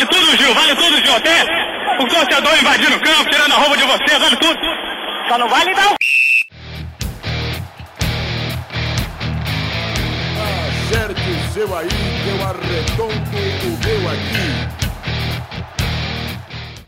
vale 0.00 0.06
tudo, 0.06 0.36
Gil, 0.36 0.54
vale 0.54 0.76
tudo, 0.76 0.96
Gil. 1.04 1.14
Até 1.14 1.42
o 1.98 2.06
torcedor 2.06 2.58
invadindo 2.58 2.96
o 2.96 3.00
campo, 3.00 3.30
tirando 3.30 3.52
a 3.52 3.56
roupa 3.56 3.76
de 3.76 3.84
você, 3.84 4.18
vale 4.18 4.36
tudo. 4.36 4.58
Só 5.28 5.38
não 5.38 5.48
vale 5.48 5.74
não. 5.74 5.94
Acerte 10.88 11.20
o 11.20 11.52
seu 11.52 11.76
aí, 11.76 11.88
que 11.88 12.28
eu 12.28 12.46
arredondo 12.46 13.14
o 13.66 13.78
meu 13.84 14.08
aqui. 14.10 14.80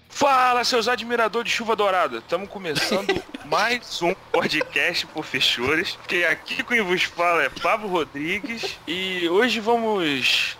Fala, 0.08 0.62
seus 0.64 0.86
admiradores 0.86 1.50
de 1.50 1.56
chuva 1.56 1.74
dourada. 1.74 2.18
Estamos 2.18 2.48
começando 2.48 3.22
mais 3.44 4.00
um 4.02 4.14
podcast 4.30 5.06
por 5.08 5.24
fechores. 5.24 5.98
Que 6.06 6.24
aqui 6.24 6.62
quem 6.62 6.80
vos 6.80 7.02
fala 7.02 7.42
é 7.42 7.48
Pablo 7.48 7.88
Rodrigues. 7.88 8.78
E 8.86 9.28
hoje 9.28 9.58
vamos 9.58 10.56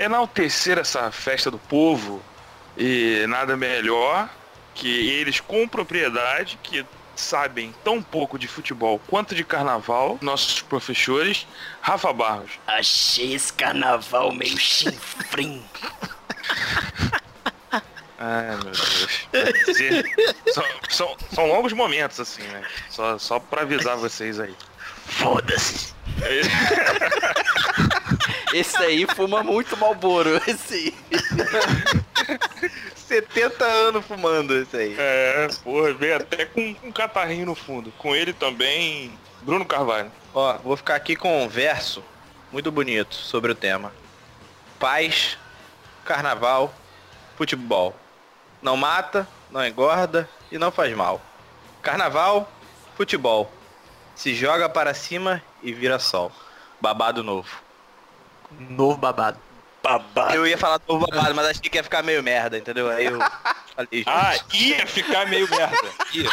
enaltecer 0.00 0.78
essa 0.78 1.10
festa 1.12 1.50
do 1.50 1.58
povo. 1.58 2.22
E 2.76 3.26
nada 3.28 3.56
melhor 3.56 4.28
que 4.74 5.10
eles 5.10 5.40
com 5.40 5.68
propriedade, 5.68 6.58
que 6.62 6.84
sabem 7.14 7.74
tão 7.84 8.02
pouco 8.02 8.38
de 8.38 8.48
futebol 8.48 8.98
quanto 9.06 9.34
de 9.34 9.44
carnaval, 9.44 10.18
nossos 10.22 10.62
professores, 10.62 11.46
Rafa 11.82 12.12
Barros. 12.12 12.52
Achei 12.66 13.34
esse 13.34 13.52
carnaval 13.52 14.32
meio 14.32 14.56
chinfrim. 14.58 15.62
Ai, 18.18 18.56
meu 18.56 18.64
Deus. 18.64 19.22
São, 20.54 20.64
são, 20.88 21.16
são, 21.34 21.46
longos 21.46 21.72
momentos, 21.72 22.20
assim, 22.20 22.42
né? 22.42 22.62
Só, 22.88 23.18
só 23.18 23.38
pra 23.38 23.62
avisar 23.62 23.96
vocês 23.96 24.38
aí. 24.38 24.54
Foda-se. 25.06 25.94
Esse 28.52 28.76
aí 28.78 29.06
fuma 29.06 29.42
muito 29.42 29.76
Malboro, 29.76 30.40
esse 30.46 30.74
aí. 30.74 30.94
70 32.94 33.64
anos 33.64 34.04
fumando 34.04 34.56
esse 34.56 34.76
aí. 34.76 34.96
É, 34.98 35.48
porra, 35.62 35.92
veio 35.94 36.16
até 36.16 36.44
com 36.46 36.76
um 36.82 36.92
catarrinho 36.92 37.46
no 37.46 37.54
fundo. 37.54 37.92
Com 37.98 38.14
ele 38.14 38.32
também, 38.32 39.12
Bruno 39.42 39.64
Carvalho. 39.64 40.10
Ó, 40.34 40.58
vou 40.58 40.76
ficar 40.76 40.94
aqui 40.94 41.16
com 41.16 41.44
um 41.44 41.48
verso 41.48 42.02
muito 42.52 42.70
bonito 42.70 43.14
sobre 43.14 43.52
o 43.52 43.54
tema. 43.54 43.92
Paz, 44.78 45.38
carnaval, 46.04 46.74
futebol. 47.36 47.94
Não 48.62 48.76
mata, 48.76 49.26
não 49.50 49.66
engorda 49.66 50.28
e 50.50 50.58
não 50.58 50.70
faz 50.70 50.94
mal. 50.96 51.20
Carnaval, 51.82 52.50
futebol. 52.96 53.50
Se 54.14 54.34
joga 54.34 54.68
para 54.68 54.92
cima 54.92 55.42
e 55.62 55.72
vira 55.72 55.98
sol. 55.98 56.30
Babado 56.80 57.22
novo. 57.22 57.69
Novo 58.58 58.96
babado. 58.96 59.38
Babado. 59.82 60.34
Eu 60.34 60.46
ia 60.46 60.58
falar 60.58 60.80
novo 60.88 61.06
babado, 61.06 61.34
mas 61.34 61.46
achei 61.46 61.62
que 61.62 61.78
ia 61.78 61.84
ficar 61.84 62.02
meio 62.02 62.22
merda, 62.22 62.58
entendeu? 62.58 62.90
Aí 62.90 63.06
eu 63.06 63.18
falei. 63.74 64.04
Ah, 64.06 64.38
ia 64.52 64.86
ficar 64.86 65.26
meio 65.26 65.48
merda. 65.48 65.88
Ia. 66.12 66.30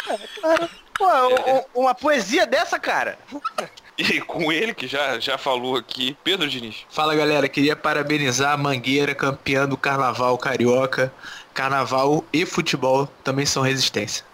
Pô, 0.94 1.08
é. 1.08 1.64
uma 1.74 1.94
poesia 1.94 2.46
dessa, 2.46 2.78
cara. 2.78 3.18
E 3.96 4.20
com 4.20 4.52
ele, 4.52 4.74
que 4.74 4.86
já, 4.86 5.18
já 5.18 5.38
falou 5.38 5.76
aqui, 5.76 6.16
Pedro 6.22 6.48
Diniz. 6.48 6.84
Fala 6.88 7.14
galera, 7.14 7.48
queria 7.48 7.74
parabenizar 7.74 8.52
a 8.52 8.56
Mangueira, 8.56 9.14
campeã 9.14 9.66
do 9.66 9.76
Carnaval 9.76 10.36
Carioca. 10.38 11.12
Carnaval 11.54 12.24
e 12.32 12.44
futebol 12.44 13.08
também 13.24 13.46
são 13.46 13.62
resistência. 13.62 14.24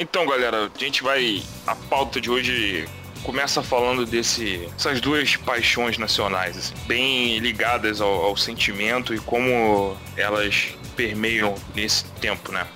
Então, 0.00 0.24
galera, 0.26 0.70
a 0.74 0.78
gente 0.78 1.02
vai. 1.02 1.42
A 1.66 1.76
pauta 1.76 2.22
de 2.22 2.30
hoje 2.30 2.88
começa 3.22 3.62
falando 3.62 4.06
desse 4.06 4.66
essas 4.74 4.98
duas 4.98 5.36
paixões 5.36 5.98
nacionais, 5.98 6.56
assim, 6.56 6.74
bem 6.86 7.38
ligadas 7.38 8.00
ao, 8.00 8.10
ao, 8.10 8.34
sentimento 8.34 9.14
e 9.14 9.18
como 9.18 9.94
elas 10.16 10.68
permeiam 10.96 11.54
nesse 11.74 12.06
tempo, 12.18 12.50
né? 12.50 12.66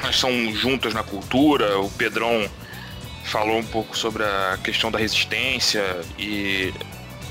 Elas 0.00 0.16
são 0.16 0.30
juntas 0.54 0.94
na 0.94 1.02
cultura. 1.02 1.76
O 1.80 1.90
Pedrão 1.90 2.48
falou 3.24 3.58
um 3.58 3.66
pouco 3.66 3.98
sobre 3.98 4.22
a 4.22 4.60
questão 4.62 4.92
da 4.92 5.00
resistência 5.00 5.82
e 6.16 6.72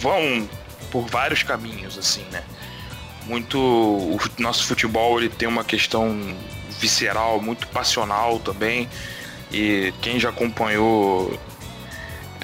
vão 0.02 0.50
por 0.92 1.08
vários 1.08 1.44
caminhos, 1.44 1.98
assim, 1.98 2.26
né? 2.30 2.44
Muito 3.26 3.58
o 3.58 4.20
nosso 4.38 4.66
futebol 4.66 5.18
ele 5.18 5.30
tem 5.30 5.48
uma 5.48 5.64
questão 5.64 6.36
visceral, 6.86 7.42
muito 7.42 7.68
passional 7.68 8.40
também. 8.40 8.88
E 9.52 9.92
quem 10.02 10.20
já 10.20 10.30
acompanhou 10.30 11.40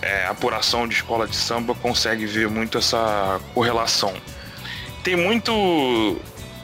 é, 0.01 0.25
apuração 0.25 0.87
de 0.87 0.95
escola 0.95 1.27
de 1.27 1.35
samba 1.35 1.75
consegue 1.75 2.25
ver 2.25 2.49
muito 2.49 2.77
essa 2.77 3.39
correlação. 3.53 4.13
Tem 5.03 5.15
muito. 5.15 5.51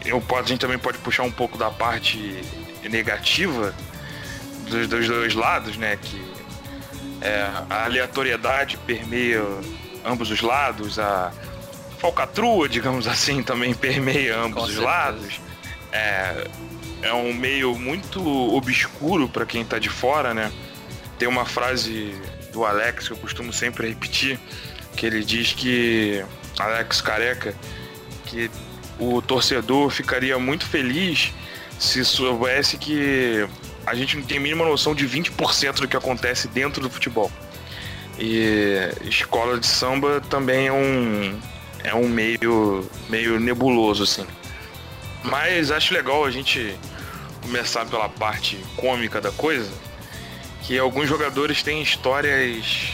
Eu, 0.06 0.24
a 0.36 0.44
gente 0.44 0.60
também 0.60 0.80
pode 0.80 0.98
puxar 1.00 1.24
um 1.24 1.32
pouco 1.32 1.58
da 1.58 1.70
parte 1.70 2.42
negativa 2.90 3.76
dos, 4.70 4.88
dos 4.88 5.08
dois 5.08 5.36
lados, 5.36 5.78
né? 5.78 5.98
Que 6.02 6.22
é, 7.22 7.50
a 7.70 7.86
aleatoriedade 7.86 8.78
permeia 8.86 9.44
ambos 10.06 10.32
os 10.32 10.42
lados, 10.42 10.98
a 10.98 11.32
falcatrua, 12.00 12.70
digamos 12.70 13.08
assim, 13.08 13.42
também 13.44 13.74
permeia 13.74 14.40
ambos 14.40 14.70
os 14.70 14.78
lados. 14.78 15.40
É, 15.92 16.48
é 17.02 17.14
um 17.14 17.34
meio 17.34 17.78
muito 17.78 18.22
obscuro 18.56 19.30
para 19.30 19.46
quem 19.46 19.64
tá 19.64 19.80
de 19.80 19.90
fora, 19.90 20.34
né? 20.34 20.52
Tem 21.18 21.28
uma 21.28 21.46
frase 21.46 22.14
do 22.52 22.66
Alex 22.66 23.08
que 23.08 23.14
eu 23.14 23.18
costumo 23.18 23.54
sempre 23.54 23.88
repetir, 23.88 24.40
que 24.96 25.06
ele 25.06 25.24
diz 25.24 25.54
que 25.54 26.24
Alex 26.60 27.02
Careca, 27.02 27.56
que 28.26 28.50
o 29.00 29.22
torcedor 29.22 29.90
ficaria 29.90 30.38
muito 30.40 30.66
feliz 30.66 31.32
se 31.80 32.04
soubesse 32.04 32.78
que 32.78 33.48
a 33.86 33.94
gente 33.96 34.18
não 34.18 34.24
tem 34.24 34.38
a 34.38 34.42
mínima 34.42 34.66
noção 34.66 34.94
de 34.96 35.08
20% 35.08 35.80
do 35.80 35.88
que 35.88 35.96
acontece 35.96 36.48
dentro 36.48 36.82
do 36.82 36.90
futebol. 36.90 37.32
E 38.20 38.90
escola 39.04 39.60
de 39.60 39.68
samba 39.68 40.20
também 40.30 40.68
é 40.68 40.74
um 40.74 41.40
é 41.84 41.94
um 41.94 42.10
meio 42.10 42.90
meio 43.08 43.40
nebuloso 43.40 44.04
assim. 44.04 44.26
Mas 45.24 45.72
acho 45.72 45.94
legal 45.94 46.26
a 46.26 46.32
gente 46.32 46.76
começar 47.48 47.86
pela 47.86 48.10
parte 48.10 48.58
cômica 48.76 49.22
da 49.22 49.32
coisa, 49.32 49.72
que 50.64 50.78
alguns 50.78 51.08
jogadores 51.08 51.64
têm 51.64 51.82
histórias 51.82 52.90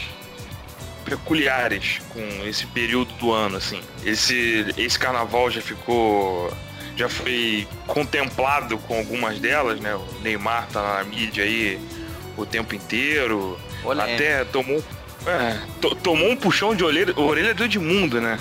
peculiares 1.04 2.00
com 2.10 2.46
esse 2.46 2.64
período 2.68 3.12
do 3.14 3.32
ano, 3.32 3.56
assim. 3.56 3.80
Esse, 4.04 4.72
esse 4.78 4.98
carnaval 4.98 5.50
já 5.50 5.60
ficou. 5.60 6.52
já 6.96 7.08
foi 7.08 7.66
contemplado 7.86 8.78
com 8.78 8.96
algumas 8.96 9.40
delas, 9.40 9.80
né? 9.80 9.94
O 9.94 10.20
Neymar 10.22 10.68
tá 10.68 10.98
na 10.98 11.04
mídia 11.04 11.44
aí 11.44 11.80
o 12.36 12.46
tempo 12.46 12.74
inteiro. 12.74 13.58
Olé. 13.82 14.14
Até 14.14 14.44
tomou. 14.44 14.82
É, 15.26 15.58
to, 15.80 15.94
tomou 15.96 16.30
um 16.30 16.36
puxão 16.36 16.76
de 16.76 16.84
orelha, 16.84 17.18
orelha 17.18 17.54
do 17.54 17.64
Edmundo, 17.64 18.20
né? 18.20 18.38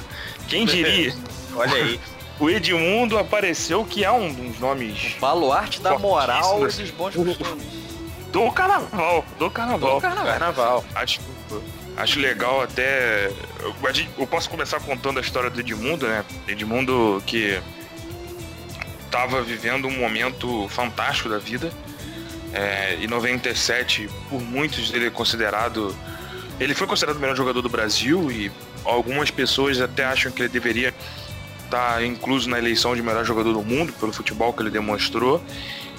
Quem 0.48 0.66
diria? 0.68 1.14
Olha 1.56 1.74
aí 1.74 2.00
o 2.40 2.50
Edmundo 2.50 3.18
apareceu, 3.18 3.86
que 3.86 4.04
é 4.04 4.12
um 4.12 4.34
dos 4.34 4.60
nomes. 4.60 5.16
O 5.18 5.20
baluarte 5.20 5.82
da 5.82 5.98
moral 5.98 6.68
e 6.68 6.72
dos 6.72 6.92
bons 6.92 7.16
costumes. 7.16 7.84
Do 8.32 8.52
carnaval. 8.52 9.24
Do 9.38 9.52
carnaval. 9.52 9.96
Do 9.96 10.02
carnaval. 10.02 10.26
carnaval. 10.26 10.86
Acho, 10.96 11.20
acho 11.96 12.20
legal 12.20 12.62
até. 12.62 13.32
Eu, 13.60 13.76
eu 14.18 14.28
posso 14.28 14.50
começar 14.50 14.80
contando 14.80 15.20
a 15.20 15.22
história 15.22 15.50
do 15.50 15.60
Edmundo, 15.60 16.08
né? 16.08 16.26
Edmundo 16.48 17.22
que 17.28 17.62
estava 19.06 19.44
vivendo 19.44 19.88
um 19.88 20.00
momento 20.00 20.68
fantástico 20.70 21.30
da 21.30 21.38
vida. 21.38 21.72
É, 22.52 22.98
em 23.00 23.08
97, 23.08 24.10
por 24.30 24.42
muitos, 24.42 24.92
ele 24.92 25.08
é 25.08 25.10
considerado. 25.12 25.96
Ele 26.60 26.74
foi 26.74 26.88
considerado 26.88 27.18
o 27.18 27.20
melhor 27.20 27.36
jogador 27.36 27.62
do 27.62 27.70
Brasil 27.70 28.32
e 28.32 28.52
algumas 28.84 29.30
pessoas 29.30 29.80
até 29.80 30.06
acham 30.06 30.32
que 30.32 30.42
ele 30.42 30.50
deveria 30.50 30.94
está 31.66 32.04
incluso 32.06 32.50
na 32.50 32.58
eleição 32.58 32.96
de 32.96 33.02
melhor 33.02 33.26
jogador 33.26 33.54
do 33.54 33.64
mundo 33.64 33.94
pelo 33.94 34.14
futebol 34.14 34.54
que 34.54 34.62
ele 34.62 34.70
demonstrou. 34.70 35.44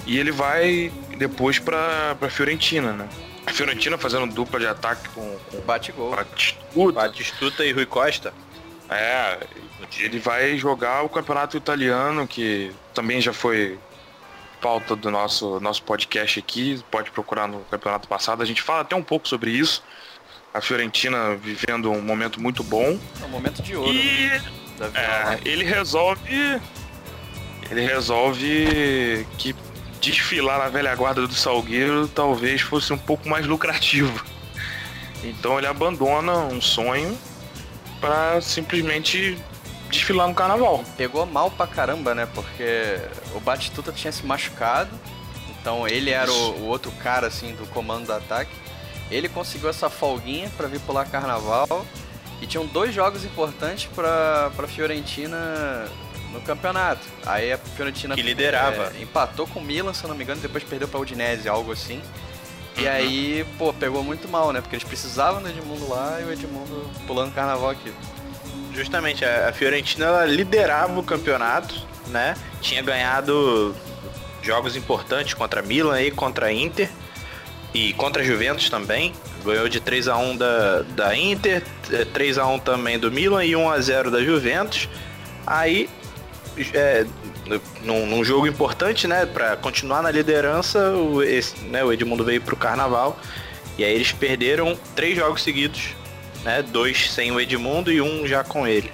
E 0.05 0.17
ele 0.19 0.31
vai 0.31 0.91
depois 1.17 1.57
para 1.57 2.15
a 2.19 2.29
Fiorentina, 2.29 2.93
né? 2.93 3.09
A 3.45 3.51
Fiorentina 3.51 3.97
fazendo 3.97 4.31
dupla 4.33 4.59
de 4.59 4.67
ataque 4.67 5.07
com, 5.09 5.37
com 5.51 5.61
Bate-gol. 5.61 6.11
Batistuta. 6.11 6.91
Batistuta 6.93 7.65
e 7.65 7.71
Rui 7.71 7.85
Costa. 7.85 8.33
É, 8.89 9.39
ele 9.99 10.19
vai 10.19 10.57
jogar 10.57 11.03
o 11.03 11.09
campeonato 11.09 11.57
italiano, 11.57 12.27
que 12.27 12.71
também 12.93 13.21
já 13.21 13.33
foi 13.33 13.79
pauta 14.61 14.95
do 14.95 15.11
nosso, 15.11 15.59
nosso 15.59 15.83
podcast 15.83 16.39
aqui. 16.39 16.83
Pode 16.89 17.11
procurar 17.11 17.47
no 17.47 17.59
campeonato 17.65 18.07
passado. 18.07 18.41
A 18.41 18.45
gente 18.45 18.61
fala 18.61 18.81
até 18.81 18.95
um 18.95 19.03
pouco 19.03 19.27
sobre 19.27 19.51
isso. 19.51 19.83
A 20.53 20.61
Fiorentina 20.61 21.35
vivendo 21.35 21.91
um 21.91 22.01
momento 22.01 22.41
muito 22.41 22.63
bom. 22.63 22.97
É 23.21 23.25
um 23.25 23.29
momento 23.29 23.61
de 23.61 23.75
ouro. 23.75 23.93
E... 23.93 24.64
Né? 24.79 24.91
É, 24.95 25.39
ele 25.47 25.63
resolve. 25.63 26.61
ele 27.69 27.81
resolve 27.81 29.27
que 29.37 29.55
desfilar 30.01 30.59
na 30.59 30.69
velha 30.69 30.93
guarda 30.95 31.25
do 31.25 31.33
Salgueiro 31.33 32.07
talvez 32.07 32.61
fosse 32.61 32.93
um 32.93 32.97
pouco 32.97 33.27
mais 33.27 33.45
lucrativo. 33.45 34.23
Então 35.23 35.57
ele 35.57 35.67
abandona 35.67 36.33
um 36.37 36.61
sonho 36.61 37.17
para 37.99 38.39
simplesmente 38.41 39.37
desfilar 39.89 40.27
no 40.27 40.35
carnaval. 40.35 40.83
Pegou 40.97 41.25
mal 41.25 41.49
pra 41.49 41.65
caramba, 41.65 42.13
né? 42.13 42.27
Porque 42.33 42.99
o 43.33 43.39
Batistuta 43.39 43.91
tinha 43.91 44.11
se 44.11 44.25
machucado. 44.25 44.91
Então 45.49 45.87
ele 45.87 46.11
era 46.11 46.31
o, 46.31 46.59
o 46.59 46.63
outro 46.65 46.91
cara, 46.91 47.27
assim, 47.27 47.55
do 47.55 47.65
comando 47.67 48.05
do 48.05 48.13
ataque. 48.13 48.51
Ele 49.09 49.29
conseguiu 49.29 49.69
essa 49.69 49.89
folguinha 49.89 50.49
pra 50.55 50.67
vir 50.67 50.79
pular 50.81 51.05
carnaval. 51.05 51.85
E 52.45 52.47
tinham 52.47 52.63
dois 52.67 52.93
jogos 52.93 53.25
importantes 53.25 53.89
pra, 53.95 54.51
pra 54.55 54.67
Fiorentina 54.67 55.87
no 56.31 56.39
campeonato. 56.41 57.01
Aí 57.25 57.51
a 57.51 57.57
Fiorentina 57.57 58.13
Que 58.13 58.21
liderava. 58.21 58.91
é, 58.95 59.01
empatou 59.01 59.47
com 59.47 59.59
o 59.59 59.63
Milan, 59.63 59.95
se 59.95 60.03
eu 60.03 60.09
não 60.09 60.15
me 60.15 60.23
engano, 60.23 60.39
depois 60.39 60.63
perdeu 60.63 60.87
pra 60.87 60.99
Udinese, 60.99 61.49
algo 61.49 61.71
assim. 61.71 61.99
E 62.77 62.81
Uhum. 62.83 62.87
aí, 62.91 63.45
pô, 63.57 63.73
pegou 63.73 64.03
muito 64.03 64.27
mal, 64.27 64.51
né? 64.53 64.61
Porque 64.61 64.75
eles 64.75 64.87
precisavam 64.87 65.41
do 65.41 65.49
Edmundo 65.49 65.89
lá 65.89 66.19
e 66.21 66.25
o 66.25 66.31
Edmundo 66.31 66.87
pulando 67.07 67.33
carnaval 67.33 67.71
aqui. 67.71 67.91
Justamente, 68.75 69.25
a 69.25 69.49
a 69.49 69.53
Fiorentina 69.53 70.05
ela 70.05 70.25
liderava 70.25 70.99
o 70.99 71.03
campeonato, 71.03 71.73
né? 72.09 72.35
Tinha 72.61 72.83
ganhado 72.83 73.73
jogos 74.43 74.75
importantes 74.75 75.33
contra 75.33 75.63
Milan 75.63 75.99
e 75.99 76.11
contra 76.11 76.53
Inter. 76.53 76.91
E 77.75 77.91
contra 77.91 78.21
a 78.23 78.25
Juventus 78.25 78.69
também. 78.69 79.11
Ganhou 79.43 79.67
de 79.67 79.81
3 79.81 80.07
a 80.07 80.17
1 80.17 80.37
da, 80.37 80.81
da 80.95 81.15
Inter, 81.15 81.61
eh, 81.91 82.05
3 82.05 82.37
a 82.37 82.47
1 82.47 82.59
também 82.59 82.97
do 82.97 83.11
Milan 83.11 83.43
e 83.43 83.53
1 83.53 83.69
a 83.69 83.79
0 83.81 84.09
da 84.09 84.23
Juventus. 84.23 84.87
Aí, 85.45 85.89
é, 86.73 87.05
num, 87.83 88.05
num 88.05 88.23
jogo 88.23 88.47
importante, 88.47 89.07
né, 89.07 89.25
para 89.25 89.57
continuar 89.57 90.01
na 90.01 90.09
liderança, 90.09 90.91
o, 90.91 91.21
esse, 91.21 91.65
né, 91.65 91.83
o 91.83 91.91
Edmundo 91.91 92.23
veio 92.23 92.41
pro 92.41 92.55
Carnaval. 92.55 93.19
E 93.77 93.83
aí 93.83 93.93
eles 93.93 94.13
perderam 94.13 94.79
três 94.95 95.17
jogos 95.17 95.43
seguidos, 95.43 95.89
né, 96.45 96.61
dois 96.61 97.11
sem 97.11 97.29
o 97.33 97.41
Edmundo 97.41 97.91
e 97.91 98.01
um 98.01 98.25
já 98.25 98.41
com 98.41 98.65
ele. 98.65 98.89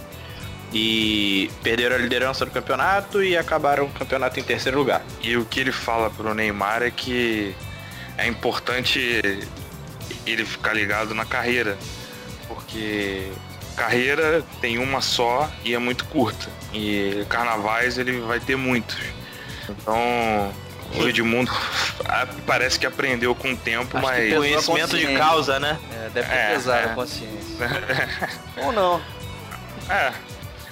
E 0.73 1.51
perderam 1.61 1.97
a 1.97 1.99
liderança 1.99 2.45
do 2.45 2.51
campeonato 2.51 3.21
e 3.21 3.37
acabaram 3.37 3.85
o 3.85 3.89
campeonato 3.89 4.39
em 4.39 4.43
terceiro 4.43 4.79
lugar. 4.79 5.03
E 5.21 5.37
o 5.37 5.45
que 5.45 5.59
ele 5.59 5.71
fala 5.71 6.09
pro 6.09 6.33
Neymar 6.33 6.81
é 6.81 6.89
que 6.89 7.55
é 8.21 8.27
importante 8.27 8.99
ele 10.25 10.45
ficar 10.45 10.73
ligado 10.73 11.13
na 11.13 11.25
carreira, 11.25 11.77
porque 12.47 13.31
carreira 13.75 14.43
tem 14.61 14.77
uma 14.77 15.01
só 15.01 15.49
e 15.63 15.73
é 15.73 15.77
muito 15.79 16.05
curta. 16.05 16.47
E 16.73 17.25
carnavais 17.29 17.97
ele 17.97 18.19
vai 18.21 18.39
ter 18.39 18.55
muitos. 18.55 18.97
Então 19.69 20.53
o 20.95 21.07
Edmundo 21.07 21.51
parece 22.45 22.77
que 22.79 22.85
aprendeu 22.85 23.33
com 23.33 23.53
o 23.53 23.57
tempo, 23.57 23.97
Acho 23.97 24.05
mas 24.05 24.33
Conhecimento 24.33 24.97
de 24.97 25.17
causa, 25.17 25.59
né? 25.59 25.77
É, 25.93 26.09
deve 26.09 26.27
ter 26.29 26.35
É, 26.35 26.49
pesado 26.53 26.87
é. 26.87 26.91
a 26.91 26.95
consciência. 26.95 27.69
Ou 28.57 28.71
não. 28.71 29.01
é. 29.89 30.11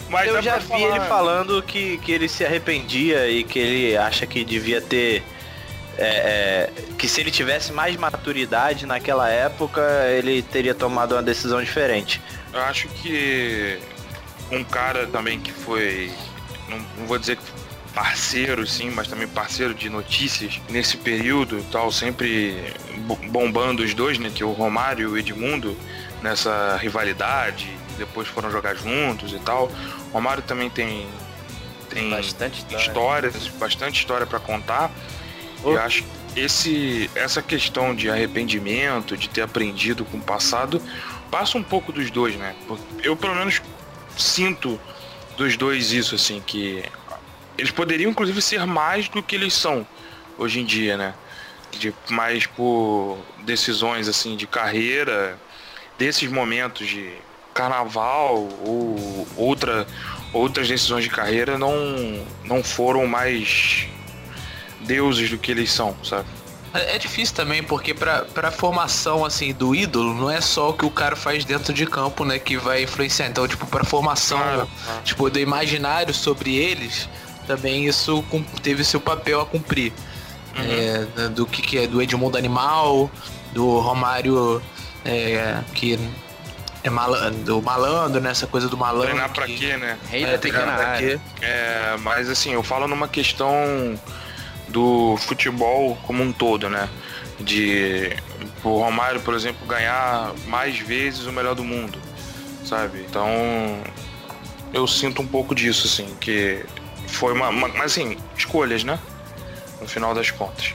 Mas 0.10 0.28
eu 0.28 0.42
já 0.42 0.58
vi 0.58 0.68
falar- 0.68 0.82
ele 0.98 1.00
falando 1.06 1.62
que, 1.62 1.98
que 2.00 2.12
ele 2.12 2.28
se 2.28 2.44
arrependia 2.44 3.28
e 3.30 3.44
que 3.44 3.60
ele 3.60 3.96
acha 3.98 4.26
que 4.26 4.44
devia 4.44 4.82
ter. 4.82 5.24
É, 6.02 6.70
é, 6.70 6.70
que 6.98 7.08
se 7.08 7.20
ele 7.22 7.30
tivesse 7.32 7.72
mais 7.74 7.96
maturidade 7.98 8.86
naquela 8.86 9.30
época, 9.30 9.82
ele 10.18 10.42
teria 10.42 10.74
tomado 10.74 11.14
uma 11.14 11.22
decisão 11.24 11.62
diferente. 11.62 12.22
Eu 12.54 12.62
acho 12.62 12.88
que 12.88 13.78
um 14.52 14.64
cara 14.64 15.06
também 15.08 15.40
que 15.40 15.52
foi, 15.52 16.12
não, 16.68 16.80
não 16.98 17.06
vou 17.06 17.18
dizer 17.20 17.36
que 17.38 17.44
parceiro 17.94 18.66
sim, 18.66 18.90
mas 18.92 19.08
também 19.08 19.28
parceiro 19.28 19.74
de 19.74 19.90
notícias 19.90 20.60
nesse 20.70 20.96
período, 20.98 21.64
tal, 21.72 21.92
sempre 21.92 22.74
bo- 23.00 23.20
bombando 23.30 23.84
os 23.84 23.94
dois, 23.94 24.18
né, 24.18 24.32
que 24.34 24.42
é 24.42 24.46
o 24.46 24.52
Romário 24.54 25.04
e 25.10 25.12
o 25.12 25.18
Edmundo 25.18 25.78
nessa 26.22 26.78
rivalidade, 26.78 27.68
depois 27.98 28.28
foram 28.28 28.50
jogar 28.52 28.76
juntos 28.76 29.34
e 29.34 29.40
tal. 29.40 29.66
O 30.10 30.14
Romário 30.14 30.42
também 30.44 30.70
tem 30.70 31.08
tem 31.90 32.10
Bastante 32.12 32.60
história. 32.60 32.86
histórias, 32.86 33.48
bastante 33.60 34.00
história 34.00 34.26
para 34.28 34.40
contar. 34.40 34.92
Eu 35.64 35.80
acho 35.80 36.04
que 36.04 36.40
esse, 36.40 37.10
essa 37.16 37.42
questão 37.42 37.96
de 37.96 38.10
arrependimento, 38.10 39.18
de 39.18 39.30
ter 39.30 39.42
aprendido 39.42 40.06
com 40.06 40.18
o 40.18 40.22
passado, 40.22 40.82
passa 41.30 41.58
um 41.58 41.64
pouco 41.64 41.92
dos 41.92 42.10
dois, 42.10 42.36
né? 42.36 42.56
Eu 43.04 43.16
pelo 43.16 43.36
menos 43.36 43.62
sinto 44.18 44.80
dos 45.38 45.58
dois 45.58 45.92
isso, 45.92 46.16
assim, 46.16 46.42
que 46.46 46.84
eles 47.58 47.72
poderiam 47.72 48.12
inclusive 48.12 48.42
ser 48.42 48.66
mais 48.66 49.08
do 49.10 49.22
que 49.22 49.36
eles 49.36 49.54
são 49.54 49.86
hoje 50.38 50.60
em 50.60 50.66
dia, 50.66 50.98
né? 50.98 51.14
De, 51.72 51.94
mais 52.10 52.46
por 52.46 53.18
decisões 53.44 54.08
assim 54.08 54.36
de 54.36 54.48
carreira, 54.48 55.38
desses 55.98 56.30
momentos 56.32 56.88
de 56.88 57.12
carnaval 57.54 58.48
ou 58.66 59.28
outra, 59.36 59.86
outras 60.32 60.68
decisões 60.68 61.04
de 61.04 61.10
carreira 61.10 61.58
não, 61.58 62.26
não 62.44 62.64
foram 62.64 63.06
mais 63.06 63.88
deuses 64.90 65.30
do 65.30 65.38
que 65.38 65.52
eles 65.52 65.72
são, 65.72 65.96
sabe? 66.04 66.26
É 66.74 66.96
é 66.96 66.98
difícil 67.00 67.36
também, 67.36 67.64
porque 67.64 67.94
pra, 67.94 68.24
pra 68.24 68.52
formação, 68.52 69.24
assim, 69.26 69.54
do 69.54 69.74
ídolo, 69.76 70.14
não 70.14 70.30
é 70.30 70.42
só 70.42 70.70
o 70.70 70.74
que 70.74 70.86
o 70.86 70.92
cara 70.92 71.16
faz 71.16 71.46
dentro 71.46 71.74
de 71.74 71.86
campo, 71.86 72.24
né, 72.26 72.38
que 72.40 72.58
vai 72.58 72.84
influenciar. 72.84 73.28
Então, 73.28 73.48
tipo, 73.48 73.66
pra 73.68 73.84
formação, 73.84 74.38
Claro, 74.40 74.70
claro. 74.86 75.02
tipo, 75.04 75.30
do 75.30 75.40
imaginário 75.40 76.14
sobre 76.14 76.56
eles, 76.56 77.08
também 77.48 77.86
isso 77.88 78.24
teve 78.62 78.84
seu 78.84 79.00
papel 79.02 79.40
a 79.42 79.46
cumprir. 79.46 79.94
É, 80.56 81.06
da- 81.16 81.28
do 81.28 81.46
que, 81.46 81.62
que 81.62 81.78
é 81.78 81.88
do 81.88 82.02
Edmundo 82.02 82.38
Animal, 82.38 83.10
do 83.54 83.80
Romário, 83.80 84.62
é, 85.06 85.58
que 85.74 85.98
é 86.84 86.90
malandro, 86.90 87.40
do 87.44 87.62
malandro, 87.62 88.20
né, 88.22 88.30
essa 88.32 88.46
coisa 88.48 88.68
do 88.68 88.76
malandro. 88.78 89.08
Treinar 89.10 89.30
pra 89.32 89.46
que- 89.46 89.58
quê, 89.58 89.78
né? 89.78 89.98
Rei 90.10 90.24
É, 90.24 90.32
da 90.34 90.38
treinar 90.38 90.76
pra 90.78 90.98
quê? 90.98 91.20
É, 91.42 91.96
mas 92.02 92.30
assim, 92.30 92.52
eu 92.54 92.62
falo 92.64 92.88
numa 92.88 93.08
questão 93.08 93.54
do 94.70 95.18
futebol 95.18 95.96
como 96.06 96.24
um 96.24 96.32
todo, 96.32 96.70
né? 96.70 96.90
De 97.40 98.16
o 98.64 98.80
Romário, 98.80 99.22
por 99.22 99.34
exemplo, 99.34 99.66
ganhar 99.68 100.34
mais 100.48 100.78
vezes 100.80 101.26
o 101.26 101.32
melhor 101.32 101.56
do 101.56 101.64
mundo, 101.64 101.98
sabe? 102.66 103.06
Então 103.10 103.28
eu 104.74 104.86
sinto 104.88 105.22
um 105.22 105.28
pouco 105.28 105.56
disso, 105.56 105.88
assim, 105.88 106.16
que 106.20 106.64
foi 107.08 107.34
uma, 107.34 107.50
uma- 107.50 107.68
mas 107.70 107.92
assim, 107.94 108.18
escolhas, 108.38 108.84
né? 108.84 109.00
No 109.82 109.88
final 109.88 110.14
das 110.14 110.30
contas. 110.32 110.74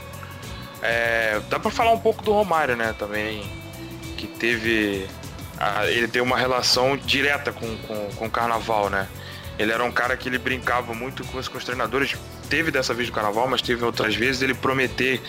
É, 0.81 1.39
dá 1.49 1.59
pra 1.59 1.71
falar 1.71 1.91
um 1.91 1.99
pouco 1.99 2.23
do 2.23 2.31
Romário, 2.31 2.75
né? 2.75 2.93
Também 2.97 3.43
que 4.17 4.27
teve 4.27 5.07
a- 5.57 5.85
ele 5.87 6.07
tem 6.07 6.21
uma 6.21 6.37
relação 6.37 6.97
direta 6.97 7.51
com, 7.51 7.77
com, 7.77 8.09
com 8.15 8.25
o 8.25 8.29
carnaval, 8.29 8.89
né? 8.89 9.07
Ele 9.57 9.71
era 9.71 9.83
um 9.83 9.91
cara 9.91 10.17
que 10.17 10.27
ele 10.27 10.37
brincava 10.37 10.93
muito 10.93 11.23
com 11.25 11.37
os, 11.37 11.47
com 11.47 11.57
os 11.57 11.63
treinadores. 11.63 12.15
Teve 12.49 12.71
dessa 12.71 12.93
vez 12.93 13.09
no 13.09 13.15
carnaval, 13.15 13.47
mas 13.47 13.61
teve 13.61 13.83
outras 13.83 14.15
vezes 14.15 14.41
ele 14.41 14.53
prometer 14.53 15.21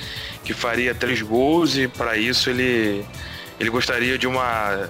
que 0.45 0.53
faria 0.55 0.95
três 0.95 1.23
gols 1.23 1.77
e 1.77 1.89
para 1.89 2.17
isso 2.17 2.51
ele 2.51 3.05
ele 3.59 3.71
gostaria 3.71 4.19
de 4.19 4.27
uma 4.27 4.89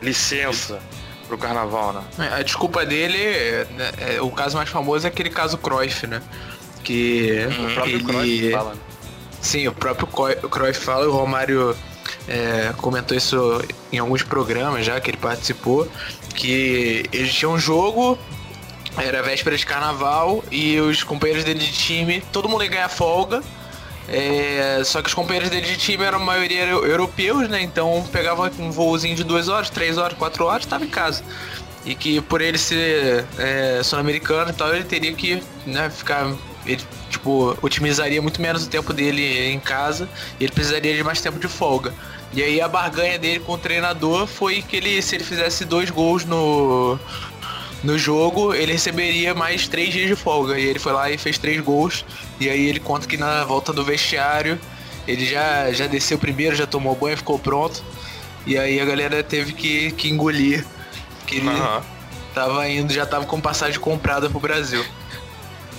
licença 0.00 0.80
pro 1.26 1.36
carnaval, 1.38 1.92
né? 1.92 2.30
É, 2.30 2.40
A 2.40 2.42
desculpa 2.42 2.84
dele, 2.84 3.18
é, 3.18 3.66
né, 3.76 3.90
é, 3.98 4.20
o 4.20 4.30
caso 4.30 4.56
mais 4.56 4.68
famoso 4.68 5.06
é 5.06 5.08
aquele 5.08 5.30
caso 5.30 5.58
Cruyff, 5.58 6.06
né? 6.06 6.22
Que. 6.82 7.46
O 7.58 7.74
próprio 7.74 7.96
ele... 7.96 8.04
Cruyff 8.04 8.50
fala. 8.52 8.74
né? 8.74 8.80
Sim, 9.40 9.68
o 9.68 9.72
próprio 9.72 10.06
Cruyff 10.48 10.80
fala, 10.80 11.06
o 11.06 11.12
Romário 11.12 11.76
é, 12.26 12.72
comentou 12.78 13.16
isso 13.16 13.62
em 13.92 13.98
alguns 13.98 14.22
programas 14.22 14.86
já 14.86 14.98
que 15.00 15.10
ele 15.10 15.18
participou, 15.18 15.86
que 16.34 17.04
eles 17.12 17.32
tinham 17.34 17.52
um 17.52 17.58
jogo, 17.58 18.18
era 18.96 19.22
véspera 19.22 19.56
de 19.56 19.66
carnaval, 19.66 20.44
e 20.50 20.78
os 20.80 21.02
companheiros 21.02 21.44
dele 21.44 21.60
de 21.60 21.72
time, 21.72 22.22
todo 22.32 22.48
mundo 22.48 22.62
ia 22.64 22.70
ganhar 22.70 22.88
folga. 22.88 23.42
é, 24.08 24.82
só 24.84 25.00
que 25.00 25.08
os 25.08 25.14
companheiros 25.14 25.48
dele 25.48 25.66
de 25.66 25.76
time 25.78 26.04
eram 26.04 26.18
a 26.18 26.22
maioria 26.22 26.64
euro- 26.64 26.86
europeus, 26.86 27.48
né? 27.48 27.62
Então 27.62 28.04
pegava 28.12 28.50
um 28.58 28.70
voozinho 28.70 29.16
de 29.16 29.24
duas 29.24 29.48
horas, 29.48 29.70
três 29.70 29.96
horas, 29.96 30.16
quatro 30.18 30.44
horas, 30.44 30.64
estava 30.64 30.84
em 30.84 30.90
casa. 30.90 31.22
E 31.86 31.94
que 31.94 32.20
por 32.20 32.40
ele 32.40 32.58
ser 32.58 33.24
é, 33.38 33.80
sul-americano 33.82 34.50
e 34.50 34.54
tal, 34.54 34.74
ele 34.74 34.84
teria 34.84 35.12
que 35.14 35.42
né, 35.66 35.90
ficar. 35.90 36.32
Ele, 36.66 36.82
tipo, 37.10 37.56
otimizaria 37.60 38.22
muito 38.22 38.40
menos 38.40 38.64
o 38.64 38.68
tempo 38.70 38.92
dele 38.92 39.50
em 39.52 39.60
casa 39.60 40.08
e 40.40 40.44
ele 40.44 40.52
precisaria 40.52 40.94
de 40.96 41.02
mais 41.04 41.20
tempo 41.20 41.38
de 41.38 41.46
folga. 41.48 41.92
E 42.32 42.42
aí 42.42 42.60
a 42.60 42.66
barganha 42.66 43.18
dele 43.18 43.38
com 43.40 43.52
o 43.52 43.58
treinador 43.58 44.26
foi 44.26 44.62
que 44.62 44.76
ele, 44.76 45.00
se 45.02 45.14
ele 45.14 45.24
fizesse 45.24 45.64
dois 45.64 45.90
gols 45.90 46.24
no, 46.24 46.98
no 47.84 47.98
jogo, 47.98 48.54
ele 48.54 48.72
receberia 48.72 49.34
mais 49.34 49.68
três 49.68 49.92
dias 49.92 50.08
de 50.08 50.16
folga. 50.16 50.58
E 50.58 50.64
ele 50.64 50.78
foi 50.78 50.92
lá 50.92 51.10
e 51.10 51.18
fez 51.18 51.38
três 51.38 51.60
gols. 51.60 52.04
E 52.40 52.48
aí 52.48 52.66
ele 52.68 52.80
conta 52.80 53.06
que 53.06 53.16
na 53.16 53.44
volta 53.44 53.72
do 53.72 53.84
vestiário 53.84 54.58
ele 55.06 55.24
já, 55.26 55.70
já 55.72 55.86
desceu 55.86 56.18
primeiro, 56.18 56.56
já 56.56 56.66
tomou 56.66 56.94
banho, 56.96 57.16
ficou 57.16 57.38
pronto. 57.38 57.82
E 58.46 58.58
aí 58.58 58.80
a 58.80 58.84
galera 58.84 59.22
teve 59.22 59.52
que, 59.52 59.90
que 59.92 60.08
engolir 60.10 60.64
que 61.26 61.36
ele 61.36 61.48
Aham. 61.48 61.82
tava 62.34 62.68
indo, 62.68 62.92
já 62.92 63.06
tava 63.06 63.24
com 63.26 63.40
passagem 63.40 63.78
comprada 63.78 64.28
pro 64.28 64.40
Brasil. 64.40 64.84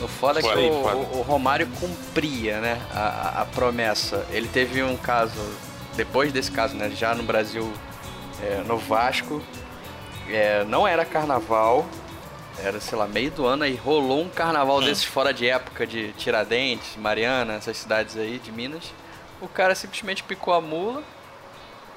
O 0.01 0.07
foda 0.07 0.39
é 0.39 0.43
que 0.43 0.49
aí, 0.49 0.69
o, 0.69 0.73
o- 0.73 1.19
o 1.19 1.21
Romário 1.21 1.67
cumpria, 1.79 2.59
né, 2.59 2.81
a, 2.93 2.99
a- 2.99 3.41
a 3.41 3.45
promessa. 3.45 4.25
Ele 4.31 4.47
teve 4.47 4.83
um 4.83 4.97
caso, 4.97 5.39
depois 5.95 6.33
desse 6.33 6.51
caso, 6.51 6.75
né, 6.75 6.91
já 6.95 7.15
no 7.15 7.23
Brasil, 7.23 7.71
é, 8.43 8.61
no 8.67 8.77
Vasco, 8.77 9.41
é, 10.29 10.63
não 10.65 10.87
era 10.87 11.05
carnaval, 11.05 11.85
era, 12.63 12.79
sei 12.79 12.97
lá, 12.97 13.07
meio 13.07 13.31
do 13.31 13.45
ano, 13.45 13.63
aí 13.63 13.75
rolou 13.75 14.21
um 14.21 14.29
carnaval 14.29 14.77
Hum. 14.79 14.85
desses 14.85 15.03
fora 15.03 15.33
de 15.33 15.47
época 15.47 15.85
de 15.85 16.13
Tiradentes, 16.13 16.95
Mariana, 16.97 17.55
essas 17.55 17.77
cidades 17.77 18.15
aí 18.17 18.39
de 18.39 18.51
Minas. 18.51 18.83
O 19.41 19.47
cara 19.47 19.75
simplesmente 19.75 20.23
picou 20.23 20.53
a 20.53 20.61
mula, 20.61 21.03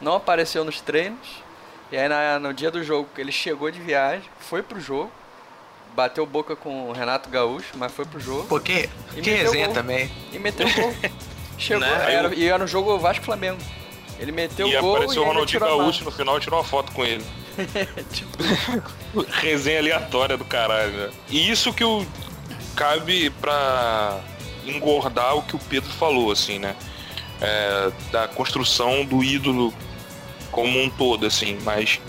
não 0.00 0.14
apareceu 0.14 0.64
nos 0.64 0.80
treinos, 0.80 1.42
e 1.92 1.96
aí 1.96 2.08
na- 2.08 2.38
no 2.38 2.52
dia 2.52 2.70
do 2.70 2.82
jogo 2.82 3.08
ele 3.16 3.32
chegou 3.32 3.70
de 3.70 3.80
viagem, 3.80 4.28
foi 4.40 4.62
pro 4.62 4.80
jogo, 4.80 5.10
bateu 5.94 6.26
boca 6.26 6.54
com 6.54 6.88
o 6.90 6.92
Renato 6.92 7.28
Gaúcho, 7.30 7.70
mas 7.76 7.90
foi 7.92 8.04
pro 8.04 8.20
jogo 8.20 8.44
Pô, 8.48 8.60
que, 8.60 8.72
E 9.16 9.20
que 9.22 9.30
meteu 9.30 9.36
resenha 9.46 9.66
gol. 9.66 9.74
também. 9.74 10.10
e 10.32 10.38
meteu 10.38 10.66
o 10.66 10.72
gol. 10.72 10.94
Chegou, 11.58 11.80
Né? 11.80 12.14
era, 12.14 12.34
e 12.34 12.46
era 12.46 12.58
no 12.58 12.66
jogo 12.68 12.96
Vasco-Flamengo. 12.98 13.58
Ele 14.20 14.30
meteu 14.30 14.68
E 14.68 14.76
o 14.76 14.80
gol 14.80 14.94
apareceu 14.96 15.14
e 15.14 15.18
o 15.18 15.22
ainda 15.22 15.32
Ronaldinho 15.34 15.60
Gaúcho 15.60 16.04
no 16.04 16.10
final 16.12 16.36
e 16.36 16.40
tirou 16.40 16.58
uma 16.58 16.64
foto 16.64 16.92
com 16.92 17.04
ele. 17.04 17.24
Tipo, 18.12 19.22
Resenha 19.40 19.78
aleatória 19.78 20.36
do 20.36 20.44
caralho, 20.44 20.92
né? 20.92 21.10
E 21.28 21.50
isso 21.50 21.72
que 21.72 21.84
o 21.84 22.06
cabe 22.76 23.30
pra 23.30 24.20
engordar 24.64 25.36
o 25.36 25.42
que 25.42 25.56
o 25.56 25.58
Pedro 25.58 25.90
falou, 25.90 26.30
assim, 26.30 26.58
né? 26.58 26.76
É, 27.40 27.90
da 28.10 28.28
construção 28.28 29.04
do 29.04 29.22
ídolo 29.22 29.72
como 30.50 30.80
um 30.82 30.90
todo, 30.90 31.26
assim, 31.26 31.58
mas 31.64 32.00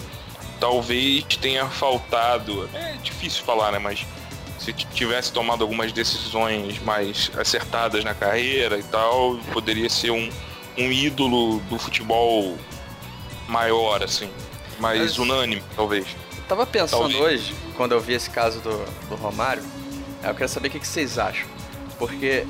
talvez 0.59 1.23
tenha 1.41 1.65
faltado. 1.67 2.69
É 2.73 2.93
difícil 3.03 3.43
falar, 3.43 3.71
né? 3.71 3.79
Mas 3.79 4.05
se 4.59 4.73
tivesse 4.73 5.31
tomado 5.31 5.63
algumas 5.63 5.91
decisões 5.91 6.79
mais 6.79 7.31
acertadas 7.37 8.03
na 8.03 8.13
carreira 8.13 8.77
e 8.77 8.83
tal, 8.83 9.37
poderia 9.53 9.89
ser 9.89 10.11
um, 10.11 10.29
um 10.77 10.91
ídolo 10.91 11.59
do 11.61 11.79
futebol 11.79 12.57
maior, 13.47 14.03
assim. 14.03 14.29
Mais 14.79 14.99
Mas- 15.01 15.17
unânime, 15.19 15.61
talvez. 15.75 16.05
eu 16.37 16.43
tava 16.47 16.65
pensando 16.65 16.99
Talvez. 17.01 17.19
hoje, 17.19 17.55
quando 17.75 17.91
eu 17.93 17.99
vi 18.01 18.13
esse 18.13 18.29
caso 18.29 18.59
do, 18.61 18.85
do 19.09 19.15
Romário, 19.15 19.63
eu 20.23 20.33
quero 20.33 20.49
saber 20.49 20.67
o 20.69 20.71
que, 20.71 20.79
que 20.79 20.87
vocês 20.87 21.17
acham. 21.19 21.47
Porque 21.97 22.45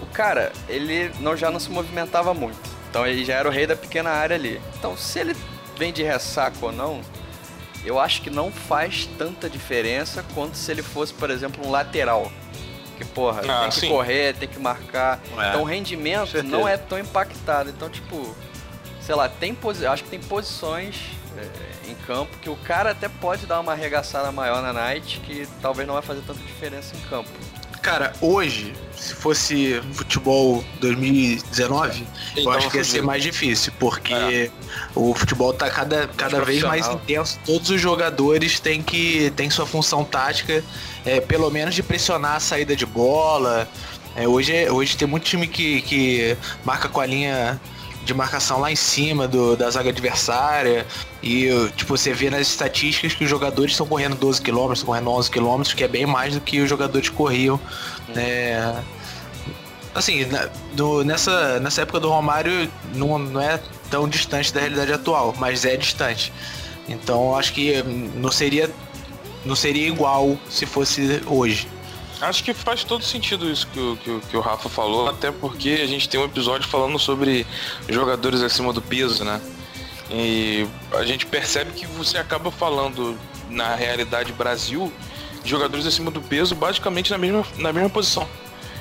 o 0.00 0.06
cara, 0.06 0.52
ele 0.68 1.10
não, 1.20 1.36
já 1.36 1.50
não 1.50 1.58
se 1.60 1.70
movimentava 1.70 2.32
muito. 2.32 2.58
Então 2.90 3.06
ele 3.06 3.24
já 3.24 3.34
era 3.34 3.48
o 3.48 3.52
rei 3.52 3.66
da 3.66 3.74
pequena 3.76 4.10
área 4.10 4.36
ali. 4.36 4.60
Então 4.78 4.96
se 4.96 5.18
ele 5.18 5.36
vem 5.76 5.92
de 5.92 6.02
ressaca 6.02 6.56
ou 6.60 6.70
não, 6.72 7.00
eu 7.84 7.98
acho 7.98 8.22
que 8.22 8.30
não 8.30 8.52
faz 8.52 9.08
tanta 9.18 9.48
diferença 9.50 10.24
quanto 10.34 10.56
se 10.56 10.70
ele 10.70 10.82
fosse, 10.82 11.12
por 11.12 11.30
exemplo, 11.30 11.66
um 11.66 11.70
lateral. 11.70 12.30
Que, 12.96 13.04
porra, 13.04 13.40
Ah, 13.48 13.60
tem 13.62 13.70
que 13.70 13.80
sim. 13.80 13.88
correr, 13.88 14.34
tem 14.36 14.48
que 14.48 14.60
marcar. 14.60 15.20
É, 15.38 15.48
então 15.48 15.62
o 15.62 15.64
rendimento 15.64 16.42
não 16.44 16.68
é 16.68 16.76
tão 16.76 16.98
impactado. 16.98 17.70
Então, 17.70 17.88
tipo, 17.88 18.36
sei 19.00 19.14
lá, 19.14 19.28
tem 19.28 19.54
posi 19.54 19.84
acho 19.86 20.04
que 20.04 20.10
tem 20.10 20.20
posições 20.20 20.96
é, 21.36 21.42
em 21.88 21.94
campo 22.06 22.36
que 22.40 22.48
o 22.48 22.56
cara 22.56 22.90
até 22.90 23.08
pode 23.08 23.46
dar 23.46 23.60
uma 23.60 23.72
arregaçada 23.72 24.30
maior 24.32 24.62
na 24.62 24.72
night 24.72 25.20
que 25.20 25.46
talvez 25.60 25.86
não 25.86 25.94
vai 25.94 26.02
fazer 26.02 26.20
tanta 26.22 26.40
diferença 26.40 26.94
em 26.96 27.08
campo. 27.08 27.30
Cara, 27.82 28.12
hoje, 28.20 28.72
se 28.96 29.12
fosse 29.12 29.82
futebol 29.92 30.64
2019, 30.80 32.00
eu 32.36 32.42
Então, 32.42 32.52
acho 32.52 32.70
que 32.70 32.76
ia 32.76 32.84
ser 32.84 33.02
mais 33.02 33.24
difícil, 33.24 33.72
porque 33.76 34.52
o 34.94 35.12
futebol 35.12 35.52
tá 35.52 35.68
cada, 35.68 36.06
cada 36.06 36.44
vez 36.44 36.62
mais 36.62 36.86
intenso. 36.86 37.40
Todos 37.44 37.70
os 37.70 37.80
jogadores 37.80 38.60
têm 38.60 38.80
que 38.80 39.32
têm 39.34 39.50
sua 39.50 39.66
função 39.66 40.04
tática, 40.04 40.62
é, 41.04 41.20
pelo 41.20 41.50
menos 41.50 41.74
de 41.74 41.82
pressionar 41.82 42.36
a 42.36 42.40
saída 42.40 42.76
de 42.76 42.86
bola. 42.86 43.68
É, 44.14 44.28
hoje, 44.28 44.70
hoje 44.70 44.96
tem 44.96 45.08
muito 45.08 45.24
time 45.24 45.48
que, 45.48 45.82
que 45.82 46.36
marca 46.64 46.88
com 46.88 47.00
a 47.00 47.06
linha 47.06 47.60
de 48.04 48.12
marcação 48.14 48.58
lá 48.58 48.70
em 48.70 48.76
cima 48.76 49.28
do, 49.28 49.56
da 49.56 49.70
zaga 49.70 49.90
adversária. 49.90 50.86
E, 51.22 51.48
tipo, 51.76 51.96
você 51.96 52.12
vê 52.12 52.30
nas 52.30 52.42
estatísticas 52.48 53.14
que 53.14 53.24
os 53.24 53.30
jogadores 53.30 53.72
estão 53.72 53.86
correndo 53.86 54.16
12 54.16 54.40
km, 54.42 54.72
estão 54.72 54.86
correndo 54.86 55.10
11 55.10 55.30
km, 55.30 55.62
que 55.76 55.84
é 55.84 55.88
bem 55.88 56.06
mais 56.06 56.34
do 56.34 56.40
que 56.40 56.60
os 56.60 56.68
jogadores 56.68 57.08
corriam. 57.08 57.60
É, 58.16 58.74
assim, 59.94 60.24
na- 60.26 60.48
do- 60.72 61.04
nessa, 61.04 61.60
nessa 61.60 61.82
época 61.82 62.00
do 62.00 62.08
Romário 62.08 62.68
não, 62.94 63.18
não 63.18 63.40
é 63.40 63.60
tão 63.90 64.08
distante 64.08 64.52
da 64.52 64.60
realidade 64.60 64.92
atual, 64.92 65.34
mas 65.38 65.64
é 65.64 65.76
distante. 65.76 66.32
Então 66.88 67.36
acho 67.36 67.52
que 67.52 67.80
hum, 67.82 68.10
não 68.16 68.30
seria, 68.32 68.70
não 69.44 69.54
seria 69.54 69.86
igual 69.86 70.36
se 70.50 70.66
fosse 70.66 71.20
hoje. 71.26 71.68
Acho 72.22 72.44
que 72.44 72.54
faz 72.54 72.84
todo 72.84 73.02
sentido 73.04 73.50
isso 73.50 73.66
que 73.66 73.78
o, 73.80 73.96
que, 73.96 74.10
o- 74.10 74.20
que 74.20 74.36
o 74.36 74.40
Rafa 74.40 74.68
falou, 74.68 75.08
até 75.08 75.30
porque 75.32 75.80
a 75.82 75.86
gente 75.86 76.08
tem 76.08 76.20
um 76.20 76.24
episódio 76.24 76.68
falando 76.68 76.98
sobre 76.98 77.46
jogadores 77.88 78.42
acima 78.42 78.72
do 78.72 78.80
peso, 78.80 79.24
né? 79.24 79.40
E 80.10 80.66
a 80.92 81.04
gente 81.04 81.26
percebe 81.26 81.72
que 81.72 81.86
você 81.86 82.18
acaba 82.18 82.50
falando 82.50 83.18
na 83.50 83.74
realidade 83.74 84.32
Brasil 84.32 84.92
de 85.42 85.50
jogadores 85.50 85.86
acima 85.86 86.10
do 86.10 86.20
peso 86.20 86.54
basicamente 86.54 87.10
na 87.10 87.18
mesma, 87.18 87.44
na 87.58 87.72
mesma 87.72 87.90
posição. 87.90 88.26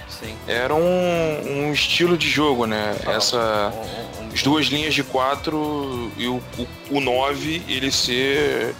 Sim. 0.07 0.35
Era 0.47 0.75
um, 0.75 1.67
um 1.69 1.73
estilo 1.73 2.15
de 2.17 2.29
jogo, 2.29 2.65
né? 2.67 2.95
Essa. 3.07 3.73
Um- 3.73 4.25
um- 4.27 4.31
As 4.33 4.43
duas 4.43 4.67
linhas 4.67 4.93
de 4.93 5.03
quatro 5.03 6.11
e 6.15 6.27
o, 6.27 6.41
o, 6.57 6.97
o 6.97 7.01
9 7.01 7.61
ele 7.67 7.91
ser 7.91 8.73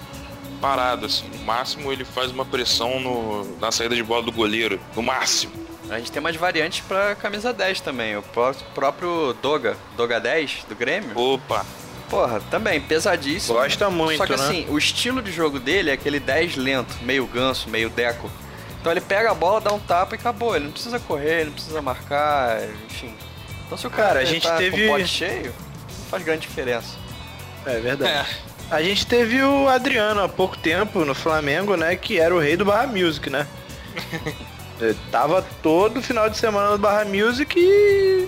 parado, 0.62 1.08
assim. 1.08 1.28
No 1.28 1.44
máximo 1.44 1.92
ele 1.92 2.06
faz 2.06 2.32
uma 2.32 2.46
pressão 2.46 3.00
no, 3.00 3.58
na 3.60 3.72
saída 3.72 3.96
de 3.96 4.04
bola 4.04 4.22
do 4.24 4.32
goleiro. 4.32 4.80
No 4.96 5.02
máximo. 5.02 5.52
A 5.90 5.98
gente 5.98 6.12
tem 6.12 6.20
umas 6.22 6.36
variantes 6.38 6.80
pra 6.88 7.16
camisa 7.16 7.52
10 7.52 7.82
também. 7.82 8.16
O 8.16 8.22
pró- 8.22 8.54
próprio 8.74 9.34
Doga, 9.42 9.76
Doga 9.98 10.20
10 10.22 10.66
do 10.70 10.76
Grêmio. 10.76 11.18
Opa! 11.18 11.66
Porra, 12.10 12.40
também 12.52 12.80
pesadíssimo. 12.80 13.56
Gosta 13.58 13.90
muito, 13.90 14.18
Só 14.18 14.26
que 14.26 14.36
né? 14.38 14.44
assim, 14.46 14.66
o 14.70 14.78
estilo 14.78 15.22
de 15.22 15.32
jogo 15.32 15.60
dele 15.60 15.90
é 15.90 15.94
aquele 15.94 16.20
10 16.20 16.56
lento, 16.58 16.94
meio 17.04 17.26
ganso, 17.26 17.70
meio 17.70 17.90
deco. 17.90 18.30
Então 18.80 18.92
ele 18.92 19.02
pega 19.02 19.32
a 19.32 19.34
bola, 19.34 19.62
dá 19.62 19.72
um 19.74 19.80
tapa 19.80 20.16
e 20.16 20.18
acabou. 20.20 20.56
Ele 20.56 20.66
não 20.66 20.72
precisa 20.72 21.00
correr, 21.00 21.36
ele 21.42 21.46
não 21.46 21.54
precisa 21.54 21.82
marcar, 21.82 22.62
enfim. 22.86 23.14
Então 23.66 23.78
se 23.78 23.88
o 23.88 23.90
cara, 23.90 24.08
Cara, 24.10 24.20
a 24.22 24.26
gente 24.26 24.46
tá 24.48 24.58
teve- 24.58 24.88
com 24.88 24.94
o 24.94 24.98
pote 24.98 25.08
cheio, 25.08 25.54
não 26.00 26.06
faz 26.10 26.24
grande 26.24 26.42
diferença. 26.42 26.96
É 27.66 27.80
verdade. 27.80 28.28
A 28.72 28.82
gente 28.82 29.06
teve 29.06 29.44
o 29.44 29.68
Adriano 29.68 30.24
há 30.24 30.30
pouco 30.30 30.58
tempo 30.58 31.04
no 31.04 31.14
Flamengo, 31.14 31.76
né? 31.76 31.94
Que 31.98 32.20
era 32.20 32.34
o 32.34 32.40
rei 32.40 32.56
do 32.56 32.64
Barra 32.64 32.88
Music, 32.88 33.30
né? 33.30 33.46
Ele 34.80 34.98
tava 35.12 35.46
todo 35.62 36.02
final 36.02 36.30
de 36.30 36.38
semana 36.38 36.72
no 36.72 36.78
Barra 36.78 37.04
Music 37.06 37.54
e 37.60 38.28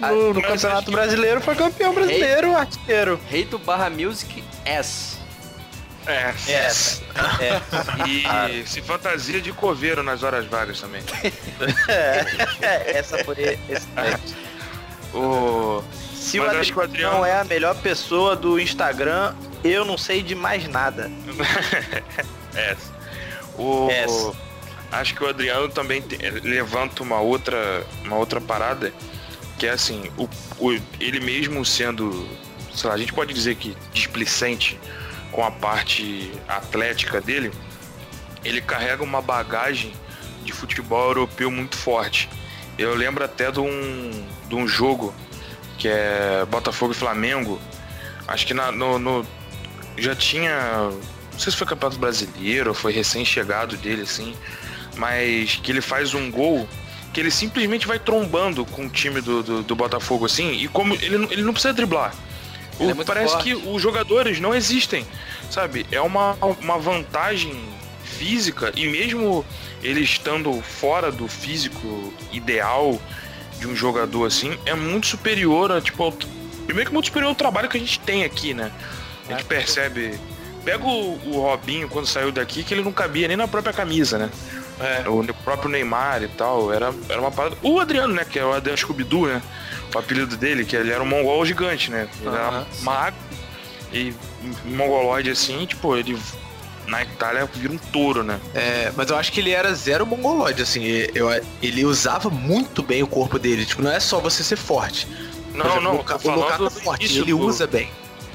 no, 0.00 0.34
no 0.34 0.40
acho 0.40 0.48
Campeonato 0.48 0.90
Brasileiro 0.90 1.40
foi 1.40 1.54
campeão 1.54 1.94
brasileiro, 1.94 2.56
artilheiro. 2.56 3.20
Rei 3.30 3.44
do 3.44 3.58
Barra 3.58 3.88
Music 3.88 4.42
S. 4.64 5.16
É. 6.06 6.34
Essa. 6.48 7.02
É. 7.40 7.62
E 8.06 8.66
se 8.66 8.82
fantasia 8.82 9.40
de 9.40 9.52
coveiro 9.52 10.02
nas 10.02 10.22
horas 10.22 10.44
vagas 10.46 10.80
também. 10.80 11.02
É, 11.88 12.98
essa 12.98 13.22
foi 13.24 13.58
excelente. 13.68 14.36
O... 15.14 15.82
Se 16.24 16.38
Mas 16.40 16.68
o 16.68 16.72
que 16.72 16.78
o 16.78 16.82
Adriano 16.82 16.82
Adriano- 16.82 17.16
não 17.18 17.26
é 17.26 17.38
a 17.38 17.44
melhor 17.44 17.74
pessoa 17.76 18.34
do 18.34 18.58
Instagram, 18.58 19.34
eu 19.62 19.84
não 19.84 19.98
sei 19.98 20.22
de 20.22 20.34
mais 20.34 20.66
nada. 20.66 21.10
É. 22.56 22.76
O... 23.58 23.88
Essa. 23.90 24.32
Acho 24.92 25.12
que 25.16 25.24
o 25.24 25.28
Adriano 25.28 25.68
também 25.68 26.00
te- 26.00 26.16
levanta 26.44 27.02
uma 27.02 27.18
outra, 27.20 27.84
uma 28.04 28.14
outra 28.16 28.40
parada, 28.40 28.92
que 29.58 29.66
é 29.66 29.70
assim, 29.70 30.04
o, 30.16 30.28
o- 30.60 30.80
ele 31.00 31.18
mesmo 31.18 31.64
sendo, 31.64 32.28
sei 32.72 32.88
lá, 32.88 32.94
a 32.94 32.98
gente 32.98 33.12
pode 33.12 33.34
dizer 33.34 33.56
que 33.56 33.76
displicente 33.92 34.78
com 35.32 35.44
a 35.44 35.50
parte 35.50 36.30
atlética 36.48 37.20
dele, 37.20 37.50
ele 38.44 38.60
carrega 38.60 39.02
uma 39.02 39.20
bagagem 39.20 39.92
de 40.44 40.52
futebol 40.52 41.08
europeu 41.08 41.50
muito 41.50 41.76
forte. 41.76 42.30
Eu 42.78 42.94
lembro 42.94 43.24
até 43.24 43.50
de 43.50 43.58
um, 43.58 44.26
de 44.48 44.54
um 44.54 44.66
jogo 44.68 45.12
que 45.84 45.88
é 45.88 46.46
Botafogo 46.50 46.92
e 46.92 46.94
Flamengo. 46.94 47.60
Acho 48.26 48.46
que 48.46 48.54
na- 48.54 48.72
no, 48.72 48.98
no- 48.98 49.26
já 49.98 50.14
tinha. 50.16 50.88
Não 51.30 51.38
sei 51.38 51.52
se 51.52 51.58
foi 51.58 51.66
Campeonato 51.66 51.98
Brasileiro 52.00 52.72
foi 52.72 52.90
recém-chegado 52.90 53.76
dele, 53.76 54.00
assim. 54.00 54.34
Mas 54.96 55.56
que 55.62 55.70
ele 55.70 55.82
faz 55.82 56.14
um 56.14 56.30
gol 56.30 56.66
que 57.12 57.20
ele 57.20 57.30
simplesmente 57.30 57.86
vai 57.86 57.98
trombando 57.98 58.64
com 58.64 58.86
o 58.86 58.88
time 58.88 59.20
do, 59.20 59.42
do, 59.42 59.62
do 59.62 59.76
Botafogo, 59.76 60.24
assim. 60.24 60.52
E 60.52 60.68
como 60.68 60.94
ele, 60.94 61.18
não- 61.18 61.30
ele 61.30 61.42
não 61.42 61.52
precisa 61.52 61.74
driblar. 61.74 62.14
O- 62.80 62.88
é 62.88 62.94
parece 63.04 63.32
forte. 63.34 63.44
que 63.44 63.54
os 63.54 63.82
jogadores 63.82 64.40
não 64.40 64.54
existem, 64.54 65.06
sabe? 65.50 65.84
É 65.92 66.00
uma, 66.00 66.32
uma 66.62 66.78
vantagem 66.78 67.54
física 68.04 68.72
e 68.74 68.86
mesmo 68.86 69.44
ele 69.82 70.00
estando 70.00 70.50
fora 70.62 71.12
do 71.12 71.28
físico 71.28 72.10
ideal 72.32 72.98
de 73.58 73.66
um 73.66 73.74
jogador 73.76 74.26
assim, 74.26 74.58
é 74.66 74.74
muito 74.74 75.06
superior 75.06 75.72
a, 75.72 75.80
tipo, 75.80 76.02
ao- 76.02 76.12
primeiro 76.66 76.90
que 76.90 76.94
muito 76.94 77.06
superior 77.06 77.28
ao 77.28 77.34
trabalho 77.34 77.68
que 77.68 77.76
a 77.76 77.80
gente 77.80 77.98
tem 78.00 78.24
aqui, 78.24 78.54
né? 78.54 78.70
A 79.28 79.32
gente 79.32 79.44
percebe. 79.44 80.18
Pega 80.64 80.84
o, 80.84 81.18
o 81.26 81.40
Robinho 81.40 81.88
quando 81.88 82.06
saiu 82.06 82.32
daqui, 82.32 82.62
que 82.62 82.72
ele 82.72 82.82
não 82.82 82.92
cabia 82.92 83.28
nem 83.28 83.36
na 83.36 83.46
própria 83.46 83.72
camisa, 83.72 84.16
né? 84.18 84.30
É. 84.80 85.08
O 85.08 85.22
próprio 85.44 85.70
Neymar 85.70 86.22
e 86.22 86.28
tal, 86.28 86.72
era, 86.72 86.92
era 87.08 87.20
uma 87.20 87.30
parada. 87.30 87.56
O 87.62 87.78
Adriano, 87.78 88.12
né? 88.14 88.24
Que 88.24 88.38
é 88.38 88.44
o 88.44 88.52
Adriano 88.52 88.78
Scooby-Doo, 88.78 89.26
né? 89.26 89.42
O 89.94 89.98
apelido 89.98 90.36
dele, 90.36 90.64
que 90.64 90.74
ele 90.74 90.90
era 90.90 91.02
um 91.02 91.06
mongol 91.06 91.44
gigante, 91.46 91.90
né? 91.90 92.08
Ele 92.20 92.28
era 92.34 92.66
sim. 92.72 92.82
magro 92.84 93.18
e 93.92 94.12
mongoloide 94.64 95.30
assim, 95.30 95.64
tipo, 95.66 95.96
ele 95.96 96.18
na 96.86 97.02
Itália 97.02 97.46
vira 97.54 97.72
um 97.72 97.78
touro, 97.78 98.22
né? 98.22 98.38
É, 98.54 98.92
mas 98.96 99.08
eu 99.10 99.16
acho 99.16 99.32
que 99.32 99.40
ele 99.40 99.50
era 99.50 99.72
zero 99.74 100.04
mongoloide, 100.06 100.62
assim. 100.62 100.82
Eu, 101.14 101.28
ele 101.62 101.84
usava 101.84 102.28
muito 102.30 102.82
bem 102.82 103.02
o 103.02 103.06
corpo 103.06 103.38
dele. 103.38 103.64
Tipo, 103.64 103.82
não 103.82 103.90
é 103.90 104.00
só 104.00 104.20
você 104.20 104.42
ser 104.44 104.56
forte. 104.56 105.06
Não, 105.54 105.66
exemplo, 105.66 105.82
não, 105.82 105.92
o 105.94 105.96
Luka- 105.98 106.18
o 106.22 106.30
Lukaku 106.30 106.66
é 106.66 106.70
forte, 106.70 107.04
início 107.04 107.22
ele 107.22 107.30
do- 107.32 107.38
usa 107.40 107.66
bem. 107.66 107.88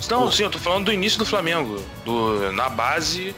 Não, 0.10 0.32
sim, 0.32 0.44
eu 0.44 0.50
tô 0.50 0.58
falando 0.58 0.86
do 0.86 0.94
início 0.94 1.20
do 1.20 1.26
Flamengo, 1.26 1.84
do, 2.06 2.52
na 2.54 2.70
base 2.70 3.36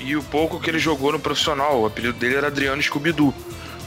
e 0.00 0.16
o 0.16 0.22
pouco 0.24 0.58
que 0.58 0.68
ele 0.68 0.78
jogou 0.80 1.12
no 1.12 1.20
profissional. 1.20 1.80
O 1.80 1.86
apelido 1.86 2.14
dele 2.18 2.34
era 2.36 2.48
Adriano 2.48 2.82
Scooby-Doo. 2.82 3.32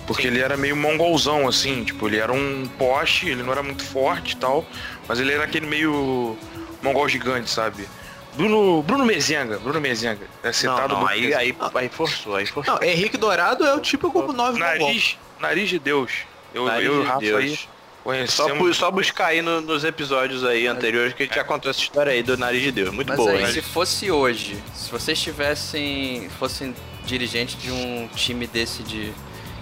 Porque 0.08 0.28
ele 0.28 0.40
era 0.40 0.56
meio 0.56 0.76
mongolzão, 0.76 1.48
assim, 1.48 1.84
tipo, 1.84 2.08
ele 2.08 2.18
era 2.18 2.32
um 2.32 2.66
poste, 2.78 3.28
ele 3.28 3.42
não 3.42 3.52
era 3.52 3.64
muito 3.64 3.84
forte 3.84 4.34
e 4.34 4.38
tal, 4.38 4.64
mas 5.08 5.20
ele 5.20 5.34
era 5.34 5.44
aquele 5.44 5.66
meio 5.66 6.38
mongol 6.84 7.10
gigante, 7.10 7.50
sabe? 7.50 7.88
Bruno, 8.36 8.82
Bruno 8.84 9.06
Mezenga, 9.06 9.58
Bruno 9.60 9.80
Mezenga. 9.82 10.26
É 10.44 10.48
Não, 10.48 10.54
citado 10.54 10.80
não, 10.82 10.88
Bruno 10.98 11.08
aí, 11.08 11.22
Mezenga. 11.22 11.38
aí, 11.40 11.56
aí 11.76 11.90
forçou, 11.90 12.36
aí 12.36 12.46
forçou. 12.46 12.76
Não, 12.76 12.84
Henrique 12.84 13.18
Dourado 13.18 13.66
é 13.66 13.74
o 13.76 13.80
típico 13.80 14.22
9 14.22 14.34
mongol. 14.60 14.60
Nariz, 14.60 15.18
nariz 15.40 15.70
de 15.70 15.80
Deus. 15.80 16.12
Eu, 16.54 16.66
Nariz 16.66 16.86
eu 16.88 16.96
e 16.96 16.98
o 16.98 17.02
de 17.02 17.08
Rafa 17.08 17.20
Deus. 17.20 17.40
aí 17.44 17.58
Só, 17.58 17.64
conhecemos. 18.04 18.58
bu- 18.58 18.74
só 18.74 18.92
buscar 18.92 19.26
aí 19.28 19.42
no- 19.42 19.62
nos 19.62 19.84
episódios 19.84 20.44
aí 20.44 20.68
anteriores 20.68 21.14
que 21.14 21.24
a 21.24 21.26
gente 21.26 21.36
já 21.36 21.44
contou 21.44 21.70
essa 21.72 21.80
história 21.80 22.12
aí 22.12 22.22
do 22.24 22.38
nariz 22.38 22.62
de 22.62 22.72
Deus. 22.72 22.92
Muito 22.94 23.08
Mas 23.10 23.18
boa, 23.18 23.32
aí, 23.32 23.52
se 23.52 23.62
fosse 23.62 24.12
hoje, 24.12 24.58
se 24.74 24.90
vocês 24.92 25.20
tivessem. 25.22 26.30
fossem 26.40 26.74
dirigente 27.06 27.56
de 27.58 27.72
um 27.72 28.08
time 28.16 28.48
desse 28.48 28.84
de. 28.84 29.12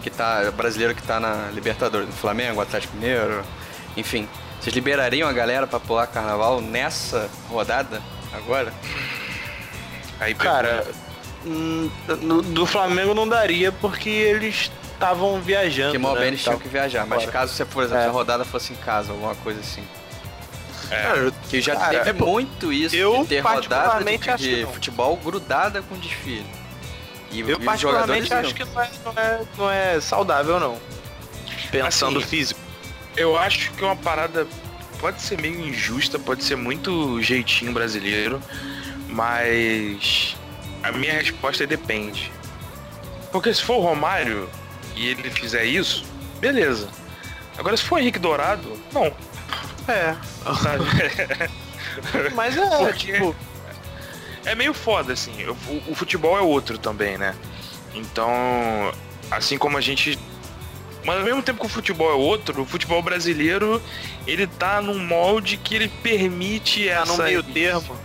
que 0.02 0.10
tá. 0.10 0.52
brasileiro 0.52 0.94
que 0.94 1.02
tá 1.02 1.20
na 1.20 1.50
Libertadores, 1.54 2.08
do 2.08 2.14
Flamengo, 2.14 2.60
Atlético 2.62 2.96
Mineiro, 2.96 3.44
enfim. 3.96 4.28
Vocês 4.60 4.74
liberariam 4.76 5.28
a 5.28 5.34
galera 5.34 5.66
pra 5.68 5.80
pular 5.80 6.08
carnaval 6.08 6.62
nessa 6.62 7.30
rodada? 7.50 8.02
Agora? 8.34 8.74
Aí 10.20 10.34
Cara, 10.34 10.86
hum, 11.46 11.90
no- 12.22 12.42
do 12.42 12.66
Flamengo 12.66 13.14
não 13.14 13.28
daria 13.28 13.72
porque 13.72 14.10
eles 14.10 14.72
estavam 14.94 15.40
viajando. 15.42 15.92
Que 15.92 15.98
mal 15.98 16.14
né, 16.14 16.20
bem 16.22 16.28
eles 16.30 16.44
tinham 16.44 16.58
que 16.60 16.68
viajar. 16.68 17.06
Mas 17.06 17.26
caso 17.26 17.54
você, 17.54 17.66
por 17.66 17.84
exemplo, 17.84 18.00
É. 18.02 18.04
se 18.04 18.10
a 18.10 18.12
rodada 18.12 18.46
fosse 18.46 18.74
em 18.74 18.78
casa, 18.78 19.12
alguma 19.12 19.36
coisa 19.36 19.60
assim. 19.60 19.84
É. 20.92 21.32
Que 21.50 21.60
já 21.62 21.76
Cara, 21.76 22.04
teve 22.04 22.10
é 22.12 22.14
muito 22.14 22.72
isso 22.72 22.96
eu 22.96 23.24
de 23.24 23.30
ter 23.30 23.40
rodada 23.40 24.04
de, 24.38 24.38
de 24.38 24.66
futebol 24.66 25.16
grudada 25.18 25.82
com 25.82 25.96
desfile. 25.98 26.46
E, 27.32 27.40
Eu 27.40 27.50
e 27.60 27.66
particularmente 27.66 28.28
jogadores 28.28 28.32
acho 28.32 28.54
que 28.54 28.64
não 28.66 28.82
é, 28.82 28.90
não, 29.04 29.14
é, 29.18 29.42
não 29.58 29.72
é 29.72 30.00
saudável, 30.02 30.60
não. 30.60 30.78
Pensando 31.72 32.20
Assim, 32.20 32.28
físico. 32.28 32.60
Eu 33.18 33.36
acho 33.38 33.72
que 33.72 33.84
é 33.84 33.88
uma 33.88 33.96
parada 33.96 34.46
pode 35.04 35.22
ser 35.22 35.38
meio 35.42 35.60
injusta, 35.60 36.18
pode 36.18 36.46
ser 36.46 36.56
muito 36.56 37.22
jeitinho 37.22 37.74
brasileiro, 37.74 38.42
mas 39.10 40.34
a 40.82 40.94
minha 40.94 41.12
resposta 41.12 41.66
é 41.66 41.68
depende. 41.68 42.32
Porque 43.30 43.54
se 43.54 43.62
for 43.62 43.80
o 43.80 43.82
Romário 43.82 44.50
e 44.96 45.08
ele 45.08 45.30
fizer 45.30 45.66
isso, 45.66 46.06
beleza. 46.40 46.88
Agora 47.58 47.76
se 47.76 47.84
for 47.84 47.96
o 47.96 48.00
Henrique 48.00 48.18
Dourado, 48.18 48.80
não. 48.94 49.08
É. 49.94 50.16
Mas 52.34 52.56
é, 52.56 52.66
Porque- 52.78 53.12
tipo, 53.12 53.36
é 54.46 54.56
meio 54.56 54.74
foda, 54.74 55.12
assim. 55.12 55.34
O, 55.68 55.92
o 55.92 55.96
futebol 55.96 56.38
é 56.38 56.42
outro 56.42 56.78
também, 56.78 57.18
né? 57.18 57.36
Então, 57.94 58.32
assim 59.30 59.58
como 59.58 59.78
a 59.78 59.82
gente. 59.82 60.18
Mas 61.06 61.18
ao 61.18 61.24
mesmo 61.24 61.42
tempo 61.44 61.60
que 61.60 61.66
o 61.66 61.70
futebol 61.70 62.10
é 62.10 62.14
outro, 62.16 62.62
o 62.62 62.66
futebol 62.66 63.02
brasileiro, 63.02 63.82
ele 64.26 64.48
tá 64.48 64.82
num 64.82 64.98
molde 65.00 65.58
que 65.58 65.76
ele 65.76 65.88
permite 65.88 66.86
tá 66.88 66.92
essa. 67.02 67.06
no 67.18 67.24
meio 67.24 67.44
termo. 67.44 67.96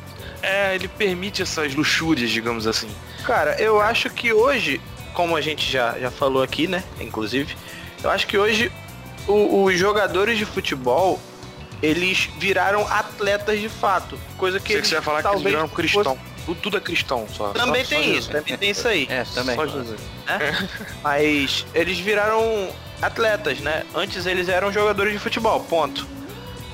É, 0.42 0.74
ele 0.74 0.88
permite 0.88 1.42
essas 1.42 1.74
luxúrias, 1.74 2.30
digamos 2.30 2.66
assim. 2.66 2.88
Cara, 3.24 3.60
eu 3.60 3.80
acho 3.80 4.08
que 4.10 4.32
hoje, 4.32 4.80
como 5.14 5.36
a 5.36 5.40
gente 5.40 5.70
já, 5.70 5.98
já 5.98 6.10
falou 6.10 6.42
aqui, 6.42 6.66
né? 6.68 6.82
Inclusive, 7.00 7.56
eu 8.02 8.10
acho 8.10 8.26
que 8.26 8.38
hoje 8.38 8.70
o- 9.26 9.64
os 9.64 9.78
jogadores 9.78 10.38
de 10.38 10.44
futebol 10.44 11.20
eles 11.82 12.28
viraram 12.38 12.86
atletas 12.88 13.60
de 13.60 13.68
fato. 13.68 14.18
Coisa 14.36 14.58
que 14.58 14.66
Sei 14.72 14.76
que 14.76 14.78
eles 14.80 14.88
você 14.88 14.94
vai 14.96 15.04
falar 15.04 15.22
que 15.22 15.26
eles 15.28 15.34
talvez 15.34 15.54
viraram 15.54 15.68
cristão. 15.68 16.18
Tudo, 16.46 16.60
tudo 16.60 16.76
é 16.76 16.80
cristão, 16.80 17.26
só. 17.32 17.48
Também 17.50 17.84
Só- 17.84 17.90
só 17.90 17.94
tem 17.96 18.04
Jesus. 18.04 18.18
isso, 18.24 18.30
também 18.30 18.56
tem 18.56 18.70
isso 18.70 18.88
aí. 18.88 19.06
É, 19.10 19.22
também. 19.34 19.54
Só 19.56 19.66
Jesus. 19.66 20.00
Mas 21.02 21.66
eles 21.74 21.98
viraram 21.98 22.68
atletas, 23.00 23.60
né? 23.60 23.84
Antes 23.94 24.26
eles 24.26 24.48
eram 24.48 24.72
jogadores 24.72 25.12
de 25.12 25.18
futebol, 25.18 25.60
ponto. 25.60 26.06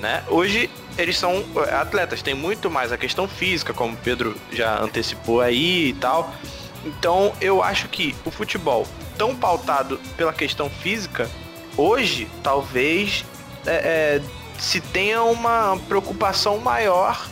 Né? 0.01 0.23
Hoje 0.29 0.71
eles 0.99 1.19
são 1.19 1.45
eh, 1.57 1.75
atletas, 1.75 2.23
tem 2.23 2.35
muito 2.35 2.71
mais 2.71 2.93
a 2.93 2.97
questão 2.97 3.27
física, 3.27 3.73
como 3.73 3.95
o 3.95 3.97
Pedro 3.97 4.37
já 4.53 4.81
antecipou 4.81 5.41
aí 5.41 5.89
e 5.89 5.93
tal. 5.95 6.33
Então 6.85 7.33
eu 7.41 7.63
acho 7.63 7.89
que 7.89 8.15
o 8.25 8.31
futebol, 8.31 8.87
tão 9.17 9.35
pautado 9.35 9.99
pela 10.17 10.33
questão 10.33 10.69
física, 10.69 11.29
hoje 11.77 12.29
talvez 12.43 13.25
é, 13.67 14.21
é, 14.21 14.23
se 14.59 14.81
tenha 14.81 15.23
uma 15.23 15.79
preocupação 15.89 16.59
maior 16.59 17.27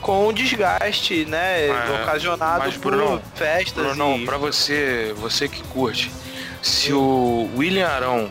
com 0.00 0.28
o 0.28 0.32
desgaste, 0.32 1.24
né? 1.24 1.66
É, 1.66 2.02
ocasionado 2.02 2.70
por 2.80 2.92
Bruno, 2.92 3.22
festas 3.34 3.84
Bruno, 3.84 4.18
e... 4.18 4.24
pra 4.24 4.36
você, 4.36 5.14
você 5.18 5.48
que 5.48 5.62
curte, 5.64 6.10
se 6.66 6.92
o 6.92 7.48
William 7.56 7.86
Arão 7.86 8.30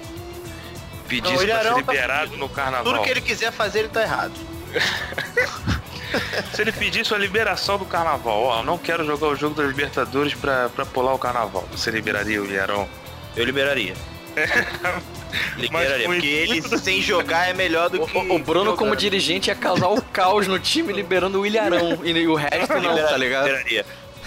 pedisse 1.07 1.33
Não, 1.33 1.37
o 1.37 1.39
William 1.39 1.55
pra 1.55 1.63
ser 1.63 1.67
Arão 1.69 1.83
tá 1.83 1.91
liberado 1.93 2.37
no 2.37 2.49
carnaval, 2.49 2.93
Tudo 2.93 3.03
que 3.03 3.09
ele 3.09 3.21
quiser 3.21 3.51
fazer, 3.51 3.79
ele 3.79 3.89
tá 3.89 4.01
errado. 4.01 4.33
se 6.53 6.61
ele 6.61 6.71
pedisse 6.73 7.13
a 7.13 7.17
liberação 7.17 7.77
do 7.77 7.85
carnaval, 7.85 8.43
ó, 8.43 8.63
não 8.63 8.77
quero 8.77 9.05
jogar 9.05 9.27
o 9.27 9.35
jogo 9.35 9.55
da 9.55 9.63
Libertadores 9.63 10.33
pra, 10.33 10.67
pra 10.69 10.85
pular 10.85 11.13
o 11.13 11.19
carnaval, 11.19 11.65
você 11.71 11.89
liberaria 11.89 12.41
o 12.41 12.43
William 12.43 12.61
Arão? 12.61 12.89
Eu 13.37 13.45
liberaria. 13.45 13.93
liberaria, 15.55 16.05
foi 16.05 16.15
porque 16.15 16.27
ele 16.27 16.61
sem 16.77 17.01
jogar 17.01 17.49
é 17.49 17.53
melhor 17.53 17.89
do 17.89 18.05
que. 18.05 18.17
O, 18.17 18.35
o 18.35 18.39
Bruno, 18.39 18.75
como 18.75 18.95
dirigente, 18.97 19.49
ia 19.49 19.55
causar 19.55 19.87
o 19.87 20.01
caos 20.01 20.45
no 20.45 20.59
time 20.59 20.91
liberando 20.91 21.39
o 21.39 21.45
Ilharão. 21.45 21.99
E 22.03 22.27
o 22.27 22.35
resto 22.35 22.73
não, 22.73 22.79
Liberaria, 22.79 23.07
tá 23.07 23.17
ligado? 23.17 23.47
Liberaria. 23.47 23.85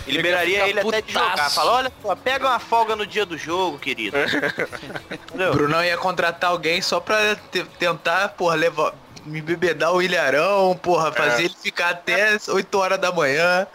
E 0.09 0.17
liberaria 0.17 0.67
ele 0.69 0.81
até 0.81 1.01
de 1.03 1.13
putaço. 1.13 1.31
jogar. 1.31 1.51
Fala, 1.51 1.73
olha 1.73 1.93
só, 2.03 2.17
pega 2.17 2.47
uma 2.49 2.59
folga 2.59 2.97
no 2.97 3.07
dia 3.07 3.25
do 3.27 3.37
jogo, 3.39 3.79
querido. 3.79 4.17
Entendeu? 5.11 5.51
O 5.53 5.55
Brunão 5.55 5.85
ia 5.85 5.97
contratar 5.99 6.51
alguém 6.51 6.81
só 6.83 7.01
pra 7.01 7.37
te- 7.37 7.65
tentar, 7.79 8.31
porra, 8.31 8.55
levar. 8.55 8.95
Me 9.27 9.43
bebedar 9.43 9.93
o 9.93 10.01
ilharão, 10.01 10.79
porra, 10.83 11.13
fazer 11.13 11.45
ele 11.45 11.55
ficar 11.61 11.91
até 11.91 12.39
8 12.49 12.79
horas 12.79 12.99
da 12.99 13.13
manhã. 13.13 13.67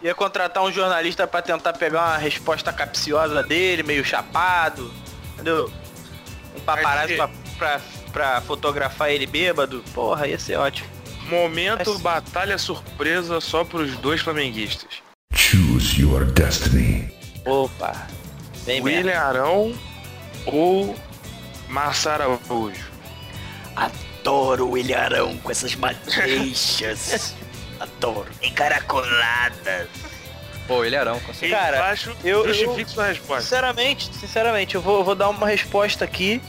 Ia 0.00 0.14
contratar 0.14 0.62
um 0.62 0.70
jornalista 0.70 1.26
pra 1.26 1.42
tentar 1.42 1.72
pegar 1.72 2.00
uma 2.02 2.16
resposta 2.18 2.72
capciosa 2.72 3.42
dele, 3.42 3.82
meio 3.82 4.04
chapado. 4.04 4.92
Entendeu? 5.34 5.72
Um 6.56 6.60
paparazzi 6.60 7.16
pra, 7.16 7.30
pra, 7.58 7.80
pra 8.12 8.40
fotografar 8.42 9.10
ele 9.10 9.26
bêbado. 9.26 9.82
Porra, 9.92 10.28
ia 10.28 10.38
ser 10.38 10.56
ótimo. 10.56 10.88
Momento 11.28 11.90
Mas- 11.92 12.00
batalha 12.00 12.58
surpresa 12.58 13.40
só 13.40 13.64
pros 13.64 13.96
dois 13.96 14.20
flamenguistas. 14.20 14.88
Choose 15.34 16.00
your 16.00 16.24
destiny. 16.32 17.12
Opa. 17.44 18.06
Bem 18.64 18.80
mesmo. 18.80 18.98
William 18.98 19.18
Arão 19.20 19.74
ou 20.46 20.94
Márcio 21.68 22.10
Araújo? 22.10 22.92
Adoro 23.74 24.70
o 24.70 24.78
ilharão 24.78 25.36
com 25.38 25.50
essas 25.50 25.74
madeixas. 25.74 27.34
Adoro. 27.80 28.26
Encaracoladas. 28.42 29.88
Pô, 30.68 30.84
Ilharão, 30.84 31.18
com 31.20 31.34
certeza. 31.34 31.60
Cara, 31.60 31.76
Embaixo, 31.78 32.16
eu- 32.22 32.46
justifique 32.46 32.88
sua 32.92 33.06
resposta. 33.08 33.42
Sinceramente, 33.42 34.10
sinceramente, 34.14 34.74
eu 34.76 34.80
vou, 34.80 34.98
eu 34.98 35.04
vou 35.04 35.14
dar 35.16 35.28
uma 35.28 35.48
resposta 35.48 36.04
aqui 36.04 36.40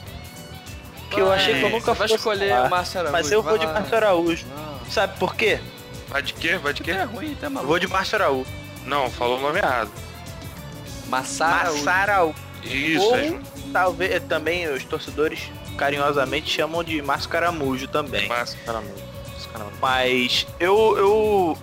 que 1.10 1.20
eu 1.20 1.26
Vai, 1.26 1.36
achei 1.38 1.58
que 1.58 1.64
eu 1.64 1.70
nunca 1.70 1.92
fosse 1.96 2.14
escolher 2.14 2.50
falar, 2.50 2.68
Márcio 2.70 3.00
Araújo. 3.00 3.12
Mas 3.12 3.32
eu 3.32 3.42
vou 3.42 3.58
de. 3.58 3.66
Márcio 3.66 3.96
Araújo. 3.96 4.46
Não. 4.46 4.90
Sabe 4.90 5.18
por 5.18 5.34
quê? 5.34 5.58
Vai 6.08 6.22
de 6.22 6.32
quê? 6.32 6.56
Vai 6.58 6.72
de 6.72 6.82
quê? 6.84 6.92
é 6.92 7.02
ruim, 7.02 7.34
tá 7.34 7.48
Eu 7.48 7.50
maluco. 7.50 7.66
vou 7.68 7.78
de 7.80 7.88
Márcio 7.88 8.14
Araújo. 8.14 8.46
Não, 8.84 9.10
falou 9.10 9.38
o 9.38 9.40
nome 9.40 9.58
errado. 9.58 9.90
Massara 11.08 11.70
Araújo. 11.90 12.34
Isso, 12.62 13.02
Ou- 13.02 13.16
é 13.16 13.38
Talvez 13.72 14.12
eh, 14.12 14.20
também 14.20 14.68
os 14.68 14.84
torcedores 14.84 15.50
carinhosamente 15.76 16.50
chamam 16.50 16.84
de 16.84 17.02
Márcio 17.02 17.28
Caramujo 17.28 17.88
também. 17.88 18.28
Márcio 18.28 18.58
Mas 19.80 20.46
eu, 20.60 20.96
eu 20.96 21.58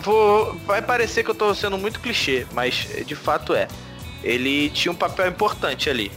vou. 0.00 0.54
Vai 0.60 0.80
parecer 0.80 1.22
que 1.22 1.30
eu 1.30 1.34
tô 1.34 1.54
sendo 1.54 1.76
muito 1.76 2.00
clichê, 2.00 2.46
mas 2.52 2.88
eh, 2.94 3.04
de 3.04 3.14
fato 3.14 3.54
é. 3.54 3.68
Ele 4.24 4.70
tinha 4.70 4.90
um 4.90 4.96
papel 4.96 5.28
importante 5.28 5.88
ali. 5.88 6.10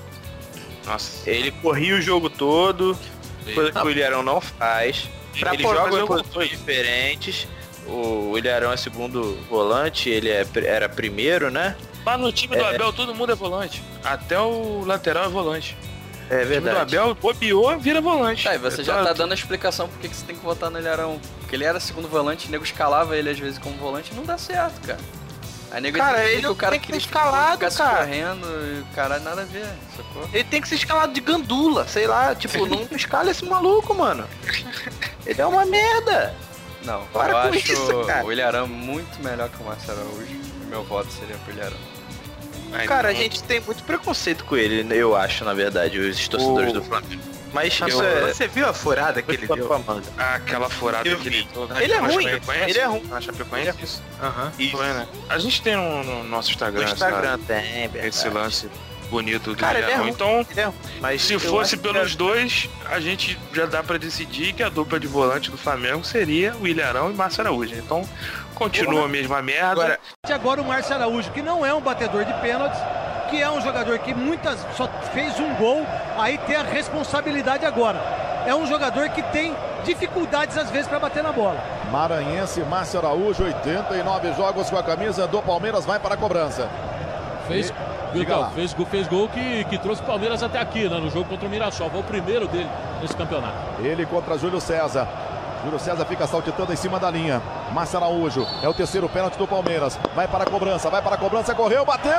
Nossa. 0.86 1.29
Ele 1.29 1.51
corria 1.51 1.95
o 1.95 2.01
jogo 2.01 2.29
todo, 2.29 2.97
coisa 3.53 3.71
que 3.71 3.86
o 3.86 3.89
Ilharão 3.89 4.23
não 4.23 4.41
faz. 4.41 5.10
Pra 5.39 5.53
ele 5.53 5.63
joga 5.63 5.99
em 5.99 6.05
posições 6.05 6.49
diferentes. 6.49 7.47
O 7.91 8.38
Ilharão 8.38 8.71
é 8.71 8.77
segundo 8.77 9.38
volante, 9.49 10.10
ele 10.10 10.30
é, 10.30 10.45
era 10.65 10.88
primeiro, 10.88 11.49
né? 11.51 11.75
Lá 12.06 12.17
no 12.17 12.32
time 12.32 12.56
do 12.56 12.63
Abel 12.65 12.91
todo 12.93 13.13
mundo 13.13 13.32
é 13.32 13.36
volante. 13.36 13.84
Até 14.04 14.39
o 14.39 14.84
lateral 14.86 15.25
é 15.25 15.30
volante. 15.30 15.77
É 16.30 16.36
O 16.36 16.39
time 16.39 16.45
do 16.45 16.62
verdade. 16.63 16.97
Abel, 16.97 17.15
bobeou, 17.15 17.77
vira 17.77 17.99
volante. 18.01 18.43
Tá, 18.45 18.56
e 18.56 18.58
você 18.58 18.84
já 18.84 18.93
Então, 18.93 19.06
tá 19.06 19.13
dando 19.13 19.32
a 19.34 19.36
explicação 19.36 19.88
por 19.89 19.99
que 19.99 20.08
você 20.08 20.25
tem 20.25 20.36
que 20.36 20.43
votar 20.43 20.71
no 20.71 20.80
Ilharão. 20.80 21.19
Porque 21.41 21.56
ele 21.56 21.65
era 21.65 21.80
segundo 21.80 22.08
volante, 22.08 22.47
o 22.47 22.51
nego 22.51 22.63
escalava 22.63 23.15
ele 23.17 23.30
às 23.30 23.38
vezes 23.38 23.60
como 23.60 23.75
volante 23.77 24.12
e 24.13 24.15
não 24.15 24.23
dá 24.23 24.38
certo, 24.38 24.80
cara. 24.88 24.99
Aí 25.71 25.80
nego 25.82 25.97
Cara, 25.97 26.23
ele 26.30 26.41
que 26.41 26.47
o 26.47 26.56
cara 26.56 26.71
tem 26.71 26.80
que 26.82 26.88
ser 26.88 26.91
queria 26.93 27.06
escalado, 27.08 27.54
ficar 27.54 27.71
se 27.71 27.77
cara. 27.77 27.97
correndo 27.99 28.45
e 28.47 28.80
o 28.82 28.86
cara 28.95 29.19
nada 29.19 29.41
a 29.41 29.45
ver, 29.45 29.65
sacou? 29.95 30.30
Ele 30.34 30.43
tem 30.43 30.62
que 30.62 30.67
ser 30.67 30.75
escalado 30.75 31.13
de 31.13 31.21
gandula, 31.21 31.88
sei 31.88 32.08
lá, 32.08 32.36
tipo, 32.36 32.65
não 32.67 32.86
escala 32.91 33.32
esse 33.32 33.45
maluco, 33.45 33.93
mano. 33.95 34.25
Ele 35.25 35.41
é 35.41 35.45
uma 35.45 35.65
merda. 35.65 36.34
Não, 36.83 37.05
Para 37.07 37.29
eu 37.29 37.41
com 37.51 37.57
acho 37.57 37.73
isso, 37.73 38.03
cara. 38.05 38.25
o 38.25 38.31
Ilharão 38.31 38.67
muito 38.67 39.21
melhor 39.23 39.49
que 39.49 39.61
o 39.61 39.65
Márcio 39.65 39.91
Araújo. 39.91 40.41
Meu 40.69 40.83
voto 40.83 41.11
seria 41.11 41.37
pro 41.37 41.53
Ilharão. 41.53 41.77
Cara, 42.87 43.09
a 43.09 43.11
não- 43.11 43.19
gente 43.19 43.43
tem 43.43 43.59
muito 43.59 43.83
preconceito 43.83 44.45
com 44.45 44.55
ele, 44.55 44.87
eu 44.97 45.15
acho, 45.15 45.43
na 45.43 45.53
verdade, 45.53 45.99
os 45.99 46.27
torcedores 46.27 46.71
O- 46.71 46.73
do 46.75 46.83
Flamengo. 46.83 47.21
Mas 47.53 47.77
Eu- 47.81 47.87
isso 47.89 48.01
é... 48.01 48.33
Você 48.33 48.47
viu 48.47 48.65
a 48.65 48.71
furada 48.73 49.21
que 49.21 49.29
ele 49.31 49.45
deu? 49.45 49.67
manga. 49.85 50.01
Aquela 50.17 50.69
furada 50.69 51.07
Eu 51.07 51.17
que 51.19 51.27
ele 51.27 51.45
deu 51.53 51.67
Ele 51.81 51.91
é 51.93 51.97
ruim, 51.99 52.25
ele 52.65 52.79
é 52.79 52.85
ruim. 52.85 53.03
Na 53.09 53.19
Chapecoense? 53.19 53.77
Isso. 53.83 54.01
Aham. 54.23 54.53
Isso. 54.57 54.71
Foi, 54.77 54.85
né? 54.87 55.05
A 55.27 55.37
gente 55.37 55.61
tem 55.61 55.75
no, 55.75 56.01
no 56.01 56.23
nosso 56.23 56.47
No 56.47 56.53
Instagram, 56.53 56.83
Instagram 56.89 57.31
sabe? 57.31 57.43
tem, 57.43 57.87
verdade. 57.89 58.07
esse 58.07 58.29
lance 58.29 58.69
bonito 59.12 59.52
do 59.52 59.56
Cara, 59.58 59.78
ele 59.80 59.91
é 59.91 59.95
ruim. 59.95 60.10
Então, 60.10 60.45
Ele 60.50 60.62
é 60.62 60.65
ruim, 60.65 60.76
Mas 61.02 61.21
se 61.21 61.38
fosse 61.38 61.78
que 61.78 61.84
pelos 61.84 62.15
dois, 62.15 62.69
a 62.89 63.00
gente 63.00 63.38
já 63.54 63.65
dá 63.65 63.84
pra 63.84 63.97
decidir 63.97 64.54
que 64.54 64.63
a 64.63 64.69
dupla 64.69 65.00
de 65.00 65.06
volante 65.06 65.52
do 65.52 65.58
Flamengo 65.58 66.04
seria 66.04 66.56
o 66.60 66.65
Ilharão 66.65 67.12
e 67.12 67.13
Márcio 67.13 67.41
Araújo. 67.41 67.76
Então, 67.76 68.08
continua 68.56 69.06
a 69.06 69.08
mesma 69.10 69.41
merda. 69.41 69.71
Agora, 69.71 70.00
E 70.28 70.32
agora 70.34 70.62
o 70.62 70.65
Márcio 70.65 70.95
Araújo, 70.95 71.30
que 71.32 71.41
não 71.41 71.65
é 71.65 71.74
um 71.74 71.82
batedor 71.82 72.24
de 72.26 72.34
pênaltis, 72.36 72.80
que 73.30 73.41
é 73.41 73.50
um 73.52 73.62
jogador 73.62 74.00
que 74.00 74.13
muitas 74.13 74.58
só 74.76 74.88
fez 75.13 75.38
um 75.39 75.54
gol, 75.56 75.86
aí 76.17 76.38
tem 76.39 76.56
a 76.56 76.63
responsabilidade 76.63 77.65
agora. 77.65 78.00
É 78.47 78.56
um 78.56 78.65
jogador 78.65 79.10
que 79.10 79.21
tem 79.24 79.56
dificuldades 79.84 80.58
às 80.58 80.69
vezes 80.71 80.88
para 80.88 81.00
bater 81.00 81.21
na 81.21 81.32
bola. 81.32 81.60
Maranhense, 81.91 82.62
Márcio 82.62 83.00
Araújo, 83.00 83.43
89 83.43 84.34
jogos 84.34 84.69
com 84.69 84.78
a 84.78 84.84
camisa 84.84 85.28
do 85.28 85.41
Palmeiras, 85.41 85.86
vai 85.86 86.00
para 86.00 86.15
a 86.15 86.17
cobrança. 86.17 86.69
Fez, 87.47 87.69
E- 87.69 87.74
viu, 88.12 88.19
diga 88.26 88.50
fez, 88.50 88.74
gol- 88.74 88.86
fez 88.86 89.08
gol 89.08 89.28
que, 89.30 89.63
que 89.65 89.78
trouxe 89.78 90.02
o 90.02 90.06
Palmeiras 90.06 90.41
até 90.43 90.60
aqui, 90.60 90.88
né? 90.89 91.00
No 91.00 91.10
jogo 91.10 91.26
contra 91.30 91.47
o 91.47 91.50
Mirassol. 91.50 91.89
Foi 91.89 92.00
o 92.00 92.04
primeiro 92.04 92.47
dele 92.47 92.69
nesse 93.02 93.15
campeonato. 93.15 93.56
Ele 93.80 94.06
contra 94.06 94.38
Júlio 94.38 94.60
César. 94.62 95.08
Júlio 95.63 95.80
César 95.80 96.06
fica 96.06 96.26
saltitando 96.26 96.74
em 96.74 96.76
cima 96.76 97.00
da 97.00 97.12
linha. 97.12 97.39
Márcio 97.71 97.97
Araújo 97.97 98.47
é 98.63 98.67
o 98.67 98.74
terceiro 98.74 99.08
pênalti 99.08 99.38
do 99.38 99.47
Palmeiras. 99.47 100.00
Vai 100.15 100.28
para 100.28 100.43
a 100.43 100.47
cobrança, 100.47 100.89
vai 100.89 101.02
para 101.02 101.15
a 101.15 101.17
cobrança, 101.19 101.54
correu, 101.54 101.86
bateu! 101.86 102.12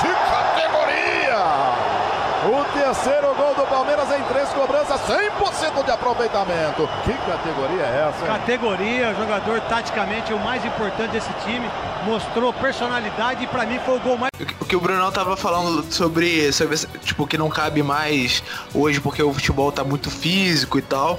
Que 0.00 0.08
categoria! 0.08 1.85
O 2.46 2.64
terceiro 2.72 3.34
gol 3.34 3.56
do 3.56 3.66
Palmeiras 3.66 4.08
em 4.12 4.22
três 4.22 4.48
cobranças, 4.50 5.00
100% 5.00 5.84
de 5.84 5.90
aproveitamento. 5.90 6.88
Que 7.04 7.12
categoria 7.12 7.82
é 7.82 8.08
essa? 8.08 8.24
hein? 8.24 8.38
Categoria, 8.38 9.14
jogador 9.14 9.60
taticamente 9.62 10.32
o 10.32 10.38
mais 10.38 10.64
importante 10.64 11.10
desse 11.10 11.32
time, 11.44 11.68
mostrou 12.04 12.52
personalidade 12.52 13.42
e 13.42 13.46
para 13.48 13.66
mim 13.66 13.80
foi 13.84 13.96
o 13.96 14.00
gol 14.00 14.16
mais 14.16 14.30
O 14.60 14.64
que 14.64 14.76
o 14.76 14.80
Brunão 14.80 15.10
tava 15.10 15.36
falando 15.36 15.92
sobre, 15.92 16.52
sobre 16.52 16.78
tipo, 17.02 17.26
que 17.26 17.36
não 17.36 17.48
cabe 17.48 17.82
mais 17.82 18.44
hoje 18.72 19.00
porque 19.00 19.20
o 19.20 19.32
futebol 19.32 19.72
tá 19.72 19.82
muito 19.82 20.08
físico 20.08 20.78
e 20.78 20.82
tal. 20.82 21.18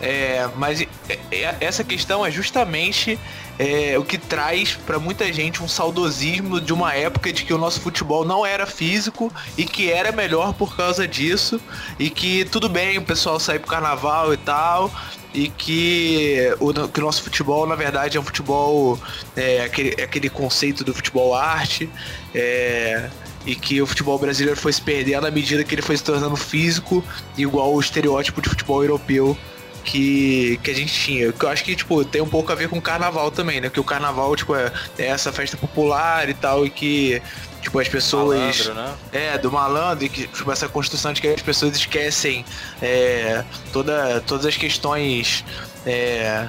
É, 0.00 0.48
mas 0.56 0.80
é- 0.80 0.86
é- 1.30 1.56
essa 1.60 1.82
questão 1.82 2.24
é 2.24 2.30
justamente 2.30 3.18
é, 3.58 3.98
o 3.98 4.04
que 4.04 4.16
traz 4.16 4.78
pra 4.86 5.00
muita 5.00 5.32
gente 5.32 5.62
um 5.62 5.66
saudosismo 5.66 6.60
de 6.60 6.72
uma 6.72 6.94
época 6.94 7.32
de 7.32 7.44
que 7.44 7.52
o 7.52 7.58
nosso 7.58 7.80
futebol 7.80 8.24
não 8.24 8.46
era 8.46 8.66
físico 8.66 9.32
e 9.56 9.64
que 9.64 9.90
era 9.90 10.12
melhor 10.12 10.54
por 10.54 10.76
causa 10.76 11.08
disso. 11.08 11.60
E 11.98 12.08
que 12.08 12.44
tudo 12.44 12.68
bem 12.68 12.98
o 12.98 13.02
pessoal 13.02 13.40
sair 13.40 13.58
pro 13.58 13.68
carnaval 13.68 14.32
e 14.32 14.36
tal 14.36 14.92
e 15.34 15.48
que 15.48 16.38
o, 16.58 16.72
que 16.88 17.00
nosso 17.00 17.22
futebol 17.22 17.66
na 17.66 17.74
verdade 17.74 18.16
é 18.16 18.20
um 18.20 18.24
futebol 18.24 18.98
é, 19.36 19.60
aquele, 19.62 19.94
é 19.98 20.04
aquele 20.04 20.30
conceito 20.30 20.82
do 20.82 20.94
futebol 20.94 21.34
arte 21.34 21.88
é, 22.34 23.10
e 23.44 23.54
que 23.54 23.82
o 23.82 23.86
futebol 23.86 24.18
brasileiro 24.18 24.58
foi 24.58 24.72
se 24.72 24.80
perdendo 24.80 25.26
à 25.26 25.30
medida 25.30 25.62
que 25.64 25.74
ele 25.74 25.82
foi 25.82 25.96
se 25.96 26.02
tornando 26.02 26.34
físico 26.34 27.04
igual 27.36 27.74
o 27.74 27.80
estereótipo 27.80 28.40
de 28.40 28.48
futebol 28.48 28.82
europeu 28.82 29.36
que, 29.84 30.58
que 30.62 30.70
a 30.70 30.74
gente 30.74 30.92
tinha. 30.92 31.32
Que 31.32 31.44
eu 31.44 31.48
acho 31.48 31.64
que, 31.64 31.74
tipo, 31.76 32.04
tem 32.04 32.20
um 32.20 32.28
pouco 32.28 32.52
a 32.52 32.54
ver 32.54 32.68
com 32.68 32.78
o 32.78 32.82
carnaval 32.82 33.30
também, 33.30 33.60
né? 33.60 33.70
Que 33.70 33.80
o 33.80 33.84
carnaval, 33.84 34.34
tipo, 34.36 34.54
é, 34.54 34.72
é 34.98 35.06
essa 35.06 35.32
festa 35.32 35.56
popular 35.56 36.28
e 36.28 36.34
tal, 36.34 36.66
e 36.66 36.70
que, 36.70 37.22
tipo, 37.62 37.78
as 37.78 37.88
pessoas. 37.88 38.66
Malandro, 38.68 38.74
né? 38.74 38.94
É, 39.12 39.38
do 39.38 39.50
malandro, 39.50 40.04
e 40.04 40.08
que, 40.08 40.26
tipo, 40.26 40.50
essa 40.52 40.68
construção 40.68 41.12
de 41.12 41.20
que 41.20 41.28
as 41.28 41.42
pessoas 41.42 41.76
esquecem 41.76 42.44
é, 42.82 43.44
toda, 43.72 44.20
todas 44.26 44.46
as 44.46 44.56
questões. 44.56 45.44
É, 45.86 46.48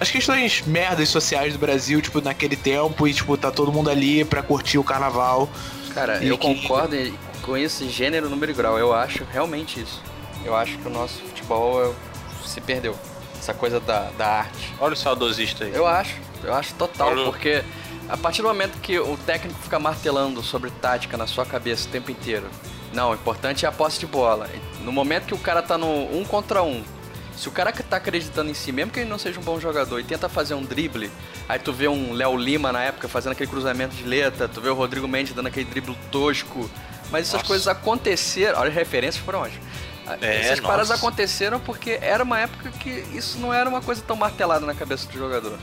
as- 0.00 0.10
questões 0.10 0.62
merdas 0.66 1.08
sociais 1.08 1.52
do 1.54 1.58
Brasil, 1.58 2.00
tipo, 2.00 2.20
naquele 2.20 2.56
tempo, 2.56 3.06
e, 3.08 3.14
tipo, 3.14 3.36
tá 3.36 3.50
todo 3.50 3.72
mundo 3.72 3.90
ali 3.90 4.24
pra 4.24 4.42
curtir 4.42 4.78
o 4.78 4.84
carnaval. 4.84 5.48
Cara, 5.94 6.22
eu 6.22 6.36
que- 6.36 6.54
concordo 6.62 6.96
com 7.42 7.56
esse 7.56 7.88
gênero, 7.88 8.28
número 8.28 8.52
e 8.52 8.54
grau. 8.54 8.78
Eu 8.78 8.92
acho 8.92 9.24
realmente 9.32 9.80
isso. 9.80 10.02
Eu 10.44 10.54
acho 10.54 10.76
que 10.78 10.86
o 10.86 10.90
nosso 10.90 11.18
futebol 11.22 11.82
é- 11.84 12.05
se 12.46 12.60
perdeu. 12.60 12.96
Essa 13.38 13.52
coisa 13.54 13.78
da, 13.78 14.10
da 14.16 14.26
arte. 14.26 14.74
Olha 14.80 14.94
o 14.94 14.96
saudosista 14.96 15.64
aí. 15.64 15.72
Eu 15.74 15.86
acho, 15.86 16.14
eu 16.42 16.54
acho 16.54 16.74
total, 16.74 17.08
Olha- 17.10 17.24
porque 17.24 17.62
a 18.08 18.16
partir 18.16 18.42
do 18.42 18.48
momento 18.48 18.80
que 18.80 18.98
o 18.98 19.16
técnico 19.18 19.58
fica 19.60 19.78
martelando 19.78 20.42
sobre 20.42 20.70
tática 20.70 21.16
na 21.16 21.26
sua 21.26 21.44
cabeça 21.44 21.86
o 21.88 21.90
tempo 21.90 22.10
inteiro, 22.10 22.46
não, 22.92 23.10
o 23.10 23.14
importante 23.14 23.66
é 23.66 23.68
a 23.68 23.72
posse 23.72 24.00
de 24.00 24.06
bola. 24.06 24.48
No 24.80 24.90
momento 24.90 25.26
que 25.26 25.34
o 25.34 25.38
cara 25.38 25.62
tá 25.62 25.76
no 25.76 25.86
um 26.16 26.24
contra 26.24 26.62
um, 26.62 26.82
se 27.36 27.48
o 27.48 27.52
cara 27.52 27.70
que 27.70 27.82
tá 27.82 27.98
acreditando 27.98 28.50
em 28.50 28.54
si, 28.54 28.72
mesmo 28.72 28.90
que 28.90 29.00
ele 29.00 29.10
não 29.10 29.18
seja 29.18 29.38
um 29.38 29.42
bom 29.42 29.60
jogador, 29.60 30.00
e 30.00 30.04
tenta 30.04 30.28
fazer 30.28 30.54
um 30.54 30.62
drible, 30.62 31.10
aí 31.48 31.58
tu 31.58 31.72
vê 31.72 31.86
um 31.86 32.14
Léo 32.14 32.36
Lima 32.36 32.72
na 32.72 32.82
época 32.82 33.06
fazendo 33.08 33.32
aquele 33.32 33.50
cruzamento 33.50 33.94
de 33.94 34.04
letra, 34.04 34.48
tu 34.48 34.60
vê 34.60 34.70
o 34.70 34.74
Rodrigo 34.74 35.06
Mendes 35.06 35.34
dando 35.34 35.48
aquele 35.48 35.66
drible 35.66 35.96
tosco, 36.10 36.70
mas 37.10 37.22
essas 37.22 37.34
Nossa. 37.34 37.46
coisas 37.46 37.68
aconteceram, 37.68 38.58
olha 38.58 38.70
as 38.70 38.74
referências 38.74 39.22
foram 39.22 39.42
onde? 39.42 39.60
É, 40.20 40.36
Essas 40.40 40.50
nossa. 40.60 40.62
paradas 40.62 40.90
aconteceram 40.90 41.58
porque 41.60 41.98
era 42.00 42.22
uma 42.22 42.38
época 42.38 42.70
que 42.70 42.90
isso 43.12 43.38
não 43.38 43.52
era 43.52 43.68
uma 43.68 43.80
coisa 43.82 44.02
tão 44.02 44.14
martelada 44.16 44.64
na 44.64 44.74
cabeça 44.74 45.06
do 45.08 45.18
jogador. 45.18 45.58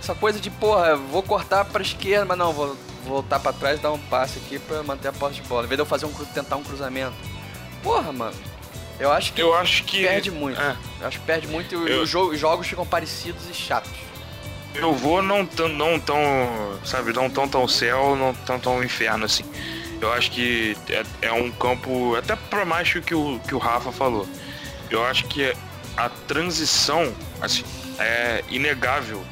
Essa 0.00 0.14
coisa 0.14 0.38
de, 0.40 0.50
porra, 0.50 0.96
vou 0.96 1.22
cortar 1.22 1.64
pra 1.64 1.82
esquerda, 1.82 2.24
mas 2.24 2.38
não, 2.38 2.52
vou 2.52 2.76
voltar 3.04 3.38
pra 3.40 3.52
trás 3.52 3.78
e 3.78 3.82
dar 3.82 3.92
um 3.92 3.98
passe 3.98 4.38
aqui 4.38 4.58
pra 4.58 4.82
manter 4.82 5.08
a 5.08 5.12
posse 5.12 5.36
de 5.36 5.42
bola. 5.42 5.64
Em 5.64 5.68
vez 5.68 5.76
de 5.76 5.82
eu 5.82 5.86
fazer 5.86 6.06
um, 6.06 6.12
tentar 6.12 6.56
um 6.56 6.62
cruzamento. 6.64 7.14
Porra, 7.82 8.12
mano. 8.12 8.34
Eu 8.98 9.12
acho 9.12 9.32
que 9.34 9.42
Eu 9.42 9.54
acho 9.54 9.84
que. 9.84 10.02
perde 10.04 10.30
muito. 10.30 10.58
É, 10.60 10.74
Eu 11.02 11.08
acho 11.08 11.18
que 11.20 11.26
perde 11.26 11.46
muito 11.46 11.74
e 11.86 11.90
Eu- 11.92 12.02
os 12.02 12.08
jogos 12.38 12.66
ficam 12.66 12.86
parecidos 12.86 13.42
e 13.50 13.52
chatos. 13.54 13.90
eu 14.74 14.94
vou 14.94 15.20
não 15.22 15.44
tão, 15.44 15.68
não 15.68 15.98
tão, 16.00 16.16
sabe, 16.84 17.12
não 17.12 17.28
tão 17.28 17.46
tão 17.48 17.68
céu, 17.68 18.16
não 18.16 18.32
tão 18.34 18.58
tão 18.58 18.82
inferno 18.82 19.24
assim. 19.26 19.44
Eu 20.00 20.12
acho 20.12 20.30
que 20.30 20.76
é, 20.90 21.02
é 21.22 21.32
um 21.32 21.50
campo, 21.50 22.14
até 22.16 22.36
pra 22.36 22.64
mais 22.64 22.92
que 22.92 23.14
o 23.14 23.40
que 23.46 23.54
o 23.54 23.58
Rafa 23.58 23.90
falou. 23.90 24.28
Eu 24.90 25.04
acho 25.04 25.24
que 25.24 25.52
a 25.96 26.08
transição, 26.08 27.12
assim, 27.40 27.64
é 27.98 28.44
inegável 28.50 29.24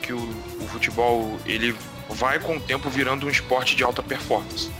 que 0.00 0.12
o, 0.12 0.18
o 0.60 0.68
futebol 0.68 1.38
ele 1.44 1.74
vai 2.08 2.38
com 2.38 2.56
o 2.56 2.60
tempo 2.60 2.88
virando 2.88 3.26
um 3.26 3.30
esporte 3.30 3.74
de 3.74 3.82
alta 3.82 4.02
performance. 4.02 4.70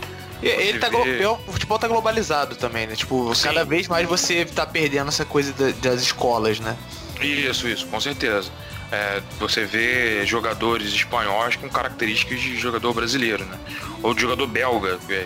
Ele 0.41 0.77
tá, 0.79 0.89
vê- 0.89 1.19
glo- 1.19 1.39
o 1.47 1.53
futebol 1.53 1.79
tá 1.79 1.87
globalizado 1.87 2.55
também, 2.55 2.85
né? 2.85 2.95
Tipo, 2.95 3.33
Sim. 3.33 3.43
cada 3.47 3.63
vez 3.63 3.87
mais 3.87 4.07
você 4.07 4.43
tá 4.43 4.65
perdendo 4.65 5.07
essa 5.07 5.23
coisa 5.23 5.53
da- 5.53 5.71
das 5.89 6.01
escolas, 6.01 6.59
né? 6.59 6.75
Isso, 7.21 7.67
isso, 7.67 7.85
com 7.87 7.99
certeza. 8.01 8.51
É, 8.93 9.23
você 9.39 9.65
vê 9.65 10.23
jogadores 10.23 10.93
espanhóis 10.93 11.55
com 11.55 11.67
características 11.67 12.39
de 12.39 12.55
jogador 12.55 12.93
brasileiro, 12.93 13.43
né? 13.43 13.57
Ou 14.03 14.13
de 14.13 14.21
jogador 14.21 14.45
belga. 14.45 14.99
é, 15.09 15.25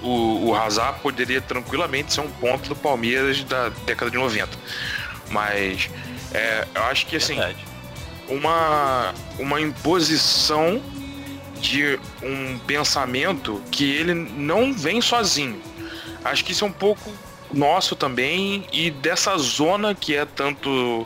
O, 0.00 0.50
o 0.50 0.54
Hazard 0.54 1.00
poderia 1.00 1.40
tranquilamente 1.40 2.12
ser 2.14 2.20
um 2.20 2.30
ponto 2.30 2.68
do 2.68 2.76
Palmeiras 2.76 3.42
da 3.42 3.70
década 3.84 4.08
de 4.08 4.16
90. 4.16 4.56
Mas 5.30 5.90
é, 6.32 6.64
eu 6.72 6.82
acho 6.84 7.06
que 7.06 7.16
assim, 7.16 7.34
Verdade. 7.34 7.64
uma, 8.28 9.12
uma 9.36 9.60
imposição 9.60 10.80
de 11.60 11.98
um 12.22 12.56
pensamento 12.60 13.60
que 13.72 13.90
ele 13.90 14.14
não 14.14 14.72
vem 14.72 15.00
sozinho. 15.00 15.60
Acho 16.24 16.44
que 16.44 16.52
isso 16.52 16.64
é 16.64 16.68
um 16.68 16.72
pouco 16.72 17.12
nosso 17.52 17.96
também 17.96 18.64
e 18.72 18.92
dessa 18.92 19.36
zona 19.38 19.92
que 19.92 20.14
é 20.14 20.24
tanto 20.24 21.04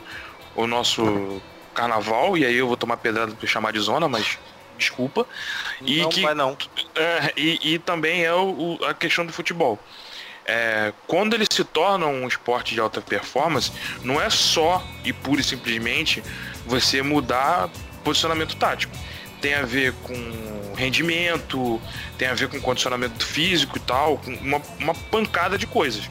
o 0.55 0.67
nosso 0.67 1.41
carnaval, 1.75 2.37
e 2.39 2.45
aí 2.45 2.57
eu 2.57 2.67
vou 2.67 2.77
tomar 2.77 2.97
pedrada 2.99 3.33
por 3.35 3.49
chamar 3.49 3.73
de 3.73 3.81
zona, 3.81 4.09
mas 4.09 4.39
desculpa. 4.79 5.27
E 5.81 6.01
não 6.03 6.09
que 6.09 6.21
vai 6.23 6.35
não. 6.35 6.57
é, 6.95 7.33
e, 7.37 7.75
e 7.75 7.79
também 7.79 8.25
é 8.25 8.33
o, 8.33 8.79
o- 8.81 8.85
a 8.85 8.95
questão 8.95 9.25
do 9.27 9.33
futebol. 9.33 9.79
É, 10.45 10.93
quando 11.07 11.35
ele 11.35 11.47
se 11.51 11.63
torna 11.63 12.07
um 12.07 12.27
esporte 12.27 12.75
de 12.75 12.81
alta 12.81 13.01
performance, 13.01 13.71
não 14.03 14.21
é 14.21 14.29
só 14.29 14.85
e 15.05 15.13
pura 15.13 15.41
e 15.41 15.45
simplesmente 15.45 16.23
você 16.67 17.01
mudar 17.03 17.71
posicionamento 18.03 18.57
tático. 18.57 18.93
tem 19.41 19.55
a 19.55 19.63
ver 19.63 19.93
com 20.03 20.73
rendimento, 20.77 21.81
tem 22.19 22.29
a 22.29 22.35
ver 22.35 22.49
com 22.49 22.61
condicionamento 22.61 23.25
físico 23.25 23.77
e 23.77 23.81
tal, 23.81 24.19
com 24.19 24.33
uma, 24.35 24.61
uma 24.79 24.95
pancada 24.95 25.57
de 25.59 25.67
coisas, 25.67 26.09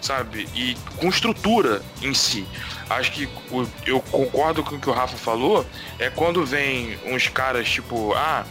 sabe? 0.00 0.48
E 0.54 0.74
com 0.96 1.08
estrutura 1.08 1.82
em 2.02 2.14
si. 2.14 2.46
Acho 2.90 3.12
que 3.12 3.28
o- 3.50 3.66
eu 3.86 4.00
concordo 4.00 4.62
com 4.62 4.76
o 4.76 4.80
que 4.80 4.88
o 4.88 4.92
Rafa 4.92 5.16
falou, 5.16 5.66
é 5.98 6.10
quando 6.10 6.44
vem 6.44 6.98
uns 7.06 7.28
caras 7.28 7.68
tipo, 7.68 8.12
ah, 8.14 8.44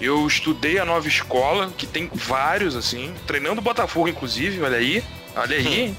eu 0.00 0.26
estudei 0.26 0.78
a 0.78 0.84
nova 0.84 1.06
escola, 1.06 1.70
que 1.76 1.86
tem 1.86 2.10
vários 2.12 2.74
assim, 2.76 3.12
treinando 3.26 3.60
o 3.60 3.64
Botafogo 3.64 4.08
inclusive, 4.08 4.62
olha 4.62 4.78
aí, 4.78 5.02
olha 5.36 5.56
aí. 5.56 5.94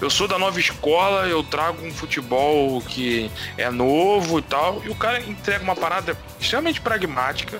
Eu 0.00 0.08
sou 0.08 0.28
da 0.28 0.38
nova 0.38 0.60
escola, 0.60 1.26
eu 1.26 1.42
trago 1.42 1.84
um 1.84 1.90
futebol 1.92 2.80
que 2.82 3.28
é 3.56 3.68
novo 3.68 4.38
e 4.38 4.42
tal, 4.42 4.80
e 4.84 4.88
o 4.88 4.94
cara 4.94 5.18
entrega 5.20 5.64
uma 5.64 5.74
parada 5.74 6.16
extremamente 6.38 6.80
pragmática, 6.80 7.58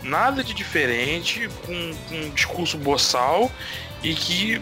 nada 0.00 0.44
de 0.44 0.54
diferente, 0.54 1.48
com, 1.66 1.92
com 2.08 2.14
um 2.14 2.30
discurso 2.30 2.78
boçal 2.78 3.50
e 4.04 4.14
que 4.14 4.60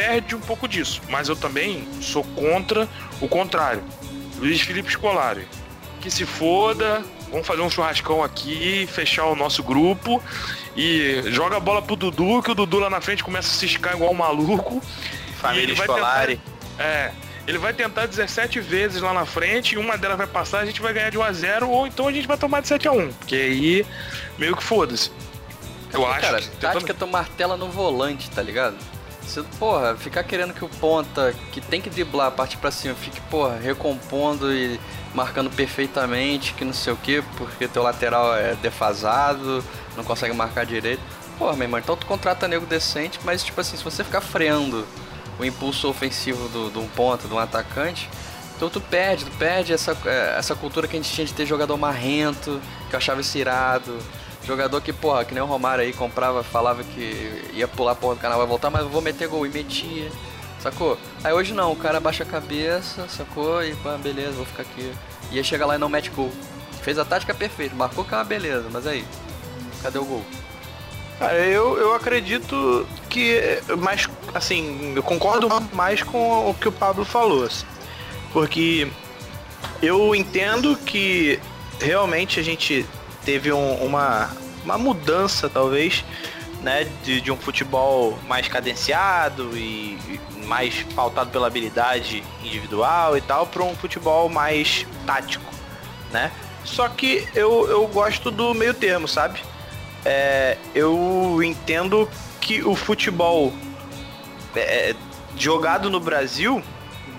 perde 0.00 0.34
um 0.34 0.40
pouco 0.40 0.66
disso. 0.66 1.00
Mas 1.08 1.28
eu 1.28 1.36
também 1.36 1.86
sou 2.00 2.24
contra 2.24 2.88
o 3.20 3.28
contrário. 3.28 3.82
Luiz 4.38 4.60
Felipe 4.62 4.90
Scolari, 4.90 5.46
que 6.00 6.10
se 6.10 6.24
foda, 6.24 7.04
vamos 7.30 7.46
fazer 7.46 7.60
um 7.60 7.68
churrascão 7.68 8.22
aqui, 8.24 8.88
fechar 8.90 9.26
o 9.26 9.36
nosso 9.36 9.62
grupo 9.62 10.22
e 10.76 11.22
joga 11.26 11.58
a 11.58 11.60
bola 11.60 11.82
pro 11.82 11.94
Dudu, 11.96 12.42
que 12.42 12.50
o 12.50 12.54
Dudu 12.54 12.78
lá 12.78 12.88
na 12.88 13.00
frente 13.02 13.22
começa 13.22 13.48
a 13.48 13.58
ciscar 13.58 13.94
igual 13.94 14.10
um 14.12 14.14
maluco. 14.14 14.80
Família 15.38 15.64
ele 15.64 15.76
Scolari. 15.76 16.36
tentar- 16.38 16.82
é, 16.82 17.12
ele 17.46 17.58
vai 17.58 17.74
tentar 17.74 18.06
17 18.06 18.60
vezes 18.60 19.02
lá 19.02 19.12
na 19.12 19.26
frente 19.26 19.74
e 19.74 19.78
uma 19.78 19.98
delas 19.98 20.16
vai 20.16 20.26
passar, 20.26 20.60
a 20.60 20.64
gente 20.66 20.80
vai 20.80 20.92
ganhar 20.94 21.10
de 21.10 21.18
1 21.18 21.22
a 21.22 21.32
0 21.32 21.68
ou 21.68 21.86
então 21.86 22.08
a 22.08 22.12
gente 22.12 22.26
vai 22.26 22.38
tomar 22.38 22.60
de 22.62 22.68
7 22.68 22.88
a 22.88 22.92
1 22.92 23.12
porque 23.12 23.34
aí 23.34 23.86
meio 24.38 24.56
que 24.56 24.62
foda-se. 24.62 25.10
Eu 25.92 26.06
acho 26.06 26.20
Cara, 26.20 26.40
que 26.40 26.48
tática 26.56 26.94
tu 26.94 27.06
martela 27.06 27.56
no 27.56 27.68
volante, 27.68 28.30
tá 28.30 28.40
ligado? 28.40 28.76
Se, 29.30 29.40
porra, 29.60 29.94
ficar 29.96 30.24
querendo 30.24 30.52
que 30.52 30.64
o 30.64 30.68
ponta, 30.68 31.32
que 31.52 31.60
tem 31.60 31.80
que 31.80 31.88
driblar, 31.88 32.32
partir 32.32 32.56
pra 32.56 32.72
cima, 32.72 32.96
fique, 32.96 33.20
porra, 33.30 33.56
recompondo 33.62 34.52
e 34.52 34.80
marcando 35.14 35.48
perfeitamente, 35.48 36.52
que 36.54 36.64
não 36.64 36.72
sei 36.72 36.92
o 36.92 36.96
que, 36.96 37.22
porque 37.36 37.68
teu 37.68 37.80
lateral 37.80 38.34
é 38.34 38.56
defasado, 38.56 39.62
não 39.96 40.02
consegue 40.02 40.34
marcar 40.34 40.66
direito. 40.66 41.00
Porra, 41.38 41.52
meu 41.52 41.62
irmão, 41.66 41.78
então 41.78 41.96
tu 41.96 42.06
contrata 42.06 42.48
nego 42.48 42.66
decente, 42.66 43.20
mas 43.22 43.44
tipo 43.44 43.60
assim, 43.60 43.76
se 43.76 43.84
você 43.84 44.02
ficar 44.02 44.20
freando 44.20 44.84
o 45.38 45.44
impulso 45.44 45.88
ofensivo 45.88 46.48
do- 46.48 46.68
de 46.68 46.78
um 46.80 46.88
ponta, 46.88 47.28
de 47.28 47.32
um 47.32 47.38
atacante, 47.38 48.10
então 48.56 48.68
tu 48.68 48.80
perde, 48.80 49.26
tu 49.26 49.30
perde 49.38 49.72
essa, 49.72 49.96
é, 50.06 50.34
essa 50.38 50.56
cultura 50.56 50.88
que 50.88 50.96
a 50.96 51.00
gente 51.00 51.14
tinha 51.14 51.24
de 51.26 51.32
ter 51.32 51.46
jogador 51.46 51.76
marrento, 51.76 52.60
que 52.88 52.96
eu 52.96 52.98
achava 52.98 53.20
isso 53.20 53.38
irado. 53.38 53.96
Jogador 54.44 54.80
que, 54.80 54.92
porra, 54.92 55.24
que 55.24 55.34
nem 55.34 55.42
o 55.42 55.46
Romário 55.46 55.84
aí 55.84 55.92
comprava, 55.92 56.42
falava 56.42 56.82
que 56.82 57.50
ia 57.52 57.68
pular 57.68 57.92
a 57.92 57.94
porra 57.94 58.14
do 58.14 58.20
canal, 58.20 58.38
vai 58.38 58.46
voltar, 58.46 58.70
mas 58.70 58.82
eu 58.82 58.88
vou 58.88 59.02
meter 59.02 59.28
gol 59.28 59.46
e 59.46 59.50
metia. 59.50 60.10
Sacou? 60.60 60.98
Aí 61.24 61.32
hoje 61.32 61.54
não, 61.54 61.72
o 61.72 61.76
cara 61.76 62.00
baixa 62.00 62.22
a 62.22 62.26
cabeça, 62.26 63.06
sacou? 63.08 63.62
E 63.64 63.74
pá, 63.76 63.96
beleza, 63.96 64.32
vou 64.32 64.46
ficar 64.46 64.62
aqui. 64.62 64.92
E 65.30 65.38
aí 65.38 65.44
chega 65.44 65.64
lá 65.64 65.76
e 65.76 65.78
não 65.78 65.88
mete 65.88 66.10
gol. 66.10 66.30
Fez 66.82 66.98
a 66.98 67.04
tática 67.04 67.34
perfeita, 67.34 67.74
marcou 67.74 68.04
que 68.04 68.14
é 68.14 68.16
uma 68.16 68.24
beleza, 68.24 68.66
mas 68.70 68.86
aí, 68.86 69.04
cadê 69.82 69.98
o 69.98 70.04
gol? 70.04 70.24
Eu, 71.52 71.76
eu 71.76 71.94
acredito 71.94 72.86
que, 73.10 73.60
mas 73.78 74.08
assim, 74.34 74.94
eu 74.96 75.02
concordo 75.02 75.48
mais 75.72 76.02
com 76.02 76.48
o 76.48 76.54
que 76.54 76.66
o 76.66 76.72
Pablo 76.72 77.04
falou, 77.04 77.44
assim. 77.44 77.66
porque 78.32 78.90
eu 79.82 80.14
entendo 80.14 80.76
que 80.76 81.38
realmente 81.78 82.40
a 82.40 82.42
gente 82.42 82.86
teve 83.24 83.52
um- 83.52 83.74
uma, 83.84 84.30
uma 84.64 84.78
mudança, 84.78 85.48
talvez, 85.48 86.04
né, 86.62 86.86
de, 87.04 87.20
de 87.20 87.32
um 87.32 87.36
futebol 87.36 88.18
mais 88.28 88.46
cadenciado 88.48 89.56
e 89.56 89.98
e 90.34 90.46
mais 90.46 90.82
pautado 90.96 91.30
pela 91.30 91.46
habilidade 91.46 92.24
individual 92.42 93.16
e 93.16 93.20
tal, 93.20 93.46
para 93.46 93.62
um 93.62 93.76
futebol 93.76 94.28
mais 94.28 94.84
tático, 95.06 95.44
né? 96.10 96.32
Só 96.64 96.88
que 96.88 97.26
eu, 97.34 97.68
eu 97.70 97.86
gosto 97.86 98.30
do 98.30 98.52
meio 98.54 98.74
termo, 98.74 99.06
sabe? 99.06 99.40
É, 100.04 100.56
eu 100.74 101.40
entendo 101.42 102.08
que 102.40 102.62
o 102.64 102.74
futebol 102.74 103.52
é, 104.56 104.94
jogado 105.36 105.88
no 105.90 106.00
Brasil 106.00 106.62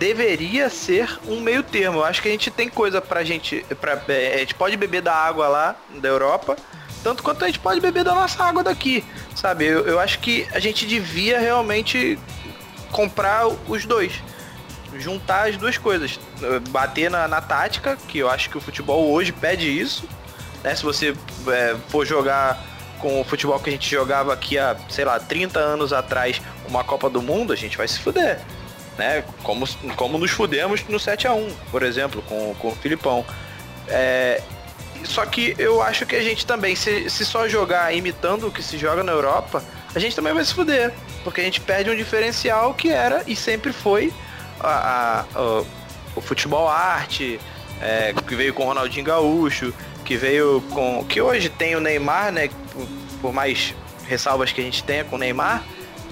deveria 0.02 0.68
ser 0.68 1.20
um 1.28 1.40
meio 1.40 1.62
termo. 1.62 2.00
Eu 2.00 2.06
acho 2.06 2.24
que 2.24 2.28
a 2.28 2.32
gente 2.32 2.50
tem 2.50 2.68
coisa 2.68 3.00
pra 3.00 3.24
gente. 3.24 3.64
Pra, 3.80 4.02
é, 4.08 4.34
a 4.34 4.38
gente 4.40 4.56
pode 4.56 4.76
beber 4.76 5.04
da 5.04 5.14
água 5.14 5.48
lá 5.48 5.76
da 6.02 6.10
Europa, 6.10 6.58
tanto 7.04 7.22
quanto 7.22 7.44
a 7.46 7.48
gente 7.48 7.60
pode 7.60 7.80
beber 7.80 8.04
da 8.04 8.16
nossa 8.16 8.44
água 8.44 8.64
daqui. 8.64 9.06
Sabe? 9.36 9.68
Eu, 9.68 9.86
eu 9.86 10.00
acho 10.00 10.18
que 10.18 10.48
a 10.54 10.60
gente 10.60 10.88
devia 10.88 11.40
realmente 11.40 12.18
comprar 12.92 13.46
os 13.68 13.86
dois. 13.86 14.14
Juntar 14.98 15.50
as 15.50 15.56
duas 15.56 15.78
coisas. 15.78 16.20
Bater 16.70 17.12
na, 17.12 17.28
na 17.28 17.40
tática, 17.40 17.96
que 18.08 18.18
eu 18.18 18.28
acho 18.28 18.50
que 18.50 18.58
o 18.58 18.62
futebol 18.62 19.12
hoje 19.12 19.32
pede 19.32 19.68
isso. 19.70 20.10
Né? 20.64 20.74
Se 20.74 20.82
você 20.82 21.14
é, 21.48 21.76
for 21.90 22.08
jogar 22.08 22.60
com 22.98 23.22
o 23.22 23.24
futebol 23.24 23.60
que 23.60 23.70
a 23.70 23.74
gente 23.74 23.88
jogava 23.88 24.34
aqui 24.34 24.58
há, 24.58 24.76
sei 24.90 25.06
lá, 25.06 25.20
30 25.20 25.60
anos 25.60 25.94
atrás, 25.94 26.42
uma 26.68 26.84
Copa 26.84 27.08
do 27.08 27.22
Mundo, 27.22 27.54
a 27.54 27.56
gente 27.56 27.78
vai 27.78 27.88
se 27.88 28.00
fuder. 28.00 28.42
Né? 28.98 29.24
Como, 29.44 29.68
como 29.96 30.18
nos 30.18 30.32
fudemos 30.32 30.84
no 30.88 31.00
7 31.00 31.28
a 31.28 31.34
1 31.34 31.50
por 31.72 31.82
exemplo, 31.82 32.22
com, 32.24 32.54
com 32.56 32.68
o 32.70 32.76
Filipão. 32.76 33.26
É, 33.88 34.42
só 35.04 35.26
que 35.26 35.56
eu 35.58 35.82
acho 35.82 36.06
que 36.06 36.16
a 36.16 36.22
gente 36.22 36.46
também, 36.46 36.76
se, 36.76 37.10
se 37.10 37.26
só 37.26 37.48
jogar 37.48 37.94
imitando 37.96 38.48
o 38.48 38.52
que 38.52 38.62
se 38.62 38.78
joga 38.78 39.04
na 39.04 39.12
Europa, 39.12 39.64
a 39.96 40.00
gente 40.00 40.16
também 40.16 40.34
vai 40.34 40.44
se 40.46 40.54
fuder. 40.54 40.94
Porque 41.24 41.40
a 41.42 41.44
gente 41.44 41.60
perde 41.62 41.90
um 41.90 41.96
diferencial 41.96 42.74
que 42.74 42.90
era 42.90 43.24
e 43.28 43.36
sempre 43.36 43.72
foi 43.72 44.12
a, 44.60 45.26
a- 45.36 45.40
o, 45.42 45.66
o 46.16 46.22
futebol 46.22 46.68
arte, 46.68 47.40
é, 47.82 48.14
que 48.28 48.36
veio 48.36 48.54
com 48.54 48.64
o 48.64 48.66
Ronaldinho 48.68 49.06
Gaúcho, 49.06 49.74
que 50.06 50.18
veio 50.18 50.62
com. 50.72 51.04
que 51.06 51.22
hoje 51.22 51.48
tem 51.50 51.76
o 51.76 51.80
Neymar, 51.80 52.32
né? 52.32 52.50
Por, 52.74 52.88
por 53.22 53.34
mais 53.34 53.74
ressalvas 54.08 54.52
que 54.52 54.62
a 54.62 54.64
gente 54.64 54.84
tenha 54.84 55.04
com 55.04 55.16
o 55.16 55.20
Neymar. 55.20 55.64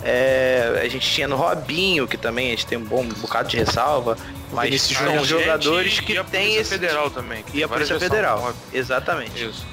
É, 0.04 0.82
a 0.84 0.88
gente 0.88 1.10
tinha 1.10 1.28
no 1.28 1.36
Robinho, 1.36 2.08
que 2.08 2.18
também 2.18 2.48
a 2.48 2.50
gente 2.52 2.66
tem 2.66 2.78
um 2.78 2.84
bom 2.84 3.06
bocado 3.06 3.50
de 3.50 3.58
ressalva. 3.58 4.18
Mas 4.52 4.66
Vinícius 4.66 4.98
são 4.98 5.24
jogadores 5.26 5.94
Gente, 5.94 6.04
que 6.04 6.14
e 6.14 6.24
Polícia 6.24 6.60
esse. 6.62 6.70
Federal 6.72 7.10
também. 7.12 7.44
que 7.44 7.58
E 7.58 7.64
a 7.64 7.68
tem 7.68 7.74
Polícia 7.78 8.00
Federal. 8.00 8.54
Exatamente. 8.74 9.44
Isso. 9.46 9.66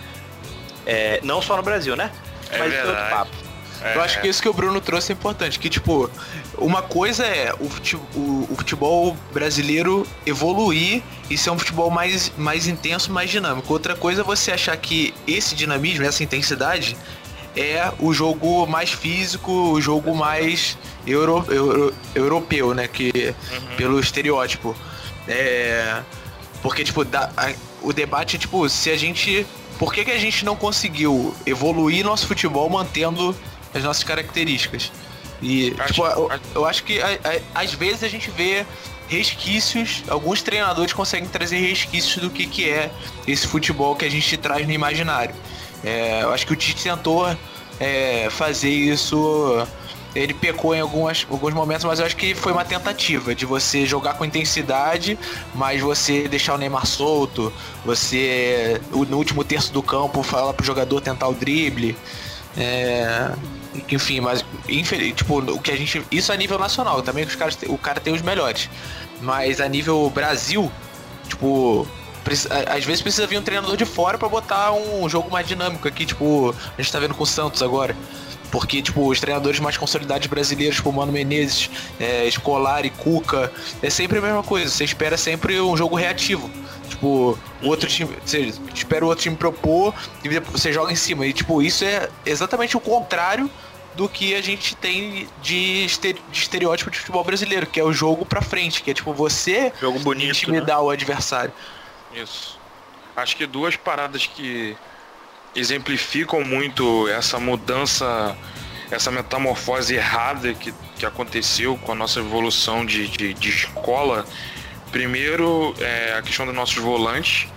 É, 0.84 1.20
não 1.22 1.40
só 1.40 1.56
no 1.56 1.62
Brasil, 1.62 1.96
né? 1.96 2.10
É 2.50 2.58
Mas 2.58 2.72
é 2.72 2.76
outro 2.78 2.92
verdade. 2.92 3.10
papo. 3.10 3.30
Eu 3.94 4.00
acho 4.02 4.20
que 4.20 4.26
isso 4.26 4.40
que 4.42 4.48
o 4.48 4.52
Bruno 4.54 4.80
trouxe 4.80 5.12
é 5.12 5.14
importante, 5.14 5.58
que 5.58 5.68
tipo, 5.68 6.10
uma 6.56 6.80
coisa 6.82 7.24
é 7.26 7.52
o 7.60 7.68
fute- 7.68 7.94
o- 7.96 8.48
o 8.50 8.54
futebol 8.56 9.14
brasileiro 9.32 10.06
evoluir 10.24 11.02
e 11.30 11.36
ser 11.38 11.50
um 11.50 11.58
futebol 11.58 11.90
mais, 11.90 12.32
mais 12.38 12.66
intenso, 12.66 13.12
mais 13.12 13.30
dinâmico. 13.30 13.70
Outra 13.72 13.94
coisa 13.94 14.22
é 14.22 14.24
você 14.24 14.50
achar 14.50 14.76
que 14.78 15.14
esse 15.26 15.54
dinamismo, 15.54 16.04
essa 16.04 16.24
intensidade, 16.24 16.96
é 17.56 17.90
o 17.98 18.12
jogo 18.12 18.66
mais 18.66 18.90
físico, 18.92 19.50
o 19.50 19.80
jogo 19.80 20.14
mais 20.14 20.76
euro, 21.06 21.44
euro- 21.48 21.94
europeu, 22.14 22.74
né? 22.74 22.86
Que, 22.86 23.34
Pelo 23.76 23.98
estereótipo. 23.98 24.76
É, 25.26 26.00
porque, 26.62 26.84
tipo, 26.84 27.04
dá- 27.04 27.30
a- 27.36 27.52
o 27.82 27.92
debate 27.92 28.36
é, 28.36 28.38
tipo, 28.38 28.68
se 28.68 28.90
a 28.90 28.96
gente. 28.96 29.46
Por 29.78 29.92
que, 29.92 30.04
que 30.04 30.10
a 30.10 30.18
gente 30.18 30.44
não 30.44 30.56
conseguiu 30.56 31.34
evoluir 31.44 32.04
nosso 32.04 32.26
futebol 32.26 32.68
mantendo 32.70 33.36
as 33.74 33.82
nossas 33.84 34.02
características? 34.04 34.90
E, 35.42 35.74
Acho- 35.78 35.92
tipo, 35.94 36.06
eu, 36.06 36.30
eu 36.54 36.64
acho 36.64 36.82
que 36.84 37.00
a- 37.00 37.18
a- 37.54 37.60
às 37.62 37.72
vezes 37.74 38.02
a 38.02 38.08
gente 38.08 38.30
vê 38.30 38.64
resquícios, 39.08 40.02
alguns 40.08 40.42
treinadores 40.42 40.92
conseguem 40.92 41.28
trazer 41.28 41.58
resquícios 41.58 42.16
do 42.22 42.30
que, 42.30 42.46
que 42.46 42.68
é 42.68 42.90
esse 43.26 43.46
futebol 43.46 43.94
que 43.94 44.04
a 44.04 44.10
gente 44.10 44.36
traz 44.36 44.66
no 44.66 44.72
imaginário. 44.72 45.34
É, 45.84 46.22
eu 46.22 46.32
acho 46.32 46.46
que 46.46 46.52
o 46.52 46.56
Tite 46.56 46.82
tentou 46.82 47.26
é, 47.78 48.28
fazer 48.30 48.70
isso. 48.70 49.66
Ele 50.14 50.32
pecou 50.32 50.74
em 50.74 50.80
algumas, 50.80 51.26
alguns 51.30 51.52
momentos, 51.52 51.84
mas 51.84 52.00
eu 52.00 52.06
acho 52.06 52.16
que 52.16 52.34
foi 52.34 52.50
uma 52.50 52.64
tentativa 52.64 53.34
de 53.34 53.44
você 53.44 53.84
jogar 53.84 54.14
com 54.14 54.24
intensidade, 54.24 55.18
mas 55.54 55.82
você 55.82 56.26
deixar 56.26 56.54
o 56.54 56.58
Neymar 56.58 56.86
solto, 56.86 57.52
você 57.84 58.80
no 58.90 59.18
último 59.18 59.44
terço 59.44 59.70
do 59.74 59.82
campo 59.82 60.22
falar 60.22 60.54
pro 60.54 60.64
jogador 60.64 61.02
tentar 61.02 61.28
o 61.28 61.34
drible. 61.34 61.94
É, 62.56 63.30
enfim, 63.90 64.20
mas 64.20 64.42
infeliz, 64.68 65.14
tipo, 65.14 65.38
o 65.38 65.60
que 65.60 65.70
a 65.70 65.76
gente. 65.76 66.02
Isso 66.10 66.32
a 66.32 66.36
nível 66.36 66.58
nacional, 66.58 67.02
também 67.02 67.24
os 67.24 67.34
caras, 67.36 67.58
o 67.68 67.76
cara 67.76 68.00
tem 68.00 68.14
os 68.14 68.22
melhores. 68.22 68.70
Mas 69.20 69.60
a 69.60 69.68
nível 69.68 70.10
Brasil, 70.14 70.70
tipo, 71.28 71.86
às 72.68 72.84
vezes 72.84 73.02
precisa 73.02 73.26
vir 73.26 73.38
um 73.38 73.42
treinador 73.42 73.76
de 73.76 73.84
fora 73.84 74.18
pra 74.18 74.28
botar 74.28 74.72
um 74.72 75.08
jogo 75.08 75.30
mais 75.30 75.46
dinâmico 75.46 75.86
aqui, 75.86 76.04
tipo, 76.06 76.54
a 76.76 76.82
gente 76.82 76.90
tá 76.92 76.98
vendo 76.98 77.14
com 77.14 77.22
o 77.22 77.26
Santos 77.26 77.62
agora. 77.62 77.96
Porque, 78.50 78.80
tipo, 78.80 79.08
os 79.08 79.18
treinadores 79.20 79.58
mais 79.58 79.76
consolidados 79.76 80.26
brasileiros, 80.28 80.76
tipo 80.76 80.92
Mano 80.92 81.10
Menezes, 81.12 81.68
é, 81.98 82.26
Escolar 82.26 82.86
e 82.86 82.90
Cuca, 82.90 83.52
é 83.82 83.90
sempre 83.90 84.18
a 84.18 84.22
mesma 84.22 84.42
coisa. 84.42 84.70
Você 84.70 84.84
espera 84.84 85.16
sempre 85.16 85.60
um 85.60 85.76
jogo 85.76 85.96
reativo. 85.96 86.48
Tipo, 86.88 87.36
o 87.60 87.66
outro 87.68 87.88
time. 87.88 88.16
Você 88.24 88.54
espera 88.72 89.04
o 89.04 89.08
outro 89.08 89.24
time 89.24 89.36
propor 89.36 89.92
e 90.24 90.28
você 90.38 90.72
joga 90.72 90.92
em 90.92 90.96
cima. 90.96 91.26
E, 91.26 91.32
tipo, 91.32 91.60
isso 91.60 91.84
é 91.84 92.08
exatamente 92.24 92.76
o 92.76 92.80
contrário 92.80 93.50
do 93.96 94.08
que 94.08 94.34
a 94.34 94.40
gente 94.42 94.76
tem 94.76 95.26
de, 95.42 95.84
estere- 95.84 96.22
de 96.30 96.38
estereótipo 96.38 96.90
de 96.90 96.98
futebol 96.98 97.24
brasileiro, 97.24 97.66
que 97.66 97.80
é 97.80 97.84
o 97.84 97.92
jogo 97.92 98.24
pra 98.24 98.40
frente, 98.40 98.82
que 98.82 98.90
é 98.90 98.94
tipo 98.94 99.12
você 99.12 99.72
Jogo 99.80 99.98
bonito, 100.00 100.30
intimidar 100.30 100.82
o 100.82 100.90
adversário. 100.90 101.52
Isso. 102.16 102.58
Acho 103.14 103.36
que 103.36 103.46
duas 103.46 103.76
paradas 103.76 104.26
que 104.26 104.76
exemplificam 105.54 106.42
muito 106.42 107.08
essa 107.08 107.38
mudança, 107.38 108.36
essa 108.90 109.10
metamorfose 109.10 109.94
errada 109.94 110.52
que, 110.54 110.72
que 110.96 111.06
aconteceu 111.06 111.76
com 111.78 111.92
a 111.92 111.94
nossa 111.94 112.20
evolução 112.20 112.84
de, 112.84 113.06
de, 113.08 113.34
de 113.34 113.48
escola. 113.48 114.24
Primeiro, 114.90 115.74
é 115.78 116.16
a 116.18 116.22
questão 116.22 116.46
dos 116.46 116.54
nossos 116.54 116.76
volantes. 116.76 117.48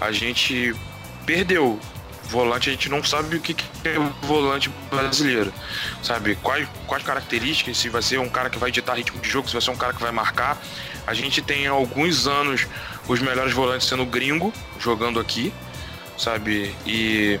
A 0.00 0.12
gente 0.12 0.74
perdeu. 1.26 1.78
Volante, 2.26 2.70
a 2.70 2.72
gente 2.72 2.88
não 2.88 3.04
sabe 3.04 3.36
o 3.36 3.40
que 3.40 3.52
que 3.52 3.66
é 3.86 3.98
o 3.98 4.08
volante 4.26 4.70
brasileiro. 4.90 5.52
Sabe? 6.02 6.36
Quais, 6.36 6.66
quais 6.86 7.04
características, 7.04 7.76
se 7.76 7.90
vai 7.90 8.00
ser 8.00 8.18
um 8.18 8.30
cara 8.30 8.48
que 8.48 8.58
vai 8.58 8.70
ditar 8.70 8.96
ritmo 8.96 9.20
de 9.20 9.28
jogo, 9.28 9.46
se 9.46 9.52
vai 9.52 9.60
ser 9.60 9.70
um 9.70 9.76
cara 9.76 9.92
que 9.92 10.00
vai 10.00 10.10
marcar. 10.10 10.58
A 11.06 11.12
gente 11.12 11.42
tem 11.42 11.66
alguns 11.66 12.26
anos 12.26 12.66
os 13.08 13.20
melhores 13.20 13.52
volantes 13.52 13.86
sendo 13.88 14.04
gringo, 14.06 14.52
jogando 14.78 15.20
aqui, 15.20 15.52
sabe? 16.16 16.74
E 16.86 17.38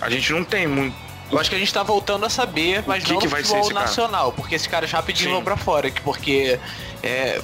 a 0.00 0.08
gente 0.10 0.32
não 0.32 0.44
tem 0.44 0.66
muito. 0.66 0.94
Eu 1.30 1.38
acho 1.38 1.50
que 1.50 1.56
a 1.56 1.58
gente 1.58 1.72
tá 1.72 1.82
voltando 1.82 2.24
a 2.24 2.30
saber, 2.30 2.82
mas 2.86 3.04
que 3.04 3.12
não 3.12 3.18
que 3.18 3.26
no 3.26 3.30
vai 3.30 3.42
futebol 3.42 3.60
esse 3.64 3.74
cara? 3.74 3.86
nacional, 3.86 4.32
porque 4.32 4.54
esses 4.54 4.66
caras 4.66 4.90
rapidinho 4.90 5.28
Sim. 5.28 5.34
vão 5.34 5.44
pra 5.44 5.56
fora, 5.58 5.90
que- 5.90 6.00
porque 6.00 6.58
é, 7.02 7.40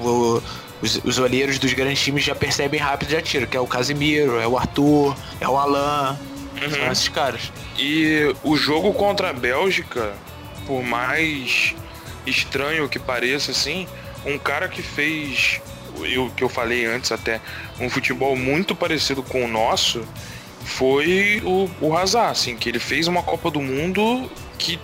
o- 0.00 0.42
os, 0.82 0.96
os 1.04 1.18
olheiros 1.18 1.58
dos 1.58 1.72
grandes 1.72 2.02
times 2.02 2.24
já 2.24 2.34
percebem 2.34 2.80
rápido 2.80 3.08
e 3.10 3.12
já 3.12 3.22
tiram, 3.22 3.46
que 3.46 3.56
é 3.56 3.60
o 3.60 3.66
Casimiro, 3.66 4.40
é 4.40 4.46
o 4.46 4.58
Arthur, 4.58 5.16
é 5.40 5.48
o 5.48 5.56
Alan, 5.56 6.18
são 6.68 6.90
esses 6.92 7.08
caras. 7.08 7.52
E 7.78 8.34
o 8.42 8.56
jogo 8.56 8.92
contra 8.92 9.30
a 9.30 9.32
Bélgica, 9.32 10.12
por 10.66 10.82
mais 10.82 11.74
estranho 12.26 12.88
que 12.88 12.98
pareça, 12.98 13.52
assim, 13.52 13.86
um 14.24 14.36
cara 14.36 14.66
que 14.68 14.82
fez, 14.82 15.60
o 16.18 16.30
que 16.30 16.42
eu 16.44 16.48
falei 16.48 16.84
antes 16.86 17.12
até, 17.12 17.40
um 17.80 17.88
futebol 17.88 18.36
muito 18.36 18.74
parecido 18.74 19.22
com 19.22 19.44
o 19.44 19.48
nosso, 19.48 20.06
foi 20.64 21.40
o, 21.44 21.70
o 21.80 21.96
Hazard, 21.96 22.32
assim, 22.32 22.56
que 22.56 22.68
ele 22.68 22.78
fez 22.78 23.06
uma 23.06 23.22
Copa 23.22 23.50
do 23.50 23.60
Mundo 23.60 24.30
que 24.58 24.78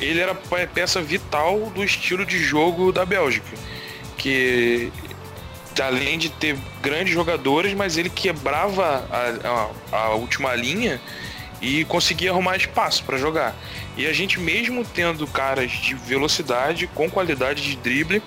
ele 0.00 0.20
era 0.20 0.34
pe- 0.34 0.66
peça 0.66 1.00
vital 1.00 1.70
do 1.74 1.82
estilo 1.84 2.26
de 2.26 2.38
jogo 2.38 2.92
da 2.92 3.04
Bélgica. 3.06 3.56
Que 4.18 4.90
além 5.80 6.18
de 6.18 6.28
ter 6.30 6.56
grandes 6.82 7.12
jogadores, 7.12 7.74
mas 7.74 7.96
ele 7.96 8.08
quebrava 8.10 9.06
a, 9.10 9.70
a- 9.92 9.96
a 9.96 10.08
última 10.14 10.54
linha 10.54 11.00
e 11.60 11.84
conseguia 11.84 12.30
arrumar 12.30 12.56
espaço 12.56 13.04
para 13.04 13.16
jogar. 13.16 13.54
E 13.96 14.06
a 14.06 14.12
gente 14.12 14.38
mesmo 14.40 14.84
tendo 14.84 15.26
caras 15.26 15.70
de 15.70 15.94
velocidade, 15.94 16.86
com 16.88 17.08
qualidade 17.10 17.62
de 17.62 17.76
drible, 17.76 18.22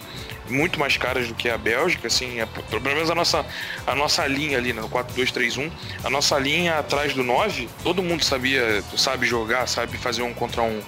muito 0.49 0.79
mais 0.79 0.97
caras 0.97 1.27
do 1.27 1.35
que 1.35 1.49
a 1.49 1.57
Bélgica, 1.57 2.07
assim, 2.07 2.39
é, 2.39 2.45
pelo 2.45 2.81
menos 2.81 3.09
a 3.09 3.15
nossa, 3.15 3.45
a 3.85 3.95
nossa 3.95 4.25
linha 4.27 4.57
ali 4.57 4.73
no 4.73 4.88
4-2-3-1, 4.89 5.71
a 6.03 6.09
nossa 6.09 6.38
linha 6.39 6.79
atrás 6.79 7.13
do 7.13 7.23
9, 7.23 7.69
todo 7.83 8.01
mundo 8.03 8.23
sabia, 8.23 8.83
sabe 8.97 9.25
jogar, 9.25 9.67
sabe 9.67 9.97
fazer 9.97 10.21
um 10.23 10.33
contra 10.33 10.62
um. 10.62 10.81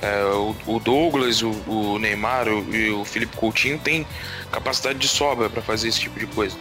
É, 0.00 0.24
o, 0.24 0.56
o 0.66 0.80
Douglas, 0.80 1.42
o, 1.42 1.50
o 1.68 1.96
Neymar 1.98 2.48
o- 2.48 2.74
e 2.74 2.90
o 2.90 3.04
Felipe 3.04 3.36
Coutinho 3.36 3.78
tem 3.78 4.04
capacidade 4.50 4.98
de 4.98 5.06
sobra 5.06 5.48
para 5.48 5.62
fazer 5.62 5.88
esse 5.88 6.00
tipo 6.00 6.18
de 6.18 6.26
coisa. 6.26 6.56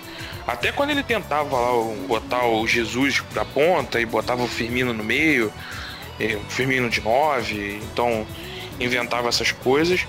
Até 0.46 0.72
quando 0.72 0.92
ele 0.92 1.02
tentava 1.02 1.56
lá 1.58 1.72
botar 2.08 2.46
o 2.46 2.68
Jesus 2.68 3.20
pra 3.34 3.44
ponta 3.44 4.00
e 4.00 4.06
botava 4.06 4.44
o 4.44 4.48
Firmino 4.48 4.94
no 4.94 5.04
meio, 5.04 5.52
o 6.20 6.50
Firmino 6.52 6.88
de 6.88 7.02
9, 7.02 7.80
então 7.92 8.28
inventava 8.80 9.28
essas 9.30 9.52
coisas. 9.52 10.06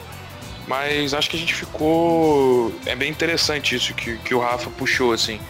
Mas 0.67 1.13
acho 1.13 1.29
que 1.29 1.37
a 1.37 1.39
gente 1.41 1.55
ficou. 1.55 2.73
É 2.87 2.95
bem 2.95 3.11
interessante 3.11 3.75
isso 3.75 3.93
que, 3.95 4.17
que 4.19 4.35
o 4.35 4.39
Rafa 4.41 4.71
puxou, 4.71 5.13
assim. 5.13 5.41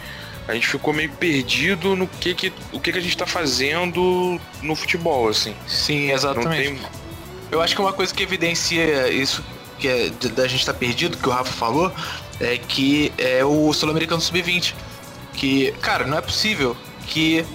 A 0.47 0.53
gente 0.53 0.67
ficou 0.67 0.93
meio 0.93 1.09
perdido 1.11 1.95
no 1.95 2.05
que, 2.07 2.33
que, 2.33 2.51
o 2.73 2.79
que, 2.79 2.91
que 2.91 2.97
a 2.97 3.01
gente 3.01 3.15
tá 3.15 3.25
fazendo 3.25 4.39
no 4.61 4.75
futebol, 4.75 5.29
assim. 5.29 5.55
Sim, 5.67 6.11
exatamente. 6.11 6.63
tem. 6.63 6.79
Eu 7.51 7.61
acho 7.61 7.75
que 7.75 7.81
uma 7.81 7.93
coisa 7.93 8.13
que 8.13 8.23
evidencia 8.23 9.09
isso 9.09 9.43
que 9.79 9.87
é 9.87 10.09
da 10.09 10.47
gente 10.47 10.61
estar 10.61 10.73
perdido, 10.73 11.17
que 11.17 11.27
o 11.29 11.31
Rafa 11.31 11.51
falou, 11.53 11.91
é 12.41 12.57
que 12.57 13.13
é 13.17 13.45
o 13.45 13.71
Sul-Americano 13.71 14.19
Sub-20. 14.21 14.73
Que, 15.33 15.71
cara, 15.81 16.05
não 16.05 16.17
é 16.17 16.21
possível 16.21 16.75
que 17.07 17.45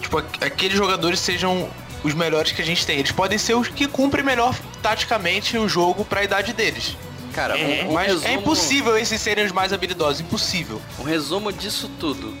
tipo, 0.00 0.18
aqu- 0.18 0.44
aqueles 0.44 0.76
jogadores 0.76 1.20
sejam 1.20 1.70
os 2.02 2.14
melhores 2.14 2.52
que 2.52 2.62
a 2.62 2.64
gente 2.64 2.86
tem. 2.86 2.98
Eles 2.98 3.12
podem 3.12 3.38
ser 3.38 3.54
os 3.54 3.68
que 3.68 3.86
cumprem 3.86 4.24
melhor 4.24 4.56
taticamente 4.82 5.56
o 5.58 5.68
jogo 5.68 6.04
para 6.04 6.20
a 6.20 6.24
idade 6.24 6.52
deles. 6.52 6.96
Cara, 7.32 7.56
um, 7.56 7.90
um 7.90 7.92
Mas 7.92 8.08
resumo, 8.08 8.28
é 8.28 8.32
impossível 8.32 8.96
esses 8.98 9.20
serem 9.20 9.44
os 9.44 9.52
mais 9.52 9.72
habilidosos, 9.72 10.20
impossível. 10.20 10.82
Um 10.98 11.04
resumo 11.04 11.52
disso 11.52 11.88
tudo. 12.00 12.34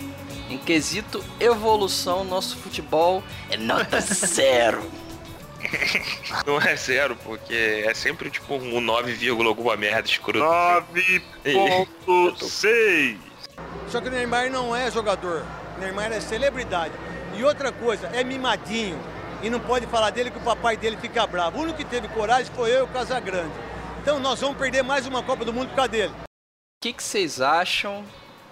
Em 0.48 0.58
quesito 0.58 1.24
evolução, 1.38 2.24
nosso 2.24 2.56
futebol 2.56 3.22
é 3.48 3.56
nota 3.56 4.00
zero. 4.02 4.82
Não 6.46 6.60
é 6.60 6.74
zero, 6.76 7.16
porque 7.16 7.84
é 7.86 7.94
sempre 7.94 8.30
tipo 8.30 8.54
um 8.54 8.80
9, 8.80 9.28
alguma 9.28 9.76
merda 9.76 10.08
escroto. 10.08 10.44
9.6. 11.44 13.16
Só 13.88 14.00
que 14.00 14.08
o 14.08 14.10
Neymar 14.10 14.50
não 14.50 14.74
é 14.74 14.90
jogador. 14.90 15.44
O 15.76 15.80
Neymar 15.80 16.10
é 16.12 16.20
celebridade. 16.20 16.94
E 17.36 17.44
outra 17.44 17.70
coisa, 17.70 18.06
é 18.08 18.24
mimadinho. 18.24 18.98
E 19.42 19.48
não 19.48 19.58
pode 19.58 19.86
falar 19.86 20.10
dele 20.10 20.30
que 20.30 20.38
o 20.38 20.42
papai 20.42 20.76
dele 20.76 20.98
fica 20.98 21.26
bravo. 21.26 21.58
O 21.58 21.62
único 21.62 21.78
que 21.78 21.84
teve 21.84 22.08
coragem 22.08 22.52
foi 22.54 22.70
eu 22.72 22.80
e 22.80 22.82
o 22.82 22.88
Casagrande. 22.88 23.52
Então 24.02 24.20
nós 24.20 24.40
vamos 24.40 24.58
perder 24.58 24.82
mais 24.82 25.06
uma 25.06 25.22
Copa 25.22 25.44
do 25.44 25.52
Mundo 25.52 25.68
por 25.68 25.76
causa 25.76 25.90
dele. 25.90 26.12
O 26.12 26.82
que, 26.82 26.92
que 26.92 27.02
vocês 27.02 27.40
acham 27.40 28.04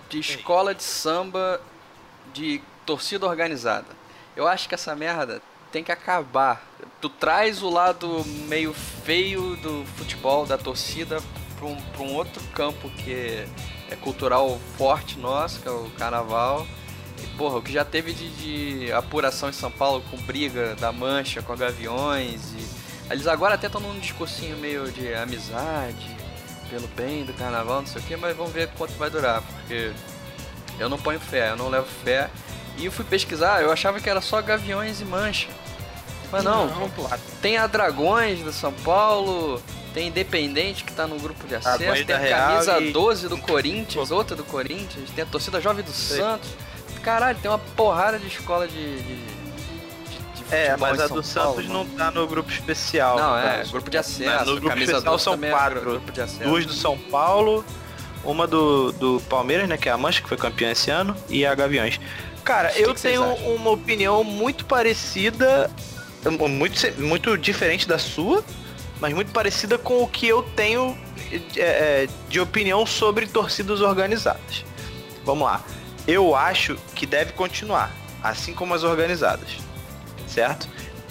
de 0.08 0.18
escola 0.18 0.74
de 0.74 0.82
samba 0.82 1.60
de 2.32 2.62
torcida 2.86 3.26
organizada? 3.26 3.86
Eu 4.34 4.46
acho 4.46 4.68
que 4.68 4.74
essa 4.74 4.94
merda 4.96 5.42
tem 5.70 5.84
que 5.84 5.92
acabar. 5.92 6.66
Tu 7.00 7.08
traz 7.08 7.62
o 7.62 7.68
lado 7.68 8.24
meio 8.46 8.72
feio 8.72 9.56
do 9.56 9.84
futebol, 9.96 10.46
da 10.46 10.56
torcida, 10.56 11.22
pra 11.58 11.66
um, 11.66 11.76
pra 11.76 12.02
um 12.02 12.14
outro 12.14 12.42
campo 12.54 12.88
que 12.90 13.46
é 13.90 13.96
cultural 13.96 14.58
forte 14.76 15.18
nosso, 15.18 15.60
que 15.60 15.68
é 15.68 15.70
o 15.70 15.90
carnaval. 15.98 16.66
E, 17.22 17.26
porra, 17.36 17.58
o 17.58 17.62
que 17.62 17.72
já 17.72 17.84
teve 17.84 18.12
de, 18.12 18.28
de 18.86 18.92
apuração 18.92 19.48
em 19.48 19.52
São 19.52 19.70
Paulo 19.70 20.02
com 20.10 20.16
briga 20.18 20.74
da 20.76 20.92
mancha 20.92 21.42
com 21.42 21.52
a 21.52 21.56
Gaviões. 21.56 22.40
E, 22.56 23.12
eles 23.12 23.26
agora 23.26 23.54
até 23.54 23.66
estão 23.66 23.80
num 23.80 23.98
discursinho 23.98 24.56
meio 24.58 24.90
de 24.92 25.14
amizade, 25.14 26.16
pelo 26.68 26.86
bem 26.88 27.24
do 27.24 27.32
carnaval, 27.32 27.80
não 27.80 27.86
sei 27.86 28.02
o 28.02 28.04
que, 28.04 28.16
mas 28.16 28.36
vamos 28.36 28.52
ver 28.52 28.68
quanto 28.76 28.92
vai 28.94 29.08
durar, 29.08 29.40
porque 29.42 29.92
eu 30.78 30.88
não 30.88 30.98
ponho 30.98 31.18
fé, 31.18 31.50
eu 31.50 31.56
não 31.56 31.68
levo 31.68 31.86
fé. 32.04 32.28
E 32.76 32.84
eu 32.84 32.92
fui 32.92 33.04
pesquisar, 33.04 33.62
eu 33.62 33.72
achava 33.72 33.98
que 33.98 34.08
era 34.08 34.20
só 34.20 34.40
Gaviões 34.42 35.00
e 35.00 35.04
Mancha. 35.04 35.48
Mas 36.30 36.44
não, 36.44 36.68
tem 37.40 37.56
a 37.56 37.66
Dragões 37.66 38.40
do 38.40 38.52
São 38.52 38.72
Paulo, 38.72 39.60
tem 39.94 40.08
Independente 40.08 40.84
que 40.84 40.92
tá 40.92 41.06
no 41.06 41.18
grupo 41.18 41.46
de 41.48 41.54
acesso, 41.54 41.78
Dragões 41.78 42.06
tem 42.06 42.14
a 42.14 42.18
Real 42.18 42.48
camisa 42.50 42.80
e- 42.80 42.92
12 42.92 43.28
do 43.28 43.38
Corinthians, 43.38 44.10
outra 44.10 44.36
do 44.36 44.44
Corinthians, 44.44 45.08
tem 45.10 45.24
a 45.24 45.26
torcida 45.26 45.60
jovem 45.60 45.82
do 45.82 45.90
Santos. 45.90 46.50
Caralho, 47.02 47.38
tem 47.40 47.50
uma 47.50 47.58
porrada 47.58 48.18
de 48.18 48.26
escola 48.26 48.66
de. 48.66 48.74
de, 48.74 49.02
de- 49.02 49.38
de 50.44 50.54
É, 50.54 50.76
mas 50.76 50.98
a 51.00 51.04
do 51.04 51.08
Paulo, 51.08 51.22
Santos 51.22 51.66
mano. 51.66 51.84
não 51.84 51.86
tá 51.86 52.10
no 52.10 52.26
grupo 52.26 52.50
especial. 52.50 53.16
Não, 53.16 53.30
no 53.32 53.38
é, 53.38 53.64
grupo 53.64 53.90
de 53.90 53.98
acesso. 53.98 54.44
No 54.44 54.60
grupo 54.60 54.78
especial 54.78 55.02
12 55.02 55.24
são 55.24 55.34
é 55.34 55.50
quatro. 55.50 56.02
acesso. 56.16 56.38
Duas 56.40 56.66
do 56.66 56.72
São 56.72 56.96
Paulo, 56.98 57.64
uma 58.24 58.46
do, 58.46 58.92
do 58.92 59.20
Palmeiras, 59.28 59.68
né? 59.68 59.76
Que 59.76 59.88
é 59.88 59.92
a 59.92 59.96
Mancha, 59.98 60.22
que 60.22 60.28
foi 60.28 60.36
campeã 60.36 60.70
esse 60.70 60.90
ano, 60.90 61.16
e 61.28 61.44
a 61.46 61.54
Gaviões. 61.54 62.00
Cara, 62.44 62.70
que 62.70 62.80
eu 62.82 62.94
que 62.94 63.02
tenho 63.02 63.22
uma 63.34 63.70
opinião 63.70 64.24
muito 64.24 64.64
parecida, 64.64 65.70
muito, 66.48 66.80
muito 67.00 67.36
diferente 67.36 67.86
da 67.86 67.98
sua, 67.98 68.42
mas 69.00 69.12
muito 69.12 69.30
parecida 69.32 69.76
com 69.76 70.02
o 70.02 70.08
que 70.08 70.26
eu 70.26 70.42
tenho 70.56 70.96
é, 71.56 71.60
é, 72.04 72.08
de 72.28 72.40
opinião 72.40 72.86
sobre 72.86 73.26
torcidas 73.26 73.82
organizadas. 73.82 74.64
Vamos 75.24 75.46
lá. 75.46 75.62
Eu 76.08 76.34
acho 76.34 76.76
que 76.94 77.04
deve 77.04 77.32
continuar, 77.34 77.92
assim 78.22 78.54
como 78.54 78.72
as 78.72 78.82
organizadas, 78.82 79.50
certo? 80.26 80.66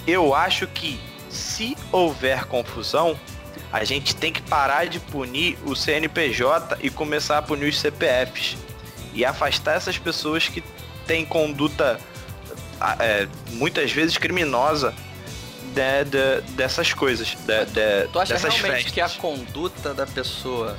Eu 0.08 0.34
acho 0.34 0.66
que 0.66 1.00
se 1.30 1.78
houver 1.92 2.46
confusão, 2.46 3.18
a 3.72 3.84
gente 3.84 4.16
tem 4.16 4.34
que 4.34 4.42
parar 4.42 4.88
de 4.88 5.00
punir 5.00 5.56
o 5.66 5.76
CNPJ 5.76 6.78
e 6.82 6.90
começar 6.90 7.38
a 7.38 7.42
punir 7.44 7.70
os 7.70 7.80
CPFs 7.80 8.58
e 9.14 9.24
afastar 9.24 9.76
essas 9.76 9.98
pessoas 10.00 10.48
que 10.48 10.64
têm 11.06 11.24
conduta 11.26 12.00
ah, 12.82 12.96
é, 13.00 13.28
muitas 13.52 13.92
vezes 13.92 14.18
criminosa 14.18 14.94
né, 15.76 16.04
de- 16.04 16.42
dessas 16.54 16.92
coisas, 16.94 17.28
de- 17.28 17.66
de- 17.66 18.08
Tu 18.12 18.20
acha 18.20 18.34
dessas 18.34 18.54
realmente 18.56 18.76
festas. 18.86 18.92
que 18.94 19.02
a 19.02 19.10
conduta 19.10 19.94
da 19.94 20.08
pessoa 20.08 20.76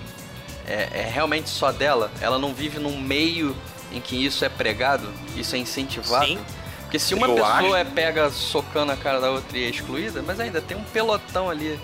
é, 0.67 0.89
é 1.03 1.11
realmente 1.13 1.49
só 1.49 1.71
dela? 1.71 2.11
Ela 2.21 2.37
não 2.39 2.53
vive 2.53 2.79
num 2.81 2.99
meio 2.99 3.55
em 3.93 4.01
que 4.01 4.17
isso 4.25 4.45
é 4.45 4.49
pregado? 4.49 5.09
Isso 5.37 5.55
é 5.57 5.59
incentivado? 5.59 6.27
Sim. 6.27 6.39
Porque 6.83 6.99
se 6.99 7.15
uma 7.15 7.27
Eu 7.27 7.35
pessoa 7.35 7.53
acho. 7.55 7.75
é 7.77 7.85
pega 7.85 8.31
socando 8.31 8.93
a 8.93 8.97
cara 8.97 9.21
da 9.21 9.31
outra 9.31 9.57
e 9.59 9.65
é 9.65 9.69
excluída, 9.69 10.23
mas 10.27 10.41
ainda 10.41 10.61
tem 10.61 10.77
um 10.77 10.85
pelotão 10.85 11.51
ali 11.51 11.79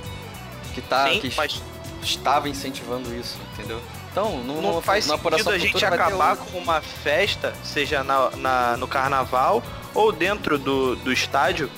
que 0.74 0.80
tá 0.80 1.08
Sim, 1.08 1.20
que 1.20 1.32
mas 1.36 1.60
estava 2.02 2.48
incentivando 2.48 3.14
isso, 3.14 3.36
entendeu? 3.52 3.80
Então, 4.10 4.38
não, 4.44 4.62
não 4.62 4.80
faz 4.80 5.06
na 5.06 5.18
sentido 5.18 5.50
a 5.50 5.58
gente 5.58 5.84
acabar 5.84 6.36
com 6.36 6.56
uma 6.58 6.80
festa, 6.80 7.52
seja 7.64 8.02
na, 8.04 8.30
na- 8.36 8.76
no 8.76 8.86
carnaval 8.86 9.62
ou 9.92 10.10
dentro 10.12 10.56
do, 10.58 10.94
do 10.96 11.12
estádio, 11.12 11.68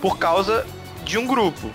por 0.00 0.18
causa 0.18 0.66
de 1.04 1.16
um 1.16 1.26
grupo, 1.26 1.70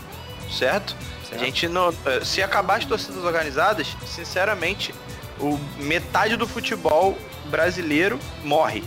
certo? 0.51 0.95
A 1.31 1.37
gente 1.37 1.67
não. 1.69 1.93
eh, 2.05 2.19
Se 2.25 2.43
acabar 2.43 2.77
as 2.79 2.85
torcidas 2.85 3.23
organizadas, 3.23 3.87
sinceramente, 4.05 4.93
o, 5.41 5.59
metade 5.77 6.35
do 6.35 6.47
futebol 6.47 7.17
brasileiro 7.45 8.19
morre. 8.43 8.83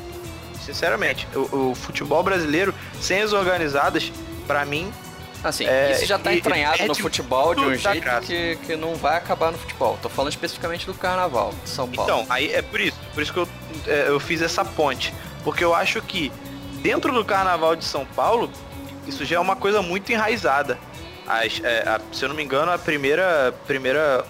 Sinceramente, 0.64 1.26
o, 1.34 1.70
o 1.70 1.74
futebol 1.74 2.22
brasileiro, 2.22 2.74
sem 3.00 3.20
as 3.22 3.32
organizadas, 3.32 4.10
pra 4.46 4.64
mim, 4.64 4.92
Assim, 5.42 5.66
É, 5.66 5.92
isso 5.92 6.06
já 6.06 6.18
tá 6.18 6.32
entranhado 6.32 6.82
e 6.82 6.88
no 6.88 6.94
futebol 6.94 7.54
de 7.54 7.60
um 7.60 7.74
jeito 7.74 8.00
graça. 8.02 8.26
que, 8.26 8.56
que 8.64 8.76
não 8.76 8.94
vai 8.94 9.18
acabar 9.18 9.52
no 9.52 9.58
futebol. 9.58 9.98
Tô 10.00 10.08
falando 10.08 10.32
especificamente 10.32 10.86
do 10.86 10.94
carnaval 10.94 11.52
de 11.62 11.68
São 11.68 11.86
Paulo. 11.86 12.10
Então, 12.10 12.26
aí 12.34 12.50
é 12.50 12.62
por 12.62 12.80
isso, 12.80 12.96
por 13.12 13.22
isso 13.22 13.30
que 13.30 13.38
eu, 13.40 13.48
é, 13.86 14.06
eu 14.08 14.18
fiz 14.18 14.40
essa 14.40 14.64
ponte. 14.64 15.12
Porque 15.44 15.62
eu 15.62 15.74
acho 15.74 16.00
que 16.00 16.32
dentro 16.80 17.12
do 17.12 17.22
carnaval 17.26 17.76
de 17.76 17.84
São 17.84 18.06
Paulo, 18.06 18.50
isso 19.06 19.22
já 19.26 19.36
é 19.36 19.38
uma 19.38 19.54
coisa 19.54 19.82
muito 19.82 20.10
enraizada. 20.10 20.78
As- 21.26 21.60
é, 21.62 21.80
a- 21.86 22.00
se 22.10 22.24
eu 22.24 22.30
não 22.30 22.36
me 22.36 22.42
engano, 22.42 22.72
a 22.72 22.78
primeira, 22.78 23.52
primeira 23.66 24.24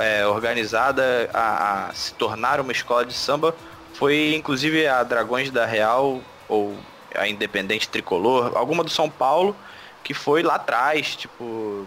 é, 0.00 0.26
organizada 0.26 1.30
a, 1.32 1.88
a 1.88 1.94
se 1.94 2.14
tornar 2.14 2.60
uma 2.60 2.72
escola 2.72 3.04
de 3.04 3.12
samba 3.14 3.54
foi 3.94 4.34
inclusive 4.34 4.86
a 4.86 5.02
Dragões 5.02 5.50
da 5.50 5.66
Real 5.66 6.20
ou 6.48 6.76
a 7.14 7.28
Independente 7.28 7.88
Tricolor, 7.88 8.52
alguma 8.56 8.82
do 8.84 8.90
São 8.90 9.10
Paulo, 9.10 9.54
que 10.02 10.14
foi 10.14 10.42
lá 10.42 10.54
atrás, 10.54 11.16
tipo, 11.16 11.86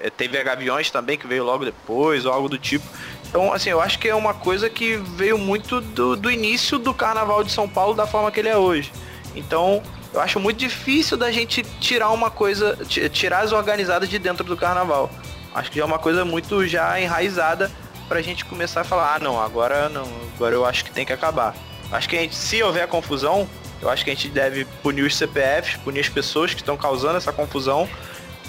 é, 0.00 0.08
teve 0.10 0.38
a 0.38 0.42
Gaviões 0.42 0.90
também 0.90 1.16
que 1.18 1.26
veio 1.26 1.44
logo 1.44 1.64
depois, 1.64 2.24
ou 2.24 2.32
algo 2.32 2.48
do 2.48 2.58
tipo. 2.58 2.84
Então, 3.28 3.52
assim, 3.52 3.70
eu 3.70 3.80
acho 3.80 3.98
que 3.98 4.08
é 4.08 4.14
uma 4.14 4.34
coisa 4.34 4.68
que 4.68 4.96
veio 4.96 5.38
muito 5.38 5.80
do, 5.80 6.16
do 6.16 6.30
início 6.30 6.78
do 6.78 6.92
Carnaval 6.92 7.44
de 7.44 7.52
São 7.52 7.68
Paulo 7.68 7.94
da 7.94 8.06
forma 8.06 8.30
que 8.32 8.40
ele 8.40 8.48
é 8.48 8.56
hoje. 8.56 8.90
Então, 9.36 9.82
eu 10.12 10.20
acho 10.20 10.40
muito 10.40 10.58
difícil 10.58 11.16
da 11.16 11.30
gente 11.30 11.62
tirar 11.78 12.10
uma 12.10 12.30
coisa, 12.30 12.76
ti- 12.88 13.08
tirar 13.08 13.40
as 13.40 13.52
organizadas 13.52 14.08
de 14.08 14.18
dentro 14.18 14.42
do 14.42 14.56
Carnaval. 14.56 15.08
Acho 15.54 15.70
que 15.70 15.76
já 15.78 15.82
é 15.82 15.86
uma 15.86 15.98
coisa 15.98 16.24
muito 16.24 16.66
já 16.66 17.00
enraizada 17.00 17.70
pra 18.08 18.20
gente 18.22 18.44
começar 18.44 18.80
a 18.82 18.84
falar, 18.84 19.16
ah, 19.16 19.18
não, 19.18 19.40
agora 19.40 19.88
não, 19.88 20.06
agora 20.34 20.54
eu 20.54 20.64
acho 20.64 20.84
que 20.84 20.90
tem 20.90 21.04
que 21.06 21.12
acabar. 21.12 21.54
Acho 21.92 22.08
que 22.08 22.16
a 22.16 22.20
gente, 22.20 22.34
se 22.34 22.62
houver 22.62 22.86
confusão, 22.88 23.48
eu 23.82 23.88
acho 23.88 24.04
que 24.04 24.10
a 24.10 24.14
gente 24.14 24.28
deve 24.28 24.64
punir 24.82 25.02
os 25.02 25.16
CPFs, 25.16 25.76
punir 25.78 26.00
as 26.00 26.08
pessoas 26.08 26.52
que 26.52 26.60
estão 26.60 26.76
causando 26.76 27.16
essa 27.16 27.32
confusão 27.32 27.88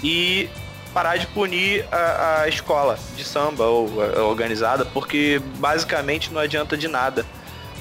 e 0.02 0.48
parar 0.92 1.16
de 1.16 1.26
punir 1.28 1.84
a, 1.90 2.42
a 2.42 2.48
escola 2.48 2.98
de 3.16 3.24
samba 3.24 3.64
ou 3.64 4.02
a- 4.02 4.20
a 4.20 4.24
organizada, 4.24 4.84
porque 4.84 5.40
basicamente 5.58 6.32
não 6.32 6.40
adianta 6.40 6.76
de 6.76 6.86
nada. 6.86 7.24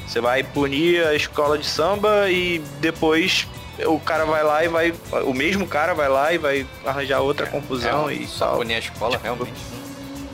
Você 0.07 0.19
vai 0.21 0.43
punir 0.43 1.05
a 1.05 1.13
escola 1.13 1.57
de 1.57 1.65
samba 1.65 2.29
e 2.29 2.59
depois 2.79 3.47
o 3.85 3.99
cara 3.99 4.25
vai 4.25 4.43
lá 4.43 4.63
e 4.63 4.67
vai. 4.67 4.93
O 5.25 5.33
mesmo 5.33 5.67
cara 5.67 5.93
vai 5.93 6.09
lá 6.09 6.33
e 6.33 6.37
vai 6.37 6.67
arranjar 6.85 7.19
outra 7.19 7.45
confusão 7.45 8.09
É, 8.09 8.13
e 8.13 8.27
só 8.27 8.47
tal. 8.47 8.57
punir 8.57 8.75
a 8.75 8.79
escola, 8.79 9.19
realmente. 9.21 9.53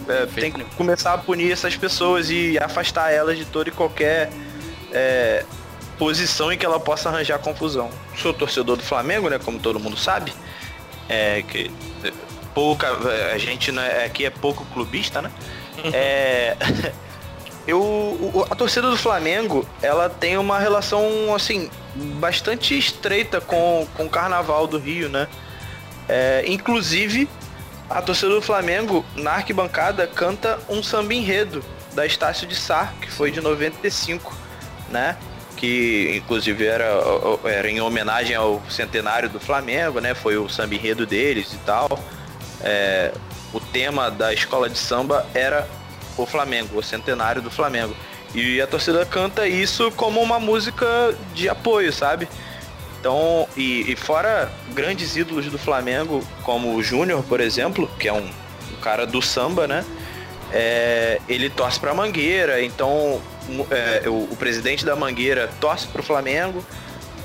É, 0.08 0.26
tem 0.26 0.52
que 0.52 0.64
começar 0.76 1.14
a 1.14 1.18
punir 1.18 1.52
essas 1.52 1.76
pessoas 1.76 2.30
e 2.30 2.58
afastar 2.60 3.12
elas 3.12 3.38
de 3.38 3.46
toda 3.46 3.70
e 3.70 3.72
qualquer 3.72 4.30
é, 4.92 5.44
posição 5.98 6.52
em 6.52 6.58
que 6.58 6.66
ela 6.66 6.80
possa 6.80 7.10
arranjar 7.10 7.40
confusão. 7.40 7.90
Sou 8.16 8.34
torcedor 8.34 8.78
do 8.78 8.84
Flamengo, 8.84 9.30
né? 9.30 9.38
Como 9.38 9.60
todo 9.60 9.80
mundo 9.80 9.98
sabe. 9.98 10.34
É 11.10 11.44
que 11.48 11.72
é, 12.04 12.12
pouca. 12.54 12.88
A 13.34 13.38
gente 13.38 13.72
né, 13.72 14.06
aqui 14.06 14.26
é 14.26 14.30
pouco 14.30 14.66
clubista, 14.74 15.22
né? 15.22 15.32
É, 15.94 16.56
eu, 17.68 18.48
a 18.50 18.56
torcida 18.56 18.90
do 18.90 18.96
Flamengo, 18.96 19.68
ela 19.82 20.10
tem 20.10 20.38
uma 20.38 20.58
relação, 20.58 21.36
assim, 21.36 21.70
bastante 22.20 22.78
estreita 22.78 23.42
com, 23.42 23.86
com 23.94 24.06
o 24.06 24.10
Carnaval 24.10 24.66
do 24.66 24.80
Rio, 24.80 25.10
né? 25.10 25.28
É, 26.08 26.46
inclusive, 26.48 27.28
a 27.90 28.02
torcida 28.02 28.32
do 28.34 28.42
Flamengo, 28.42 29.06
na 29.18 29.32
arquibancada, 29.32 30.08
canta 30.08 30.58
um 30.70 30.82
samba 30.82 31.14
enredo 31.14 31.62
da 31.94 32.06
Estácio 32.06 32.48
de 32.48 32.56
Sá, 32.56 32.94
que 33.02 33.12
foi 33.12 33.32
de 33.32 33.42
95, 33.42 34.34
né? 34.90 35.18
Que 35.58 36.16
inclusive 36.16 36.66
era, 36.66 36.88
era 37.44 37.70
em 37.70 37.82
homenagem 37.82 38.36
ao 38.36 38.62
centenário 38.70 39.28
do 39.30 39.42
Flamengo, 39.42 40.00
né? 40.00 40.14
Foi 40.14 40.38
o 40.38 40.48
samba 40.48 40.76
enredo 40.76 41.06
deles 41.06 41.52
e 41.52 41.58
tal. 41.60 42.00
É, 42.62 43.12
o 43.52 43.60
tema 43.60 44.10
da 44.10 44.34
escola 44.34 44.70
de 44.70 44.78
samba 44.78 45.26
era 45.34 45.68
o 46.18 46.26
Flamengo, 46.26 46.78
o 46.78 46.84
centenário 46.84 47.42
do 47.42 47.50
Flamengo. 47.50 47.96
E 48.34 48.62
a 48.62 48.68
torcida 48.68 49.06
canta 49.06 49.48
isso 49.48 49.92
como 49.92 50.22
uma 50.22 50.40
música 50.40 50.86
de 51.34 51.48
apoio, 51.48 51.92
sabe? 51.94 52.28
Então, 53.00 53.48
e, 53.56 53.92
e 53.92 53.96
fora 53.96 54.52
grandes 54.74 55.16
ídolos 55.16 55.46
do 55.48 55.58
Flamengo, 55.58 56.24
como 56.44 56.76
o 56.76 56.84
Júnior, 56.84 57.24
por 57.24 57.40
exemplo, 57.40 57.90
que 58.00 58.08
é 58.08 58.14
um, 58.14 58.26
um 58.26 58.82
cara 58.82 59.06
do 59.06 59.22
samba, 59.22 59.68
né? 59.68 59.86
É, 60.52 61.20
ele 61.28 61.50
torce 61.50 61.80
pra 61.80 61.94
Mangueira, 61.94 62.62
então 62.64 63.22
é, 63.70 64.10
o, 64.10 64.28
o 64.32 64.36
presidente 64.38 64.86
da 64.86 64.96
Mangueira 64.96 65.50
torce 65.60 65.88
pro 65.88 66.02
Flamengo. 66.02 66.66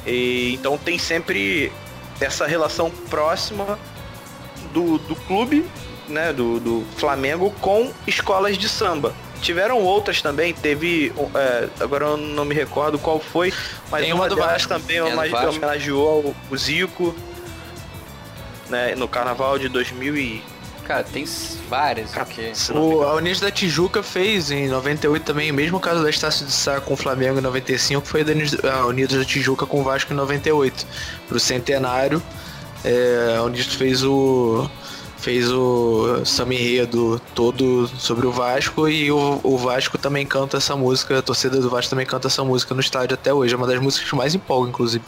E, 0.07 0.55
então 0.55 0.77
tem 0.77 0.99
sempre 0.99 1.73
essa 2.21 2.47
relação 2.47 2.91
próxima 2.91 3.79
do, 4.73 4.99
do 4.99 5.17
clube, 5.17 5.65
né, 6.09 6.33
do, 6.33 6.61
do 6.61 6.85
Flamengo 6.97 7.53
com 7.61 7.93
escolas 8.07 8.59
de 8.59 8.69
samba. 8.69 9.15
Tiveram 9.41 9.81
outras 9.83 10.23
também, 10.23 10.55
teve, 10.55 11.13
é, 11.35 11.69
agora 11.81 12.07
eu 12.07 12.17
não 12.17 12.45
me 12.45 12.55
recordo 12.55 12.99
qual 12.99 13.19
foi, 13.19 13.53
mas 13.91 14.03
Tem 14.03 14.13
uma 14.13 14.23
uma 14.23 14.29
do 14.29 14.37
delas 14.37 14.53
Vasco. 14.53 14.69
também 14.69 15.01
Vasco. 15.31 15.49
homenageou 15.49 16.21
o, 16.21 16.37
o 16.49 16.57
Zico, 16.57 17.15
né, 18.69 18.95
no 18.95 19.09
carnaval 19.09 19.59
de 19.59 19.69
2000 19.69 20.17
e... 20.17 20.43
Cara, 20.85 21.05
tem 21.05 21.25
várias 21.69 22.13
me 22.13 22.71
O, 22.71 23.03
a 23.03 23.15
Unidos 23.15 23.41
da 23.41 23.51
Tijuca 23.51 24.03
fez 24.03 24.51
em 24.51 24.69
98 24.69 25.25
também, 25.25 25.51
o 25.51 25.55
mesmo 25.55 25.79
caso 25.81 26.03
da 26.03 26.11
Estácio 26.11 26.45
de 26.45 26.53
Sá 26.53 26.81
com 26.81 26.95
o 26.95 26.97
Flamengo 26.97 27.39
em 27.39 27.43
95, 27.43 28.07
foi 28.07 28.23
a 28.23 28.87
Unidos 28.87 29.17
da 29.17 29.25
Tijuca 29.25 29.65
com 29.65 29.81
o 29.81 29.85
Vasco 29.85 30.13
em 30.13 30.17
98. 30.17 30.87
Pro 31.29 31.39
centenário, 31.39 32.23
é, 32.85 33.41
Unidos 33.41 33.75
fez 33.75 34.05
o 34.05 34.69
fez 35.23 35.51
o 35.53 36.25
samba 36.27 36.53
enredo 36.53 37.21
todo 37.33 37.87
sobre 37.87 38.27
o 38.27 38.33
Vasco 38.33 38.89
e 38.89 39.11
o, 39.11 39.41
o 39.45 39.57
Vasco 39.57 39.97
também 39.97 40.27
canta 40.27 40.57
essa 40.57 40.75
música, 40.75 41.17
a 41.17 41.23
torcida 41.23 41.61
do 41.61 41.71
Vasco 41.71 41.91
também 41.91 42.05
canta 42.05 42.27
essa 42.27 42.43
música 42.43 42.75
no 42.75 42.81
estádio 42.81 43.15
até 43.15 43.33
hoje, 43.33 43.55
é 43.55 43.57
uma 43.57 43.67
das 43.67 43.79
músicas 43.79 44.11
que 44.11 44.17
mais 44.17 44.35
empolga, 44.35 44.69
inclusive. 44.69 45.05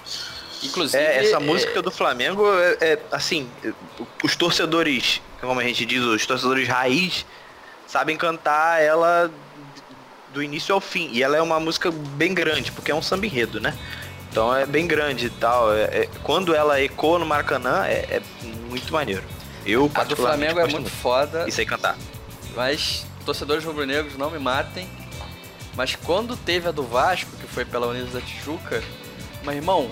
Inclusive, 0.63 1.03
É, 1.03 1.25
essa 1.25 1.37
é, 1.37 1.39
música 1.41 1.83
do 1.83 1.91
Flamengo 1.91 2.47
é, 2.55 2.77
é, 2.81 2.99
assim, 3.11 3.49
os 4.23 4.37
torcedores, 4.37 5.21
como 5.41 5.59
a 5.59 5.65
gente 5.65 5.85
diz, 5.85 6.01
os 6.01 6.25
torcedores 6.25 6.69
raiz, 6.69 7.27
sabem 7.87 8.17
cantar 8.17 8.81
ela 8.81 9.31
do 10.33 10.43
início 10.43 10.75
ao 10.75 10.81
fim. 10.81 11.11
E 11.13 11.23
ela 11.23 11.37
é 11.37 11.43
uma 11.43 11.61
música 11.61 11.91
bem 11.91 12.33
grande, 12.33 12.71
porque 12.73 12.91
é 12.91 12.95
um 12.95 13.03
samba 13.03 13.27
enredo, 13.27 13.61
né? 13.61 13.77
Então 14.31 14.55
é 14.55 14.65
bem 14.65 14.87
grande 14.87 15.27
e 15.27 15.31
tal. 15.31 15.73
É- 15.73 15.83
é- 15.83 16.09
quando 16.23 16.55
ela 16.55 16.81
ecoa 16.81 17.19
no 17.19 17.27
Maracanã, 17.27 17.85
é, 17.87 18.17
é 18.17 18.23
muito 18.69 18.93
maneiro. 18.93 19.23
Eu, 19.67 19.91
a 19.95 20.05
do 20.05 20.15
Flamengo 20.17 20.61
é 20.61 20.67
muito 20.67 20.91
foda, 20.91 21.45
E 21.49 21.53
sei 21.53 21.65
cantar. 21.65 21.97
mas 22.55 23.07
torcedores 23.25 23.65
rubro-negros 23.65 24.17
não 24.19 24.31
me 24.31 24.39
matem. 24.39 24.89
Mas 25.77 25.97
quando 25.97 26.37
teve 26.37 26.69
a 26.69 26.71
do 26.71 26.83
Vasco, 26.85 27.31
que 27.37 27.47
foi 27.49 27.65
pela 27.65 27.87
Unidos 27.89 28.13
da 28.13 28.21
Tijuca, 28.21 28.83
meu 29.43 29.53
irmão, 29.55 29.91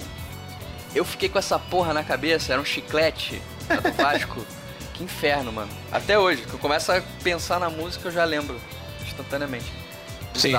eu 0.94 1.04
fiquei 1.04 1.28
com 1.28 1.38
essa 1.38 1.58
porra 1.58 1.92
na 1.92 2.04
cabeça, 2.04 2.52
era 2.52 2.60
um 2.60 2.64
chiclete 2.64 3.40
a 3.68 3.76
do 3.76 3.90
Vasco. 3.92 4.44
que 4.94 5.02
inferno, 5.02 5.50
mano. 5.50 5.70
Até 5.90 6.18
hoje, 6.18 6.42
que 6.42 6.52
eu 6.52 6.58
começo 6.58 6.92
a 6.92 7.00
pensar 7.24 7.58
na 7.58 7.70
música, 7.70 8.08
eu 8.08 8.12
já 8.12 8.24
lembro 8.24 8.60
instantaneamente. 9.04 9.72
Sim. 10.34 10.54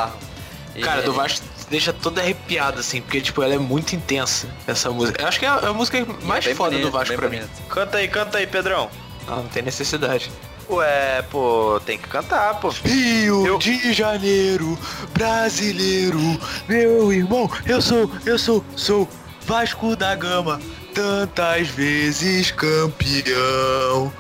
E- 0.76 0.82
Cara, 0.82 1.03
do 1.03 1.14
Vasco 1.14 1.45
deixa 1.70 1.93
toda 1.93 2.20
arrepiada, 2.20 2.80
assim, 2.80 2.99
porque, 2.99 3.22
tipo, 3.22 3.43
ela 3.43 3.53
é 3.53 3.59
muito 3.59 3.95
intensa, 3.95 4.47
essa 4.66 4.89
música. 4.89 5.22
Eu 5.22 5.28
acho 5.28 5.38
que 5.39 5.45
é 5.45 5.49
a, 5.49 5.55
a 5.70 5.74
música 5.74 5.99
e 5.99 6.05
mais 6.26 6.45
é 6.47 6.55
foda 6.55 6.72
bonito, 6.72 6.86
do 6.88 6.91
Vasco 6.91 7.16
pra 7.16 7.30
mim. 7.30 7.38
bonito. 7.38 7.61
Canta 7.70 7.97
aí, 7.99 8.07
canta 8.07 8.39
aí, 8.39 8.47
Pedrão. 8.47 8.89
Ah, 9.28 9.38
não 9.38 9.47
tem 9.47 9.63
necessidade. 9.63 10.32
Ué, 10.69 11.21
pô, 11.30 11.80
tem 11.86 11.97
que 11.97 12.07
cantar, 12.07 12.59
pô. 12.59 12.69
Rio 12.69 13.45
Eu- 13.45 13.57
de 13.57 13.91
Janeiro, 13.93 14.78
brasileiro, 15.13 16.19
meu 16.67 17.11
irmão, 17.11 17.49
eu 17.65 17.82
sou, 17.82 18.09
eu 18.26 18.39
sou, 18.39 18.63
sou 18.76 19.07
Vasco 19.45 19.95
da 19.95 20.15
Gama, 20.15 20.59
tantas 20.93 21.67
vezes 21.67 22.51
campeão. 22.51 24.11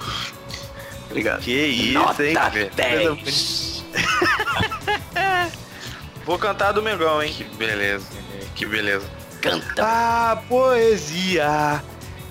Obrigado. 1.09 1.41
Que 1.41 1.51
isso, 1.65 1.93
Nota 1.93 2.25
hein? 2.25 2.35
10. 2.75 3.83
Vou 6.25 6.37
cantar 6.39 6.71
Domingão, 6.71 7.21
hein? 7.21 7.33
Que 7.33 7.43
beleza, 7.43 8.05
que 8.55 8.65
beleza. 8.65 9.05
Canta. 9.41 9.83
A 9.83 10.35
poesia 10.47 11.83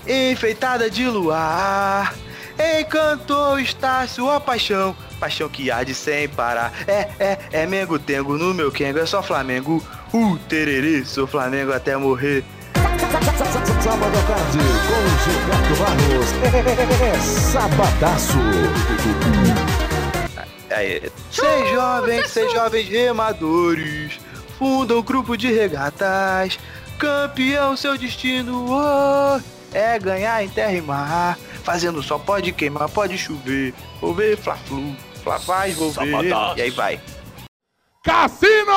enfeitada 0.07 0.89
de 0.89 1.07
luar 1.07 2.13
encantou 2.57 3.59
está 3.59 4.07
sua 4.07 4.39
paixão. 4.39 4.95
Paixão 5.19 5.49
que 5.49 5.71
há 5.71 5.83
de 5.83 5.93
sem 5.93 6.27
parar. 6.29 6.73
É, 6.87 7.09
é, 7.19 7.39
é 7.51 7.65
Mengo 7.65 7.97
Tengo 7.97 8.37
no 8.37 8.53
meu 8.53 8.71
Kengo, 8.71 8.99
é 8.99 9.05
só 9.05 9.23
Flamengo. 9.23 9.83
Uh, 10.13 10.37
tererê, 10.49 11.03
sou 11.05 11.25
Flamengo 11.25 11.73
até 11.73 11.97
morrer. 11.97 12.43
Sábado 13.81 14.17
à 14.17 14.23
tarde 14.23 14.57
com 14.87 15.03
Gilberto 15.23 15.75
Barros. 15.79 16.29
É 17.01 17.19
sabadaço. 17.19 18.37
Aí, 20.71 21.11
seis 21.31 21.69
jovens, 21.69 22.29
seis 22.29 22.51
jovens 22.51 22.89
remadores 22.89 24.19
fundam 24.57 24.99
um 24.99 25.03
grupo 25.03 25.37
de 25.37 25.51
regatas. 25.51 26.57
Campeão, 26.97 27.75
seu 27.75 27.97
destino 27.97 28.65
oh, 28.69 29.39
é 29.73 29.99
ganhar 29.99 30.43
em 30.43 30.49
terra 30.49 30.73
e 30.73 30.81
mar. 30.81 31.37
Fazendo 31.63 32.03
só 32.03 32.19
pode 32.19 32.51
queimar, 32.51 32.89
pode 32.89 33.17
chover. 33.17 33.73
Vou 34.01 34.13
ver 34.13 34.37
Fla-Flu, 34.37 34.95
Fla 35.23 35.37
vai, 35.37 35.71
vou 35.71 35.91
ver. 35.91 36.33
E 36.57 36.61
aí 36.61 36.69
vai. 36.69 36.99
Cassino! 38.03 38.73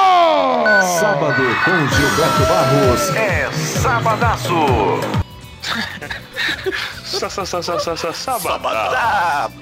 Sábado 1.01 1.43
com 1.65 1.89
Gilberto 1.89 2.47
Barros. 2.47 3.09
É 3.17 3.51
sabadaço. 3.53 4.55
Sa, 7.05 7.31
sa, 7.31 7.47
sa, 7.47 7.63
sa, 7.63 7.79
sa, 7.79 7.97
sa, 7.97 8.13
Sabadaço. 8.13 9.57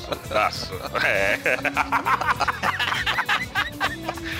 Sabadaço. 0.00 0.72
É. 1.04 1.38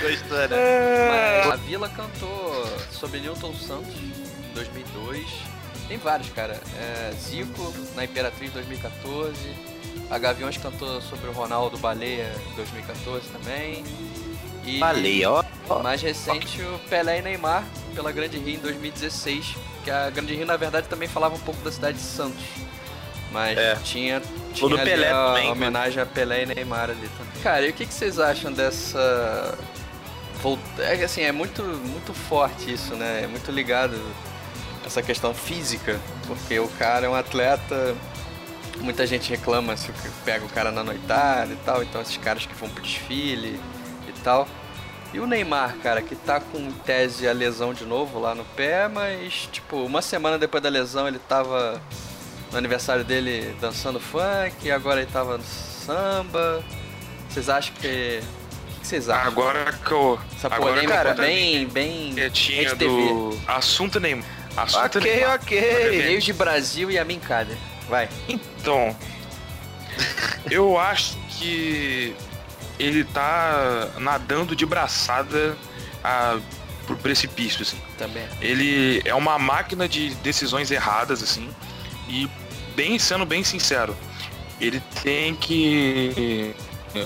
Gostou, 0.01 0.37
né? 0.37 1.43
Mas 1.45 1.53
a 1.53 1.55
Vila 1.57 1.89
cantou 1.89 2.65
sobre 2.91 3.19
Newton 3.19 3.53
Santos 3.53 3.93
em 3.95 4.53
2002. 4.53 5.27
Tem 5.89 5.97
vários, 5.97 6.29
cara. 6.29 6.57
É, 6.77 7.11
Zico 7.19 7.73
na 7.95 8.05
Imperatriz 8.05 8.53
2014. 8.53 9.35
A 10.09 10.17
Gaviões 10.19 10.55
cantou 10.57 11.01
sobre 11.01 11.27
o 11.27 11.31
Ronaldo 11.31 11.77
Baleia 11.79 12.31
em 12.51 12.55
2014 12.55 13.27
também. 13.29 13.83
E 14.63 14.77
Baleia, 14.77 15.31
ó. 15.31 15.43
mais 15.81 16.01
recente 16.01 16.61
o 16.61 16.79
Pelé 16.89 17.19
e 17.19 17.21
Neymar 17.23 17.63
pela 17.95 18.11
Grande 18.11 18.37
Rio 18.37 18.55
em 18.55 18.59
2016. 18.59 19.55
Que 19.83 19.89
a 19.89 20.11
Grande 20.11 20.35
Rio 20.35 20.45
na 20.45 20.57
verdade 20.57 20.87
também 20.87 21.07
falava 21.07 21.35
um 21.35 21.39
pouco 21.39 21.59
da 21.63 21.71
cidade 21.71 21.97
de 21.97 22.03
Santos. 22.03 22.43
Mas 23.31 23.57
É. 23.57 23.75
tinha, 23.83 24.21
tinha 24.53 24.71
ali 24.75 24.83
Pelé 24.83 25.11
a 25.11 25.25
também, 25.25 25.51
homenagem 25.51 26.01
a 26.01 26.05
Pelé 26.05 26.43
e 26.43 26.45
Neymar 26.45 26.91
ali 26.91 27.09
também. 27.17 27.41
Cara, 27.43 27.65
e 27.65 27.69
o 27.69 27.73
que, 27.73 27.85
que 27.85 27.93
vocês 27.93 28.19
acham 28.19 28.51
dessa 28.53 29.57
É 30.79 31.03
assim, 31.03 31.21
é 31.21 31.31
muito, 31.31 31.63
muito 31.63 32.13
forte 32.13 32.73
isso, 32.73 32.95
né? 32.95 33.21
É 33.23 33.27
muito 33.27 33.51
ligado 33.51 33.99
essa 34.89 35.01
questão 35.01 35.33
física, 35.33 35.99
porque 36.27 36.59
o 36.59 36.67
cara 36.67 37.05
é 37.05 37.09
um 37.09 37.15
atleta. 37.15 37.95
Muita 38.77 39.05
gente 39.05 39.29
reclama 39.29 39.77
se 39.77 39.91
pega 40.25 40.45
o 40.45 40.49
cara 40.49 40.71
na 40.71 40.83
noitada 40.83 41.53
e 41.53 41.57
tal, 41.57 41.83
então 41.83 42.01
esses 42.01 42.17
caras 42.17 42.45
que 42.45 42.55
vão 42.55 42.69
pro 42.69 42.81
desfile 42.81 43.59
e 44.07 44.11
tal. 44.23 44.47
E 45.13 45.19
o 45.19 45.27
Neymar, 45.27 45.75
cara, 45.81 46.01
que 46.01 46.15
tá 46.15 46.39
com 46.39 46.57
em 46.59 46.71
tese 46.71 47.27
a 47.27 47.33
lesão 47.33 47.73
de 47.73 47.85
novo 47.85 48.19
lá 48.19 48.35
no 48.35 48.45
pé, 48.45 48.87
mas 48.87 49.49
tipo, 49.51 49.77
uma 49.77 50.01
semana 50.01 50.37
depois 50.37 50.61
da 50.61 50.69
lesão 50.69 51.07
ele 51.07 51.19
tava 51.19 51.81
no 52.51 52.57
aniversário 52.57 53.03
dele 53.03 53.55
dançando 53.59 53.99
funk, 53.99 54.55
e 54.63 54.71
agora 54.71 55.01
ele 55.01 55.11
tava 55.11 55.37
no 55.37 55.43
samba. 55.43 56.63
Vocês 57.29 57.49
acham 57.49 57.73
que. 57.75 58.21
O 58.77 58.79
que 58.79 58.87
vocês 58.87 59.09
acham? 59.09 59.27
Agora 59.27 59.73
que 59.73 59.91
eu. 59.91 60.19
Essa 60.35 60.47
agora 60.47 60.73
polêmica 60.73 61.03
que 61.03 61.09
eu 61.09 61.15
bem, 61.15 61.67
bem 61.67 62.13
TV. 62.13 62.75
do 62.75 63.37
assunto 63.47 63.99
Neymar. 63.99 64.38
Assunto 64.63 64.97
Ok, 64.97 65.01
Neymar. 65.15 65.35
ok. 65.35 65.59
Veio 66.01 66.21
de 66.21 66.33
Brasil 66.33 66.91
e 66.91 66.97
a 66.97 67.05
Mincada. 67.05 67.57
Vai. 67.87 68.07
Então, 68.27 68.95
eu 70.51 70.77
acho 70.77 71.17
que 71.29 72.15
ele 72.77 73.03
tá 73.03 73.89
nadando 73.97 74.55
de 74.55 74.65
braçada 74.65 75.57
a, 76.03 76.37
pro 76.85 76.95
precipício, 76.97 77.61
assim. 77.61 77.77
Também. 77.97 78.27
Ele 78.41 79.01
é 79.05 79.13
uma 79.15 79.37
máquina 79.39 79.87
de 79.87 80.11
decisões 80.15 80.71
erradas, 80.71 81.21
assim. 81.23 81.49
E 82.07 82.29
bem 82.75 82.97
sendo 82.99 83.25
bem 83.25 83.43
sincero, 83.43 83.95
ele 84.61 84.81
tem 85.03 85.35
que 85.35 86.53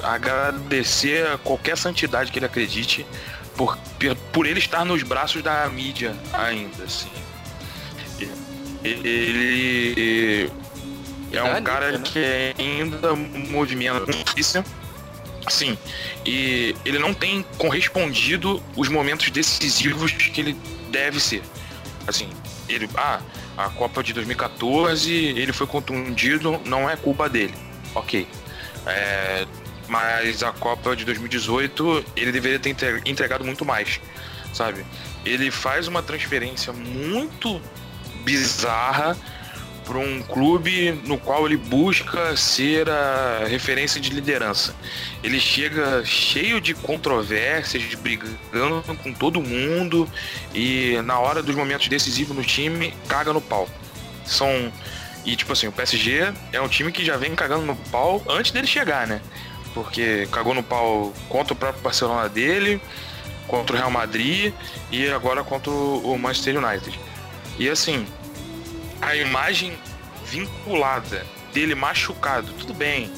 agradecer 0.04 1.28
a 1.28 1.38
qualquer 1.38 1.78
santidade 1.78 2.32
que 2.32 2.40
ele 2.40 2.46
acredite 2.46 3.06
por, 3.56 3.78
por 4.32 4.46
ele 4.46 4.60
estar 4.60 4.86
nos 4.86 5.04
braços 5.04 5.42
da 5.42 5.68
mídia 5.70 6.16
ainda, 6.32 6.84
assim. 6.84 7.10
Ele 8.84 10.52
é 11.32 11.44
um 11.44 11.64
cara 11.64 11.98
né? 11.98 12.04
que 12.04 12.54
ainda 12.60 13.16
movimenta 13.16 14.00
notícia. 14.00 14.64
Sim, 15.50 15.78
e 16.26 16.74
ele 16.86 17.00
não 17.00 17.14
tem 17.14 17.44
correspondido 17.58 18.64
os 18.78 18.88
momentos 18.88 19.30
decisivos 19.30 20.12
que 20.12 20.40
ele 20.40 20.58
deve 20.90 21.20
ser. 21.20 21.42
Assim, 22.08 22.30
ele. 22.70 22.90
Ah, 22.96 23.20
a 23.58 23.70
Copa 23.70 24.02
de 24.02 24.14
2014, 24.14 25.12
ele 25.14 25.52
foi 25.52 25.68
contundido, 25.68 26.60
não 26.66 26.90
é 26.90 26.96
culpa 26.96 27.28
dele. 27.28 27.54
Ok. 27.94 28.26
É, 28.86 29.46
mas 29.88 30.44
a 30.44 30.52
Copa 30.52 30.96
de 30.96 31.04
2018, 31.06 32.06
ele 32.16 32.32
deveria 32.32 32.60
ter 32.60 32.70
entre- 32.70 33.02
entregado 33.06 33.44
muito 33.44 33.66
mais, 33.66 34.00
sabe? 34.54 34.86
Ele 35.26 35.52
faz 35.52 35.88
uma 35.88 36.02
transferência 36.02 36.72
muito 36.74 37.62
bizarra 38.24 39.18
para 39.84 39.98
um 39.98 40.22
clube 40.24 40.92
no 41.06 41.18
qual 41.18 41.46
ele 41.46 41.58
busca 41.58 42.36
ser 42.36 42.90
a 42.90 43.46
referência 43.48 44.00
de 44.00 44.10
liderança. 44.10 44.74
Ele 45.24 45.40
chega 45.40 46.04
cheio 46.06 46.62
de 46.62 46.74
controvérsias, 46.74 47.84
de 47.84 47.96
brigando 47.98 48.84
com 49.04 49.14
todo 49.14 49.42
mundo 49.42 50.08
e 50.54 51.00
na 51.04 51.20
hora 51.20 51.44
dos 51.44 51.56
momentos 51.56 51.88
decisivos 51.88 52.36
no 52.36 52.44
time, 52.44 52.94
caga 53.08 53.34
no 53.34 53.42
pau. 53.42 53.68
São 54.26 54.72
e 55.26 55.36
tipo 55.36 55.54
assim, 55.54 55.68
o 55.68 55.72
PSG 55.72 56.34
é 56.52 56.62
um 56.62 56.68
time 56.68 56.92
que 56.92 57.04
já 57.04 57.16
vem 57.16 57.36
cagando 57.36 57.66
no 57.66 57.76
pau 57.76 58.22
antes 58.28 58.52
dele 58.52 58.68
chegar, 58.68 59.08
né? 59.08 59.22
Porque 59.74 60.28
cagou 60.32 60.54
no 60.54 60.64
pau 60.64 61.14
contra 61.30 61.54
o 61.54 61.56
próprio 61.56 61.82
Barcelona 61.82 62.28
dele, 62.28 62.82
contra 63.48 63.76
o 63.76 63.80
Real 63.80 63.92
Madrid 63.92 64.54
e 64.92 65.08
agora 65.10 65.44
contra 65.44 65.72
o 65.72 66.18
Manchester 66.18 66.58
United. 66.58 67.00
E 67.58 67.70
assim, 67.70 68.06
a 69.02 69.16
imagem 69.16 69.78
vinculada 70.26 71.26
dele 71.54 71.76
machucado, 71.76 72.52
tudo 72.54 72.74
bem. 72.74 73.12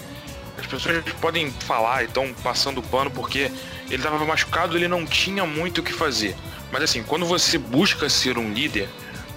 As 0.58 0.66
pessoas 0.66 1.04
podem 1.22 1.52
falar 1.52 2.04
e 2.04 2.06
estão 2.06 2.34
passando 2.36 2.82
pano 2.82 3.12
porque 3.12 3.52
ele 3.88 3.96
estava 3.96 4.24
machucado, 4.26 4.78
ele 4.78 4.88
não 4.88 5.06
tinha 5.06 5.46
muito 5.46 5.80
o 5.80 5.84
que 5.84 5.94
fazer. 5.94 6.36
Mas 6.72 6.84
assim, 6.84 7.04
quando 7.04 7.26
você 7.26 7.58
busca 7.58 8.10
ser 8.10 8.38
um 8.38 8.52
líder, 8.52 8.90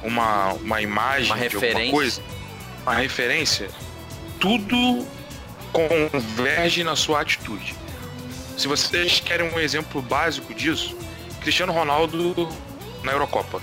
uma, 0.03 0.53
uma 0.55 0.81
imagem 0.81 1.27
Uma 1.33 1.37
de 1.37 1.55
alguma 1.55 1.61
referência. 1.67 1.93
coisa, 1.93 2.23
uma 2.83 2.95
referência, 2.95 3.69
tudo 4.41 5.07
converge 5.73 6.83
na 6.83 6.97
sua 6.97 7.21
atitude. 7.21 7.75
Se 8.57 8.67
vocês 8.67 9.21
querem 9.21 9.53
um 9.53 9.59
exemplo 9.61 10.01
básico 10.03 10.53
disso, 10.55 10.97
Cristiano 11.41 11.73
Ronaldo 11.73 12.49
na 13.03 13.13
Eurocopa. 13.13 13.63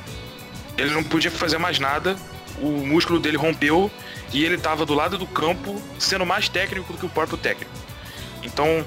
Ele 0.77 0.91
não 0.91 1.03
podia 1.03 1.31
fazer 1.31 1.57
mais 1.57 1.79
nada, 1.79 2.15
o 2.59 2.67
músculo 2.85 3.19
dele 3.19 3.37
rompeu 3.37 3.91
e 4.33 4.43
ele 4.43 4.55
estava 4.55 4.85
do 4.85 4.93
lado 4.93 5.17
do 5.17 5.27
campo 5.27 5.81
sendo 5.99 6.25
mais 6.25 6.49
técnico 6.49 6.91
do 6.93 6.99
que 6.99 7.05
o 7.05 7.09
próprio 7.09 7.37
técnico. 7.37 7.71
Então, 8.43 8.85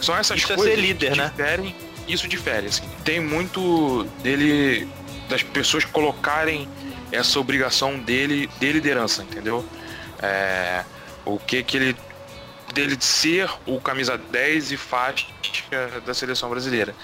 são 0.00 0.16
essas 0.16 0.38
Isso 0.38 0.52
é 0.52 0.56
coisas 0.56 0.74
ser 0.74 0.80
líder, 0.80 1.12
que 1.12 1.18
né? 1.18 1.28
diferem, 1.30 1.76
isso 2.08 2.28
difere, 2.28 2.66
assim. 2.66 2.84
Tem 3.04 3.20
muito 3.20 4.04
dele, 4.22 4.88
das 5.28 5.42
pessoas 5.42 5.84
colocarem 5.84 6.68
essa 7.12 7.38
obrigação 7.38 7.98
dele 7.98 8.48
de 8.58 8.72
liderança, 8.72 9.22
entendeu? 9.22 9.64
É, 10.22 10.84
o 11.24 11.38
que 11.38 11.62
que 11.62 11.76
ele 11.76 11.96
dele 12.74 12.96
de 12.96 13.04
ser 13.04 13.48
o 13.64 13.80
camisa 13.80 14.18
10 14.18 14.72
e 14.72 14.76
faixa 14.76 15.26
da 16.04 16.12
seleção 16.12 16.50
brasileira. 16.50 16.94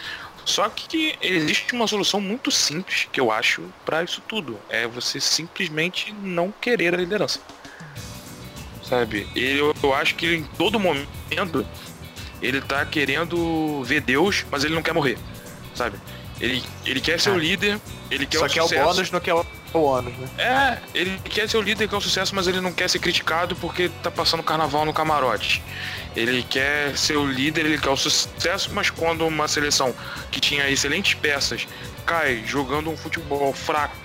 Só 0.45 0.69
que 0.69 1.17
existe 1.21 1.73
uma 1.73 1.87
solução 1.87 2.21
muito 2.21 2.51
simples 2.51 3.09
que 3.13 3.21
eu 3.21 3.31
acho 3.31 3.63
para 3.85 4.03
isso 4.03 4.21
tudo. 4.27 4.59
É 4.69 4.87
você 4.87 5.21
simplesmente 5.21 6.13
não 6.23 6.53
querer 6.61 6.95
a 6.95 6.97
liderança. 6.97 7.41
Sabe? 8.83 9.27
Eu, 9.35 9.75
eu 9.83 9.95
acho 9.95 10.15
que 10.17 10.35
em 10.35 10.43
todo 10.43 10.79
momento 10.79 11.67
ele 12.43 12.61
tá 12.61 12.85
querendo 12.85 13.83
ver 13.85 14.01
Deus, 14.01 14.45
mas 14.51 14.65
ele 14.65 14.75
não 14.75 14.83
quer 14.83 14.93
morrer. 14.93 15.17
Sabe? 15.75 15.97
Ele, 16.41 16.63
ele 16.85 17.01
quer 17.01 17.21
ser 17.21 17.31
o 17.31 17.39
líder, 17.39 17.81
ele 18.11 18.27
quer 18.27 18.39
Só 18.39 18.47
o 18.47 18.49
que 18.49 18.59
é 18.59 18.63
o 18.63 18.67
sucesso. 18.67 18.85
bônus 18.85 19.11
no 19.13 19.21
que 19.21 19.31
é 19.31 19.35
o. 19.35 19.47
O 19.73 19.79
ônus, 19.85 20.13
né? 20.19 20.29
É, 20.37 20.79
ele 20.93 21.19
quer 21.21 21.49
ser 21.49 21.57
o 21.57 21.63
líder, 21.63 21.89
quer 21.89 21.97
o 21.97 22.01
sucesso, 22.01 22.35
mas 22.35 22.47
ele 22.47 22.61
não 22.61 22.73
quer 22.73 22.91
ser 22.91 22.99
criticado 22.99 23.57
porque 23.57 23.89
tá 24.03 24.11
passando 24.11 24.43
carnaval 24.43 24.85
no 24.85 24.93
camarote. 24.93 25.63
Ele 26.15 26.43
quer 26.43 26.97
ser 26.97 27.17
o 27.17 27.27
líder, 27.27 27.65
ele 27.65 27.79
quer 27.79 27.91
o 27.91 27.97
sucesso, 27.97 28.71
mas 28.73 28.91
quando 28.91 29.27
uma 29.27 29.49
seleção 29.49 29.95
que 30.31 30.41
tinha 30.41 30.69
excelentes 30.69 31.15
peças 31.15 31.67
cai 32.05 32.43
jogando 32.47 32.91
um 32.91 32.97
futebol 32.97 33.53
fraco 33.53 33.97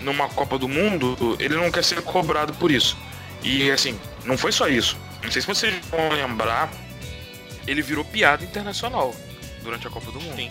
numa 0.00 0.28
Copa 0.28 0.58
do 0.58 0.68
Mundo, 0.68 1.36
ele 1.38 1.54
não 1.54 1.70
quer 1.70 1.84
ser 1.84 2.02
cobrado 2.02 2.52
por 2.54 2.70
isso. 2.70 2.96
E 3.42 3.70
assim, 3.70 3.98
não 4.24 4.36
foi 4.36 4.50
só 4.50 4.68
isso. 4.68 4.96
Não 5.22 5.30
sei 5.30 5.42
se 5.42 5.48
vocês 5.48 5.74
vão 5.86 6.08
lembrar, 6.10 6.70
ele 7.66 7.82
virou 7.82 8.04
piada 8.04 8.44
internacional 8.44 9.14
durante 9.62 9.86
a 9.86 9.90
Copa 9.90 10.10
do 10.10 10.20
Mundo. 10.20 10.36
Sim. 10.36 10.50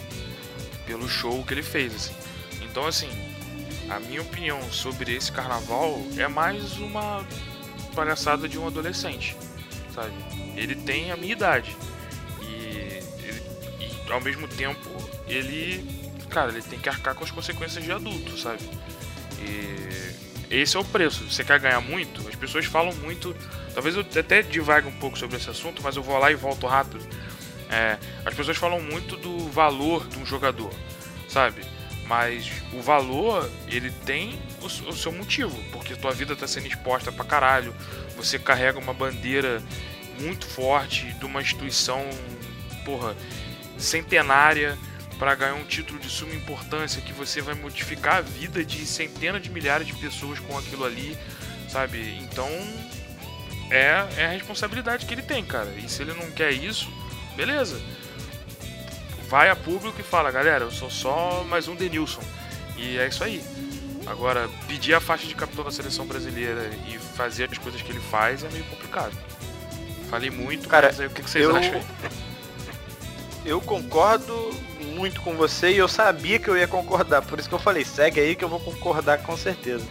Pelo 0.85 1.09
show 1.09 1.43
que 1.43 1.53
ele 1.53 1.63
fez, 1.63 1.93
assim. 1.95 2.13
Então, 2.61 2.85
assim, 2.85 3.09
a 3.89 3.99
minha 3.99 4.21
opinião 4.21 4.61
sobre 4.71 5.15
esse 5.15 5.31
carnaval 5.31 6.01
é 6.17 6.27
mais 6.27 6.77
uma 6.77 7.25
palhaçada 7.95 8.47
de 8.47 8.57
um 8.57 8.67
adolescente, 8.67 9.35
sabe? 9.97 10.13
Ele 10.55 10.75
tem 10.75 11.11
a 11.11 11.17
minha 11.17 11.33
idade. 11.33 11.75
E, 12.41 13.01
ele- 13.23 13.41
e 14.07 14.11
ao 14.11 14.21
mesmo 14.21 14.47
tempo, 14.47 14.87
ele. 15.27 15.83
Cara, 16.29 16.51
ele 16.51 16.61
tem 16.61 16.77
que 16.79 16.87
arcar 16.87 17.15
com 17.15 17.23
as 17.23 17.31
consequências 17.31 17.83
de 17.83 17.91
adulto, 17.91 18.37
sabe? 18.37 18.61
E 19.39 20.55
esse 20.55 20.77
é 20.77 20.79
o 20.79 20.83
preço. 20.85 21.23
Você 21.29 21.43
quer 21.43 21.59
ganhar 21.59 21.81
muito? 21.81 22.27
As 22.27 22.35
pessoas 22.35 22.65
falam 22.65 22.93
muito. 22.95 23.35
Talvez 23.73 23.95
eu 23.95 24.01
até 24.01 24.41
divague 24.41 24.87
um 24.87 24.91
pouco 24.99 25.17
sobre 25.17 25.37
esse 25.37 25.49
assunto, 25.49 25.81
mas 25.81 25.95
eu 25.95 26.03
vou 26.03 26.17
lá 26.19 26.31
e 26.31 26.35
volto 26.35 26.67
rápido. 26.67 26.99
É, 27.69 27.97
as 28.25 28.33
pessoas 28.33 28.57
falam 28.57 28.79
muito 28.81 29.17
do 29.17 29.49
valor 29.49 30.07
de 30.07 30.17
um 30.19 30.25
jogador, 30.25 30.71
sabe? 31.27 31.61
Mas 32.07 32.49
o 32.71 32.81
valor, 32.81 33.49
ele 33.67 33.91
tem 33.91 34.39
o, 34.61 34.65
o 34.65 34.95
seu 34.95 35.11
motivo, 35.11 35.57
porque 35.71 35.95
tua 35.95 36.11
vida 36.11 36.35
tá 36.35 36.47
sendo 36.47 36.67
exposta 36.67 37.11
pra 37.11 37.25
caralho. 37.25 37.75
Você 38.15 38.39
carrega 38.39 38.79
uma 38.79 38.93
bandeira 38.93 39.61
muito 40.19 40.45
forte 40.45 41.13
de 41.13 41.25
uma 41.25 41.41
instituição, 41.41 42.07
porra, 42.85 43.15
centenária 43.77 44.77
para 45.19 45.35
ganhar 45.35 45.55
um 45.55 45.65
título 45.65 45.99
de 45.99 46.09
suma 46.09 46.33
importância 46.33 47.01
que 47.01 47.11
você 47.11 47.41
vai 47.41 47.55
modificar 47.55 48.17
a 48.17 48.21
vida 48.21 48.63
de 48.63 48.85
centenas 48.85 49.41
de 49.41 49.49
milhares 49.49 49.87
de 49.87 49.93
pessoas 49.93 50.39
com 50.39 50.57
aquilo 50.57 50.85
ali, 50.85 51.17
sabe? 51.69 52.17
Então 52.21 52.49
é, 53.69 54.05
é 54.15 54.25
a 54.25 54.29
responsabilidade 54.29 55.05
que 55.05 55.13
ele 55.13 55.23
tem, 55.23 55.43
cara. 55.43 55.71
E 55.71 55.89
se 55.89 56.01
ele 56.01 56.13
não 56.13 56.31
quer 56.31 56.51
isso, 56.51 56.87
beleza. 57.35 57.81
Vai 59.29 59.49
a 59.49 59.55
público 59.55 59.99
e 59.99 60.03
fala, 60.03 60.31
galera, 60.31 60.63
eu 60.65 60.71
sou 60.71 60.89
só 60.89 61.43
mais 61.49 61.67
um 61.67 61.75
Denilson. 61.75 62.21
E 62.77 62.97
é 62.97 63.07
isso 63.07 63.23
aí. 63.23 63.43
Agora, 64.05 64.49
pedir 64.67 64.93
a 64.93 65.01
faixa 65.01 65.27
de 65.27 65.35
capitão 65.35 65.65
da 65.65 65.71
seleção 65.71 66.05
brasileira 66.05 66.69
e 66.87 66.97
fazer 66.97 67.49
as 67.51 67.57
coisas 67.57 67.81
que 67.81 67.91
ele 67.91 67.99
faz 67.99 68.43
é 68.43 68.49
meio 68.49 68.63
complicado. 68.65 69.11
Falei 70.09 70.29
muito, 70.29 70.69
Cara, 70.69 70.87
mas 70.87 70.99
aí 71.01 71.07
o 71.07 71.09
que 71.09 71.21
que 71.21 71.29
vocês 71.29 71.43
eu- 71.43 71.55
acham? 71.55 71.81
Eu 73.45 73.61
concordo 73.61 74.49
muito 74.95 75.21
com 75.21 75.35
você 75.37 75.71
e 75.71 75.77
eu 75.77 75.87
sabia 75.87 76.37
que 76.37 76.49
eu 76.49 76.57
ia 76.57 76.67
concordar, 76.67 77.21
por 77.21 77.39
isso 77.39 77.47
que 77.47 77.55
eu 77.55 77.59
falei, 77.59 77.85
segue 77.85 78.19
aí 78.19 78.35
que 78.35 78.43
eu 78.43 78.49
vou 78.49 78.59
concordar 78.59 79.19
com 79.19 79.37
certeza. 79.37 79.85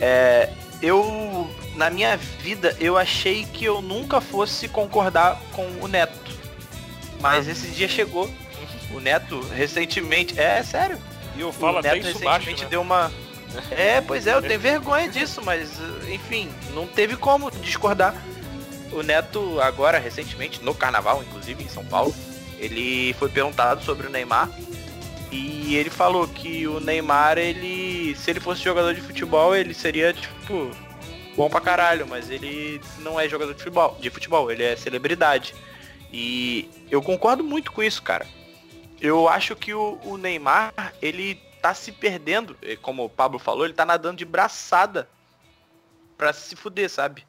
É, 0.00 0.52
eu, 0.80 1.50
na 1.74 1.90
minha 1.90 2.16
vida, 2.16 2.76
eu 2.78 2.96
achei 2.96 3.44
que 3.46 3.64
eu 3.64 3.82
nunca 3.82 4.20
fosse 4.20 4.68
concordar 4.68 5.40
com 5.50 5.66
o 5.80 5.88
Neto. 5.88 6.30
Mas 7.20 7.48
esse 7.48 7.66
dia 7.68 7.88
chegou. 7.88 8.30
O 8.92 9.00
Neto 9.00 9.40
recentemente, 9.54 10.38
é 10.38 10.62
sério. 10.62 10.98
E 11.36 11.40
eu 11.40 11.48
O 11.48 11.52
falo 11.52 11.78
até 11.78 11.94
Neto 11.94 12.08
isso 12.08 12.18
baixo, 12.20 12.46
recentemente 12.46 12.64
né? 12.64 12.70
deu 12.70 12.80
uma. 12.80 13.12
É, 13.70 14.02
pois 14.02 14.26
é, 14.26 14.34
eu 14.34 14.42
tenho 14.42 14.60
vergonha 14.60 15.08
disso, 15.08 15.40
mas 15.42 15.70
enfim, 16.06 16.50
não 16.74 16.86
teve 16.86 17.16
como 17.16 17.50
discordar. 17.50 18.14
O 18.92 19.02
Neto, 19.02 19.58
agora, 19.60 19.98
recentemente, 19.98 20.62
no 20.62 20.74
carnaval, 20.74 21.22
inclusive, 21.22 21.64
em 21.64 21.68
São 21.68 21.84
Paulo, 21.84 22.14
ele 22.58 23.14
foi 23.14 23.28
perguntado 23.30 23.82
sobre 23.84 24.06
o 24.06 24.10
Neymar. 24.10 24.50
E 25.30 25.76
ele 25.76 25.90
falou 25.90 26.26
que 26.28 26.66
o 26.66 26.80
Neymar, 26.80 27.38
ele. 27.38 28.14
Se 28.16 28.30
ele 28.30 28.40
fosse 28.40 28.62
jogador 28.62 28.94
de 28.94 29.00
futebol, 29.00 29.54
ele 29.54 29.74
seria, 29.74 30.12
tipo, 30.12 30.70
bom 31.36 31.48
pra 31.48 31.60
caralho, 31.60 32.06
mas 32.06 32.30
ele 32.30 32.80
não 32.98 33.18
é 33.18 33.28
jogador 33.28 33.52
de 33.52 33.58
futebol, 33.58 33.96
de 34.00 34.10
futebol, 34.10 34.50
ele 34.50 34.62
é 34.62 34.74
celebridade. 34.76 35.54
E 36.12 36.68
eu 36.90 37.00
concordo 37.02 37.44
muito 37.44 37.70
com 37.70 37.82
isso, 37.82 38.02
cara. 38.02 38.26
Eu 39.00 39.28
acho 39.28 39.54
que 39.54 39.72
o, 39.72 39.98
o 40.04 40.16
Neymar, 40.16 40.72
ele 41.00 41.36
tá 41.62 41.74
se 41.74 41.92
perdendo, 41.92 42.56
como 42.82 43.04
o 43.04 43.08
Pablo 43.08 43.38
falou, 43.38 43.64
ele 43.64 43.74
tá 43.74 43.84
nadando 43.84 44.16
de 44.16 44.24
braçada 44.24 45.08
pra 46.16 46.32
se 46.32 46.56
fuder, 46.56 46.90
sabe? 46.90 47.24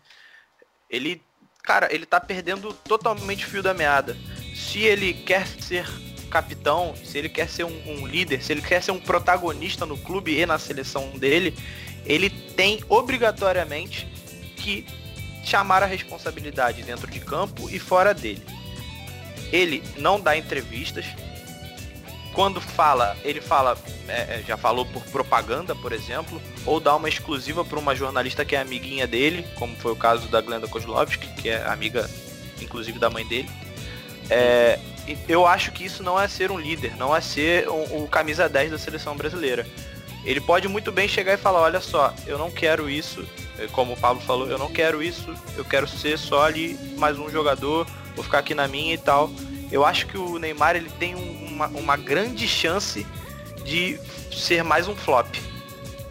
Ele, 0.90 1.22
cara, 1.64 1.94
ele 1.94 2.06
tá 2.06 2.20
perdendo 2.20 2.74
totalmente 2.74 3.46
o 3.46 3.50
fio 3.50 3.62
da 3.62 3.74
meada. 3.74 4.18
Se 4.56 4.80
ele 4.80 5.14
quer 5.14 5.48
ser 5.48 5.86
capitão, 6.30 6.96
se 6.96 7.18
ele 7.18 7.30
quer 7.30 7.50
ser 7.50 7.64
um, 7.64 7.82
um 7.88 8.08
líder, 8.08 8.42
se 8.44 8.52
ele 8.52 8.62
quer 8.62 8.82
ser 8.82 8.92
um 8.92 9.00
protagonista 9.00 9.86
no 9.86 9.98
clube 9.98 10.38
e 10.38 10.46
na 10.46 10.58
seleção 10.58 11.10
dele, 11.18 11.56
ele 12.06 12.30
tem 12.30 12.84
obrigatoriamente 12.88 14.08
que 14.56 14.86
chamar 15.44 15.84
a 15.84 15.86
responsabilidade 15.86 16.84
dentro 16.84 17.10
de 17.10 17.20
campo 17.20 17.70
e 17.70 17.80
fora 17.80 18.14
dele. 18.14 18.44
Ele 19.52 19.84
não 19.98 20.20
dá 20.20 20.38
entrevistas. 20.38 21.06
Quando 22.34 22.62
fala, 22.62 23.18
ele 23.24 23.42
fala, 23.42 23.78
é, 24.08 24.40
é, 24.40 24.44
já 24.48 24.56
falou 24.56 24.86
por 24.86 25.04
propaganda, 25.06 25.76
por 25.76 25.92
exemplo, 25.92 26.42
ou 26.66 26.80
dá 26.80 26.96
uma 26.96 27.10
exclusiva 27.10 27.66
para 27.66 27.80
uma 27.80 27.96
jornalista 27.96 28.46
que 28.46 28.56
é 28.56 28.62
amiguinha 28.62 29.08
dele, 29.08 29.46
como 29.56 29.76
foi 29.76 29.92
o 29.92 29.96
caso 29.96 30.28
da 30.28 30.40
Glenda 30.40 30.68
Kozlovski, 30.68 31.28
que 31.42 31.50
é 31.50 31.66
amiga, 31.66 32.10
inclusive, 32.62 33.00
da 33.00 33.10
mãe 33.10 33.26
dele. 33.26 33.50
É, 34.30 34.80
eu 35.28 35.48
acho 35.48 35.72
que 35.72 35.84
isso 35.84 36.04
não 36.04 36.20
é 36.20 36.28
ser 36.28 36.52
um 36.52 36.60
líder, 36.60 36.96
não 36.98 37.16
é 37.16 37.20
ser 37.20 37.68
o, 37.68 38.04
o 38.04 38.08
camisa 38.08 38.48
10 38.48 38.72
da 38.72 38.78
seleção 38.78 39.16
brasileira. 39.16 39.66
Ele 40.24 40.40
pode 40.40 40.68
muito 40.68 40.92
bem 40.92 41.08
chegar 41.08 41.34
e 41.34 41.38
falar, 41.38 41.62
olha 41.62 41.82
só, 41.82 42.14
eu 42.28 42.38
não 42.38 42.52
quero 42.52 42.90
isso, 42.90 43.26
é, 43.58 43.68
como 43.68 43.94
o 43.94 43.98
Pablo 43.98 44.22
falou, 44.22 44.48
eu 44.48 44.58
não 44.58 44.72
quero 44.72 45.02
isso, 45.02 45.34
eu 45.58 45.66
quero 45.66 45.88
ser 45.88 46.18
só 46.18 46.44
ali 46.44 46.78
mais 46.98 47.18
um 47.18 47.30
jogador, 47.30 47.88
vou 48.16 48.24
ficar 48.24 48.40
aqui 48.40 48.54
na 48.54 48.68
minha 48.68 48.94
e 48.94 48.98
tal. 48.98 49.32
Eu 49.72 49.86
acho 49.86 50.08
que 50.08 50.18
o 50.18 50.38
Neymar 50.40 50.76
ele 50.76 50.90
tem 51.00 51.16
um- 51.16 51.46
uma, 51.48 51.68
uma 51.68 51.98
grande 51.98 52.48
chance 52.48 53.06
de 53.64 54.00
ser 54.32 54.64
mais 54.64 54.88
um 54.88 54.96
flop. 54.96 55.28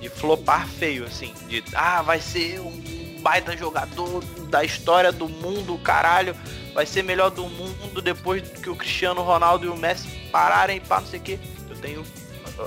De 0.01 0.09
flopar 0.09 0.67
feio, 0.69 1.05
assim. 1.05 1.35
De, 1.49 1.63
ah, 1.75 2.03
vai 2.03 2.21
ser 2.21 2.61
um 2.61 3.19
baita 3.21 3.57
jogador 3.57 4.23
da 4.49 4.63
história 4.65 5.11
do 5.11 5.29
mundo, 5.29 5.77
caralho. 5.79 6.37
Vai 6.73 6.87
ser 6.87 7.03
melhor 7.03 7.31
do 7.31 7.49
mundo 7.49 8.01
depois 8.01 8.43
que 8.49 8.71
o 8.71 8.77
Cristiano 8.77 9.23
Ronaldo 9.23 9.67
e 9.67 9.69
o 9.69 9.77
Messi 9.77 10.07
pararem, 10.31 10.81
pá, 10.81 11.01
não 11.01 11.07
sei 11.09 11.19
o 11.19 11.23
que. 11.23 11.41
Eu 11.69 11.77
tenho, 11.77 12.05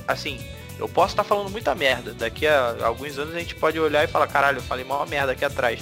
assim, 0.07 0.39
eu 0.77 0.89
posso 0.89 1.13
estar 1.13 1.23
falando 1.23 1.49
muita 1.49 1.73
merda. 1.73 2.13
Daqui 2.13 2.45
a 2.45 2.75
alguns 2.85 3.17
anos 3.17 3.33
a 3.33 3.39
gente 3.39 3.55
pode 3.55 3.79
olhar 3.79 4.03
e 4.03 4.07
falar, 4.07 4.27
caralho, 4.27 4.57
eu 4.57 4.63
falei 4.63 4.83
maior 4.83 5.07
merda 5.07 5.31
aqui 5.31 5.45
atrás. 5.45 5.79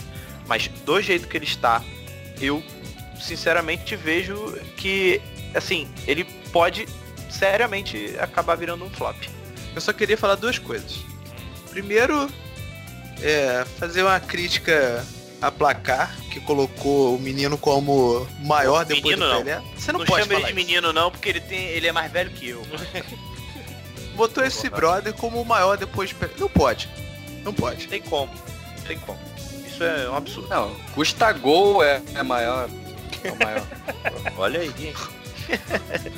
Mas 0.47 0.67
do 0.67 1.01
jeito 1.01 1.27
que 1.27 1.35
ele 1.37 1.45
está, 1.45 1.81
eu 2.39 2.61
sinceramente 3.19 3.95
vejo 3.95 4.57
que, 4.77 5.21
assim, 5.53 5.87
ele 6.07 6.23
pode 6.51 6.87
seriamente 7.29 8.15
acabar 8.19 8.55
virando 8.55 8.83
um 8.85 8.89
flop. 8.89 9.15
Eu 9.75 9.81
só 9.81 9.93
queria 9.93 10.17
falar 10.17 10.35
duas 10.35 10.57
coisas. 10.57 10.99
Primeiro, 11.69 12.29
é, 13.21 13.65
fazer 13.77 14.03
uma 14.03 14.19
crítica 14.19 15.05
a 15.41 15.51
placar, 15.51 16.13
que 16.31 16.39
colocou 16.41 17.15
o 17.15 17.19
menino 17.19 17.57
como 17.57 18.27
maior 18.41 18.83
depois 18.85 19.15
Menino 19.15 19.25
do 19.25 19.33
não. 19.33 19.43
Pelé. 19.43 19.61
Você 19.75 19.91
não, 19.91 19.99
não 19.99 20.05
pode 20.05 20.23
chama 20.23 20.33
ele 20.33 20.41
falar 20.41 20.53
de 20.53 20.59
isso. 20.59 20.67
menino 20.67 20.93
não, 20.93 21.11
porque 21.11 21.29
ele 21.29 21.41
tem, 21.41 21.59
ele 21.59 21.87
é 21.87 21.91
mais 21.91 22.11
velho 22.11 22.29
que 22.31 22.49
eu. 22.49 22.61
Botou 24.15 24.43
esse 24.43 24.69
brother 24.69 25.13
como 25.13 25.41
o 25.41 25.45
maior 25.45 25.77
depois 25.77 26.11
do 26.11 26.15
Pelé. 26.17 26.33
Não 26.37 26.49
pode. 26.49 26.89
Não 27.43 27.53
pode. 27.53 27.87
Tem 27.87 28.01
como. 28.01 28.31
Tem 28.85 28.99
como. 28.99 29.19
Isso 29.65 29.83
é 29.83 30.09
um 30.09 30.15
absurdo. 30.15 30.49
Não, 30.49 30.75
custa 30.93 31.31
gol 31.31 31.83
é, 31.83 32.01
é 32.15 32.23
maior. 32.23 32.69
É 33.23 33.31
o 33.31 33.37
maior. 33.43 33.65
Olha 34.37 34.59
aí, 34.61 34.73
hein? 34.79 34.93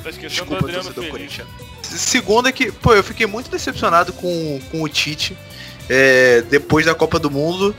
Tá 0.02 0.10
esquecendo 0.10 0.28
Desculpa, 0.28 0.56
do 0.56 0.64
Adriano 0.64 0.84
torcedor 0.84 1.04
Feliz. 1.04 1.10
corintiano. 1.10 1.50
Segundo 1.82 2.48
é 2.48 2.52
que, 2.52 2.70
pô, 2.70 2.94
eu 2.94 3.02
fiquei 3.02 3.26
muito 3.26 3.50
decepcionado 3.50 4.12
com, 4.12 4.60
com 4.70 4.82
o 4.82 4.88
Tite 4.88 5.36
é, 5.88 6.42
depois 6.42 6.86
da 6.86 6.94
Copa 6.94 7.18
do 7.18 7.30
Mundo. 7.30 7.74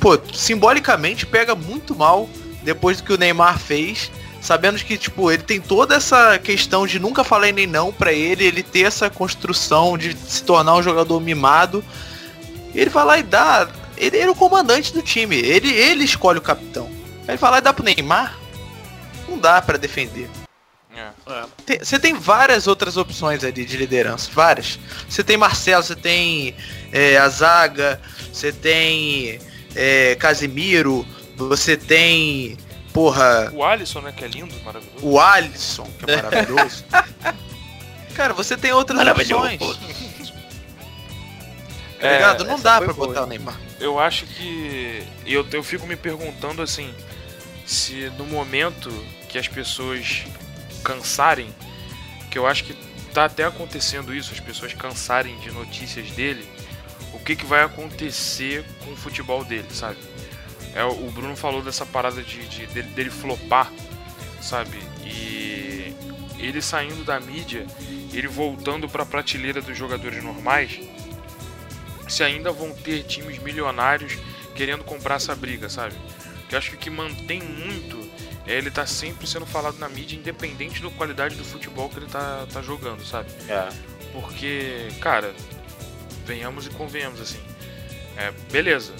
Pô, 0.00 0.18
simbolicamente 0.34 1.26
pega 1.26 1.54
muito 1.54 1.94
mal 1.94 2.28
depois 2.62 2.98
do 2.98 3.04
que 3.04 3.12
o 3.12 3.18
Neymar 3.18 3.58
fez. 3.58 4.10
Sabendo 4.40 4.78
que, 4.78 4.96
tipo, 4.96 5.30
ele 5.30 5.42
tem 5.42 5.60
toda 5.60 5.96
essa 5.96 6.38
questão 6.38 6.86
de 6.86 7.00
nunca 7.00 7.24
falar 7.24 7.52
nem 7.52 7.66
não 7.66 7.92
pra 7.92 8.12
ele, 8.12 8.44
ele 8.44 8.62
ter 8.62 8.82
essa 8.82 9.10
construção 9.10 9.98
de 9.98 10.16
se 10.16 10.42
tornar 10.44 10.76
um 10.76 10.82
jogador 10.82 11.18
mimado. 11.20 11.84
Ele 12.74 12.90
vai 12.90 13.04
lá 13.04 13.18
e 13.18 13.22
dá. 13.22 13.68
Ele 13.96 14.18
era 14.18 14.30
o 14.30 14.36
comandante 14.36 14.92
do 14.92 15.02
time, 15.02 15.36
ele, 15.36 15.72
ele 15.72 16.04
escolhe 16.04 16.38
o 16.38 16.42
capitão. 16.42 16.88
Aí 17.26 17.30
ele 17.30 17.38
vai 17.38 17.50
lá 17.50 17.58
e 17.58 17.62
dá 17.62 17.72
pro 17.72 17.84
Neymar. 17.84 18.38
Não 19.28 19.38
dá 19.38 19.60
pra 19.60 19.76
defender. 19.76 20.28
É. 20.94 21.10
É. 21.30 21.44
tem, 21.66 21.78
você 21.78 21.98
tem 21.98 22.14
várias 22.14 22.66
outras 22.66 22.96
opções 22.96 23.44
ali 23.44 23.66
de 23.66 23.76
liderança, 23.76 24.30
várias. 24.32 24.78
Você 25.08 25.22
tem 25.22 25.36
Marcelo, 25.36 25.82
você 25.82 25.94
tem 25.94 26.54
é, 26.90 27.18
a 27.18 27.28
zaga, 27.28 28.00
você 28.32 28.50
tem 28.50 29.38
é, 29.74 30.14
Casimiro, 30.14 31.06
você 31.36 31.76
tem, 31.76 32.56
porra, 32.94 33.52
O 33.54 33.62
Alisson, 33.62 34.00
né, 34.00 34.12
que 34.16 34.24
é 34.24 34.28
lindo, 34.28 34.54
maravilhoso. 34.64 35.06
o 35.06 35.20
Alisson, 35.20 35.84
que 35.98 36.10
é 36.10 36.22
maravilhoso. 36.22 36.84
Cara, 38.16 38.32
você 38.32 38.56
tem 38.56 38.72
outras 38.72 39.06
opções. 39.06 39.60
Tá 41.98 42.12
ligado? 42.12 42.44
Não 42.44 42.54
essa 42.54 42.62
dá 42.62 42.78
pra 42.78 42.92
boa, 42.92 43.08
botar 43.08 43.22
o? 43.22 43.26
Neymar. 43.26 43.58
Eu 43.80 43.98
acho 43.98 44.26
que. 44.26 45.02
Eu, 45.24 45.46
eu 45.50 45.62
fico 45.62 45.86
me 45.86 45.96
perguntando 45.96 46.60
assim. 46.60 46.94
Se 47.64 48.12
no 48.18 48.26
momento 48.26 48.90
que 49.36 49.40
as 49.40 49.48
pessoas 49.48 50.24
cansarem. 50.82 51.54
Que 52.30 52.38
eu 52.38 52.46
acho 52.46 52.64
que 52.64 52.74
tá 53.12 53.26
até 53.26 53.44
acontecendo 53.44 54.14
isso, 54.14 54.32
as 54.32 54.40
pessoas 54.40 54.72
cansarem 54.72 55.38
de 55.40 55.50
notícias 55.50 56.10
dele. 56.12 56.48
O 57.12 57.18
que, 57.18 57.36
que 57.36 57.44
vai 57.44 57.62
acontecer 57.62 58.64
com 58.84 58.92
o 58.92 58.96
futebol 58.96 59.44
dele, 59.44 59.68
sabe? 59.70 59.98
É, 60.74 60.84
o 60.84 61.10
Bruno 61.10 61.36
falou 61.36 61.62
dessa 61.62 61.84
parada 61.84 62.22
de, 62.22 62.46
de- 62.48 62.66
dele, 62.66 62.88
dele 62.88 63.10
flopar, 63.10 63.70
sabe? 64.40 64.78
E 65.04 65.94
ele 66.38 66.60
saindo 66.62 67.04
da 67.04 67.18
mídia, 67.20 67.66
ele 68.12 68.28
voltando 68.28 68.88
pra 68.88 69.04
prateleira 69.04 69.60
dos 69.60 69.76
jogadores 69.76 70.22
normais, 70.22 70.78
se 72.08 72.22
ainda 72.22 72.52
vão 72.52 72.72
ter 72.72 73.02
times 73.04 73.38
milionários 73.38 74.16
querendo 74.54 74.84
comprar 74.84 75.16
essa 75.16 75.34
briga, 75.34 75.68
sabe? 75.68 75.94
Que 76.48 76.54
eu 76.54 76.58
acho 76.58 76.76
que 76.76 76.90
mantém 76.90 77.42
muito 77.42 78.05
ele 78.46 78.70
tá 78.70 78.86
sempre 78.86 79.26
sendo 79.26 79.44
falado 79.44 79.78
na 79.78 79.88
mídia, 79.88 80.16
independente 80.16 80.82
da 80.82 80.90
qualidade 80.90 81.34
do 81.34 81.44
futebol 81.44 81.88
que 81.88 81.98
ele 81.98 82.06
tá, 82.06 82.46
tá 82.52 82.62
jogando, 82.62 83.04
sabe? 83.04 83.30
É. 83.48 83.68
Porque, 84.12 84.88
cara, 85.00 85.34
venhamos 86.24 86.66
e 86.66 86.70
convenhamos 86.70 87.20
assim. 87.20 87.40
É, 88.16 88.32
beleza, 88.50 88.94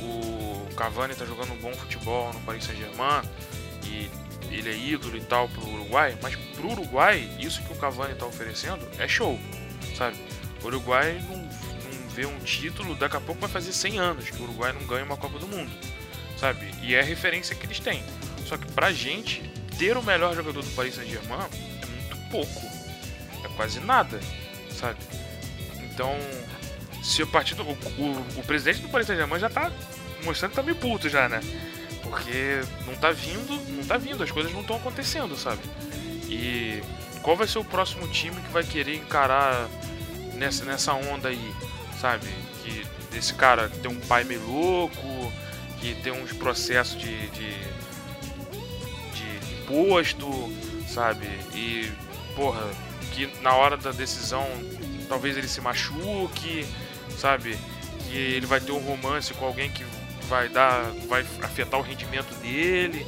o 0.00 0.74
Cavani 0.74 1.14
tá 1.14 1.24
jogando 1.24 1.52
um 1.52 1.56
bom 1.56 1.72
futebol 1.72 2.32
no 2.32 2.40
Paris 2.40 2.64
Saint-Germain 2.64 3.22
e 3.84 4.10
ele 4.50 4.70
é 4.70 4.76
ídolo 4.76 5.16
e 5.16 5.20
tal 5.20 5.48
pro 5.48 5.66
Uruguai, 5.66 6.16
mas 6.22 6.36
pro 6.54 6.70
Uruguai, 6.70 7.28
isso 7.38 7.62
que 7.62 7.72
o 7.72 7.76
Cavani 7.76 8.14
tá 8.14 8.26
oferecendo 8.26 8.86
é 8.98 9.06
show, 9.06 9.38
sabe? 9.96 10.16
O 10.62 10.66
Uruguai 10.66 11.22
não, 11.28 11.36
não 11.36 12.08
vê 12.10 12.26
um 12.26 12.38
título, 12.40 12.94
daqui 12.94 13.16
a 13.16 13.20
pouco 13.20 13.40
vai 13.40 13.50
fazer 13.50 13.72
100 13.72 13.98
anos 13.98 14.30
que 14.30 14.40
o 14.40 14.44
Uruguai 14.44 14.72
não 14.72 14.84
ganha 14.86 15.04
uma 15.04 15.16
Copa 15.16 15.38
do 15.38 15.46
Mundo, 15.46 15.70
sabe? 16.36 16.70
E 16.82 16.94
é 16.94 17.00
a 17.00 17.04
referência 17.04 17.54
que 17.54 17.66
eles 17.66 17.80
têm. 17.80 18.02
Só 18.48 18.56
que 18.56 18.70
pra 18.72 18.90
gente, 18.92 19.42
ter 19.78 19.96
o 19.96 20.02
melhor 20.02 20.34
jogador 20.34 20.62
do 20.62 20.70
Paris 20.70 20.94
Saint-Germain 20.94 21.46
é 21.82 21.86
muito 21.86 22.16
pouco. 22.30 22.66
É 23.44 23.48
quase 23.56 23.78
nada, 23.80 24.18
sabe? 24.70 24.98
Então, 25.82 26.16
se 27.02 27.22
a 27.22 27.26
partir 27.26 27.54
do. 27.54 27.62
O, 27.62 27.72
o, 27.72 28.40
o 28.40 28.42
presidente 28.46 28.80
do 28.80 28.88
Paris 28.88 29.06
Saint-Germain 29.06 29.38
já 29.38 29.50
tá 29.50 29.70
mostrando 30.24 30.50
que 30.52 30.56
tá 30.56 30.62
meio 30.62 30.76
puto 30.76 31.10
já, 31.10 31.28
né? 31.28 31.40
Porque 32.02 32.62
não 32.86 32.94
tá 32.94 33.10
vindo, 33.10 33.54
não 33.70 33.84
tá 33.84 33.98
vindo, 33.98 34.22
as 34.22 34.30
coisas 34.30 34.50
não 34.52 34.62
estão 34.62 34.76
acontecendo, 34.76 35.36
sabe? 35.36 35.60
E 36.26 36.82
qual 37.22 37.36
vai 37.36 37.46
ser 37.46 37.58
o 37.58 37.64
próximo 37.64 38.08
time 38.08 38.36
que 38.40 38.50
vai 38.50 38.64
querer 38.64 38.96
encarar 38.96 39.68
nessa, 40.34 40.64
nessa 40.64 40.94
onda 40.94 41.28
aí, 41.28 41.54
sabe? 42.00 42.26
Que 42.64 42.86
desse 43.10 43.34
cara 43.34 43.68
tem 43.68 43.90
um 43.90 44.00
pai 44.00 44.24
meio 44.24 44.42
louco, 44.46 45.32
que 45.80 45.94
tem 45.96 46.12
uns 46.12 46.32
processos 46.32 46.98
de, 46.98 47.28
de 47.28 47.77
imposto, 49.68 50.28
sabe? 50.86 51.26
E, 51.54 51.90
porra, 52.34 52.66
que 53.12 53.28
na 53.42 53.54
hora 53.54 53.76
da 53.76 53.92
decisão 53.92 54.46
talvez 55.08 55.36
ele 55.36 55.48
se 55.48 55.60
machuque, 55.60 56.66
sabe? 57.16 57.58
Que 58.08 58.16
ele 58.16 58.46
vai 58.46 58.60
ter 58.60 58.72
um 58.72 58.78
romance 58.78 59.32
com 59.34 59.44
alguém 59.44 59.70
que 59.70 59.84
vai 60.28 60.48
dar. 60.48 60.90
vai 61.08 61.24
afetar 61.42 61.78
o 61.78 61.82
rendimento 61.82 62.34
dele. 62.40 63.06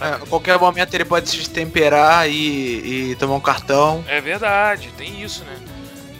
É, 0.00 0.08
a 0.14 0.18
qualquer 0.18 0.58
momento 0.58 0.92
ele 0.94 1.04
pode 1.04 1.28
se 1.30 1.36
destemperar 1.36 2.28
e, 2.28 3.10
e 3.12 3.16
tomar 3.16 3.34
um 3.34 3.40
cartão. 3.40 4.04
É 4.08 4.20
verdade, 4.20 4.90
tem 4.96 5.22
isso, 5.22 5.44
né? 5.44 5.58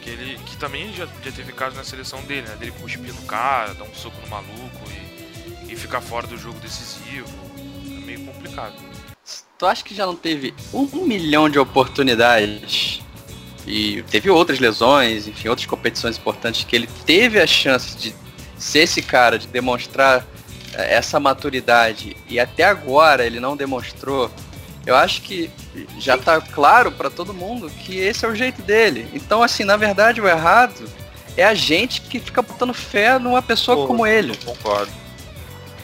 Que 0.01 0.11
ele 0.11 0.39
que 0.47 0.57
também 0.57 0.93
já, 0.93 1.07
já 1.23 1.33
teve 1.33 1.53
caso 1.53 1.77
na 1.77 1.85
seleção 1.85 2.23
dele, 2.23 2.47
né? 2.49 2.57
Dele 2.57 2.73
cuspir 2.73 3.13
no 3.13 3.23
cara, 3.23 3.75
dar 3.75 3.85
um 3.85 3.95
soco 3.95 4.21
no 4.21 4.29
maluco 4.29 4.81
e, 5.67 5.73
e 5.73 5.77
ficar 5.77 6.01
fora 6.01 6.27
do 6.27 6.37
jogo 6.37 6.59
decisivo. 6.61 7.29
É 7.87 8.05
meio 8.05 8.21
complicado. 8.25 8.92
Tu 9.59 9.67
acha 9.67 9.85
que 9.85 9.95
já 9.95 10.07
não 10.07 10.17
teve 10.17 10.55
um 10.73 11.05
milhão 11.07 11.49
de 11.49 11.59
oportunidades 11.59 13.01
e 13.67 14.03
teve 14.11 14.29
outras 14.29 14.59
lesões, 14.59 15.29
enfim, 15.29 15.49
outras 15.49 15.67
competições 15.67 16.19
importantes 16.19 16.65
que 16.65 16.75
ele 16.75 16.89
teve 17.07 17.41
a 17.41 17.47
chance 17.47 17.97
de 17.97 18.15
ser 18.59 18.81
esse 18.81 19.03
cara, 19.03 19.39
de 19.39 19.47
demonstrar 19.47 20.27
eh, 20.75 20.95
essa 20.95 21.21
maturidade 21.21 22.17
e 22.29 22.41
até 22.41 22.65
agora 22.65 23.25
ele 23.25 23.39
não 23.39 23.57
demonstrou. 23.57 24.31
Eu 24.85 24.97
acho 24.97 25.23
que 25.23 25.49
já 25.99 26.19
tá 26.19 26.41
claro 26.41 26.91
pra 26.91 27.09
todo 27.09 27.33
mundo 27.33 27.71
que 27.71 27.97
esse 27.97 28.25
é 28.25 28.29
o 28.29 28.35
jeito 28.35 28.63
dele. 28.63 29.07
Então, 29.15 29.43
assim, 29.43 29.63
na 29.63 29.77
verdade, 29.77 30.21
o 30.21 30.27
errado 30.27 30.85
é 31.37 31.45
a 31.45 31.55
gente 31.55 32.01
que 32.01 32.19
fica 32.19 32.43
botando 32.43 32.75
fé 32.75 33.19
numa 33.19 33.41
pessoa 33.41 33.77
Pô, 33.77 33.87
como 33.87 34.07
ele. 34.07 34.37
Concordo. 34.45 34.91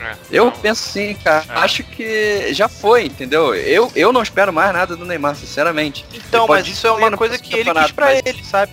É, 0.01 0.16
Eu 0.30 0.44
não, 0.46 0.53
penso 0.53 0.82
sim, 0.82 1.14
cara. 1.14 1.44
É. 1.49 1.53
Acho 1.59 1.82
que 1.82 2.53
já 2.55 2.68
foi, 2.68 3.07
entendeu? 3.07 3.55
Eu, 3.55 3.90
eu 3.96 4.12
não 4.12 4.22
espero 4.22 4.53
mais 4.53 4.72
nada 4.72 4.96
do 4.96 5.05
Neymar, 5.05 5.34
sinceramente. 5.34 6.05
Então, 6.12 6.46
mas 6.46 6.66
isso 6.68 6.86
é 6.86 6.90
uma 6.92 7.16
coisa 7.16 7.36
que 7.38 7.53
ele 7.55 7.72
quis 7.72 7.90
pra 7.92 8.07
mas- 8.07 8.22
ele, 8.24 8.44
sabe? 8.44 8.72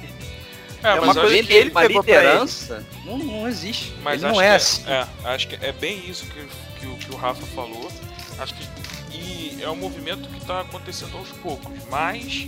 É, 0.84 0.90
é 0.90 0.96
mas 0.96 1.04
uma 1.04 1.14
coisa 1.16 1.44
que- 1.44 1.54
ele 1.54 1.72
uma 1.72 1.82
pegou 1.82 2.04
pra 2.04 2.14
ele. 2.14 2.22
liderança 2.28 2.86
não, 3.04 3.18
não 3.18 3.48
existe. 3.48 3.94
Mas 4.04 4.22
não 4.22 4.34
que 4.34 4.40
é 4.42 4.56
assim. 4.56 4.84
É, 4.88 5.06
acho 5.26 5.48
que 5.48 5.56
é 5.66 5.72
bem 5.72 6.04
isso 6.08 6.26
que, 6.26 6.46
que, 6.80 6.86
o, 6.88 6.96
que 6.98 7.12
o 7.12 7.16
Rafa 7.16 7.46
falou. 7.56 7.92
Acho 8.38 8.54
que 8.54 8.64
e 9.12 9.58
é 9.64 9.70
um 9.70 9.76
movimento 9.76 10.28
que 10.30 10.38
está 10.38 10.60
acontecendo 10.62 11.18
aos 11.18 11.30
poucos. 11.30 11.74
Mas, 11.90 12.48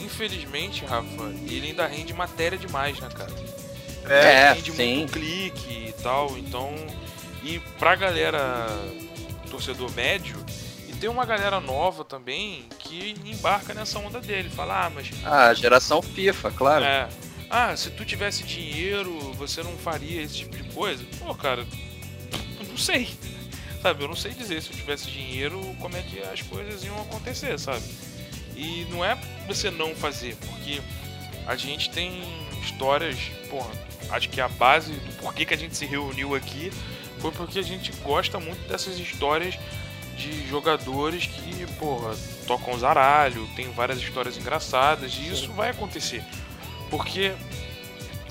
infelizmente, 0.00 0.84
Rafa, 0.84 1.32
ele 1.48 1.68
ainda 1.68 1.86
rende 1.86 2.12
matéria 2.12 2.58
demais, 2.58 2.98
né, 3.00 3.08
cara? 3.16 3.32
É, 4.08 4.46
Ele 4.50 4.54
rende 4.56 4.72
sim. 4.72 4.96
muito 4.98 5.12
clique 5.12 5.88
e 5.88 5.94
tal. 6.02 6.36
Então, 6.36 6.74
e 7.42 7.58
pra 7.78 7.94
galera 7.96 8.66
torcedor 9.50 9.90
médio, 9.92 10.36
e 10.88 10.92
tem 10.94 11.10
uma 11.10 11.24
galera 11.26 11.60
nova 11.60 12.04
também 12.04 12.64
que 12.78 13.14
embarca 13.24 13.74
nessa 13.74 13.98
onda 13.98 14.20
dele. 14.20 14.48
Fala, 14.48 14.86
ah, 14.86 14.90
mas 14.90 15.10
Ah, 15.24 15.52
geração 15.52 16.00
FIFA, 16.00 16.50
claro. 16.52 16.84
é. 16.84 17.08
Ah, 17.50 17.76
se 17.76 17.90
tu 17.90 18.04
tivesse 18.04 18.44
dinheiro, 18.44 19.12
você 19.34 19.62
não 19.62 19.76
faria 19.76 20.22
esse 20.22 20.38
tipo 20.38 20.56
de 20.56 20.64
coisa? 20.72 21.04
Pô, 21.18 21.34
cara, 21.34 21.66
eu 22.58 22.66
não 22.66 22.78
sei. 22.78 23.10
Sabe, 23.82 24.04
eu 24.04 24.08
não 24.08 24.14
sei 24.16 24.30
dizer 24.32 24.62
se 24.62 24.70
eu 24.70 24.76
tivesse 24.76 25.10
dinheiro 25.10 25.60
como 25.80 25.96
é 25.96 26.02
que 26.02 26.20
as 26.20 26.40
coisas 26.40 26.84
iam 26.84 26.98
acontecer, 27.02 27.58
sabe? 27.58 27.82
E 28.56 28.86
não 28.90 29.04
é 29.04 29.18
você 29.46 29.70
não 29.72 29.92
fazer, 29.94 30.36
porque 30.36 30.80
a 31.46 31.56
gente 31.56 31.90
tem 31.90 32.22
histórias, 32.62 33.18
porra, 33.50 33.70
acho 34.10 34.28
que 34.28 34.40
a 34.40 34.46
base 34.48 34.92
do 34.92 35.12
porquê 35.20 35.44
que 35.44 35.52
a 35.52 35.56
gente 35.58 35.76
se 35.76 35.84
reuniu 35.84 36.32
aqui 36.34 36.70
foi 37.22 37.30
porque 37.30 37.60
a 37.60 37.62
gente 37.62 37.92
gosta 38.02 38.40
muito 38.40 38.68
dessas 38.68 38.98
histórias 38.98 39.56
de 40.16 40.46
jogadores 40.48 41.26
que, 41.26 41.64
porra, 41.78 42.16
tocam 42.48 42.76
zaralho, 42.76 43.48
tem 43.54 43.70
várias 43.70 43.98
histórias 43.98 44.36
engraçadas, 44.36 45.14
e 45.14 45.28
isso 45.28 45.52
vai 45.52 45.70
acontecer. 45.70 46.22
Porque 46.90 47.32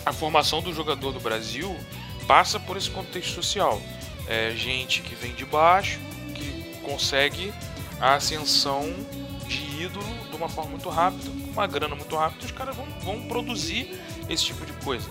a 0.06 0.12
formação 0.12 0.62
do 0.62 0.74
jogador 0.74 1.14
do 1.14 1.22
Brasil 1.22 1.74
passa 2.28 2.60
por 2.60 2.76
esse 2.76 2.90
contexto 2.90 3.34
social. 3.34 3.82
É 4.28 4.52
gente 4.52 5.02
que 5.02 5.16
vem 5.16 5.34
de 5.34 5.46
baixo, 5.46 5.98
que 6.36 6.78
consegue 6.84 7.54
a 8.00 8.16
ascensão 8.16 8.94
de 9.48 9.84
ídolo 9.84 10.06
de 10.30 10.36
uma 10.36 10.50
forma 10.50 10.72
muito 10.72 10.90
rápida, 10.90 11.30
com 11.30 11.52
uma 11.52 11.66
grana 11.66 11.96
muito 11.96 12.16
rápida, 12.16 12.46
os 12.46 12.52
caras 12.52 12.76
vão, 12.76 12.86
vão 13.02 13.22
produzir 13.24 14.00
esse 14.30 14.46
tipo 14.46 14.66
de 14.66 14.74
coisa. 14.84 15.10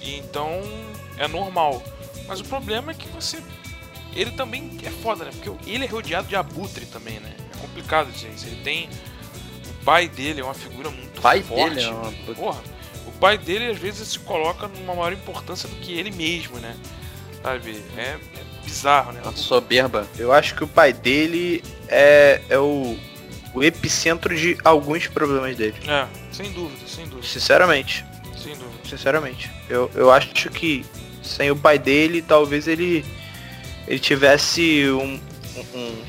E 0.00 0.16
então 0.16 0.60
é 1.18 1.26
normal. 1.26 1.82
Mas 2.26 2.40
o 2.40 2.44
problema 2.44 2.92
é 2.92 2.94
que 2.94 3.08
você. 3.08 3.42
Ele 4.14 4.30
também 4.32 4.70
é 4.82 4.90
foda, 4.90 5.24
né? 5.24 5.30
Porque 5.32 5.70
ele 5.70 5.84
é 5.84 5.88
rodeado 5.88 6.28
de 6.28 6.36
abutre 6.36 6.86
também, 6.86 7.18
né? 7.20 7.34
É 7.52 7.56
complicado 7.58 8.10
dizer 8.12 8.30
isso. 8.34 8.46
Ele 8.46 8.62
tem. 8.62 8.88
O 9.68 9.84
pai 9.84 10.08
dele 10.08 10.40
é 10.40 10.44
uma 10.44 10.54
figura 10.54 10.90
muito 10.90 11.20
pai 11.20 11.42
forte. 11.42 11.74
dele 11.74 11.86
é 11.86 11.90
uma... 11.90 12.12
Porra, 12.34 12.62
o 13.06 13.12
pai 13.12 13.36
dele 13.36 13.66
às 13.66 13.78
vezes 13.78 14.08
se 14.08 14.18
coloca 14.18 14.68
numa 14.68 14.94
maior 14.94 15.12
importância 15.12 15.68
do 15.68 15.76
que 15.76 15.92
ele 15.92 16.10
mesmo, 16.10 16.58
né? 16.58 16.74
Sabe? 17.42 17.82
É, 17.96 18.00
é 18.00 18.18
bizarro, 18.64 19.12
né? 19.12 19.20
uma 19.22 19.36
soberba. 19.36 20.08
Eu 20.18 20.32
acho 20.32 20.54
que 20.54 20.64
o 20.64 20.66
pai 20.66 20.92
dele 20.92 21.62
é, 21.88 22.40
é 22.48 22.58
o, 22.58 22.96
o 23.52 23.62
epicentro 23.62 24.34
de 24.34 24.56
alguns 24.64 25.06
problemas 25.06 25.54
dele. 25.56 25.76
É, 25.86 26.06
sem 26.32 26.50
dúvida, 26.52 26.86
sem 26.86 27.04
dúvida, 27.06 27.26
Sinceramente. 27.26 28.04
sem 28.36 28.56
dúvida. 28.56 28.88
Sinceramente. 28.88 29.50
Eu, 29.68 29.90
eu 29.94 30.10
acho 30.10 30.50
que 30.50 30.84
sem 31.24 31.50
o 31.50 31.56
pai 31.56 31.78
dele, 31.78 32.22
talvez 32.22 32.68
ele, 32.68 33.04
ele 33.88 33.98
tivesse 33.98 34.86
um, 34.90 35.20
um- 35.74 36.02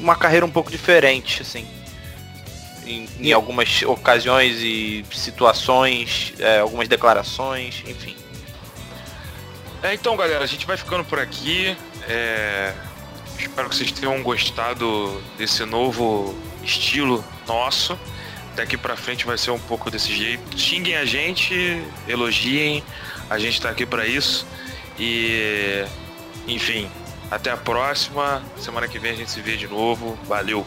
uma 0.00 0.14
carreira 0.16 0.44
um 0.44 0.50
pouco 0.50 0.70
diferente, 0.70 1.40
assim. 1.42 1.66
em, 2.86 3.08
em 3.18 3.32
algumas 3.32 3.82
ocasiões 3.82 4.58
e 4.60 5.04
situações, 5.12 6.34
é, 6.38 6.60
algumas 6.60 6.86
declarações, 6.86 7.82
enfim. 7.86 8.14
É, 9.82 9.92
então, 9.94 10.16
galera, 10.16 10.44
a 10.44 10.46
gente 10.46 10.66
vai 10.66 10.76
ficando 10.76 11.04
por 11.04 11.18
aqui. 11.18 11.76
É, 12.08 12.72
Espero 13.38 13.68
que 13.68 13.76
vocês 13.76 13.92
tenham 13.92 14.22
gostado 14.22 15.22
desse 15.36 15.62
novo 15.66 16.34
estilo 16.64 17.22
nosso. 17.46 17.98
Daqui 18.54 18.76
pra 18.78 18.96
frente 18.96 19.26
vai 19.26 19.36
ser 19.36 19.50
um 19.50 19.58
pouco 19.58 19.90
desse 19.90 20.14
jeito. 20.14 20.58
Xinguem 20.58 20.96
a 20.96 21.04
gente, 21.04 21.82
elogiem. 22.08 22.82
A 23.28 23.38
gente 23.38 23.60
tá 23.60 23.70
aqui 23.70 23.84
para 23.84 24.06
isso. 24.06 24.46
E 24.98 25.84
enfim, 26.46 26.90
até 27.30 27.50
a 27.50 27.56
próxima. 27.56 28.42
Semana 28.58 28.88
que 28.88 28.98
vem 28.98 29.12
a 29.12 29.16
gente 29.16 29.30
se 29.30 29.40
vê 29.40 29.56
de 29.56 29.66
novo. 29.66 30.18
Valeu. 30.24 30.64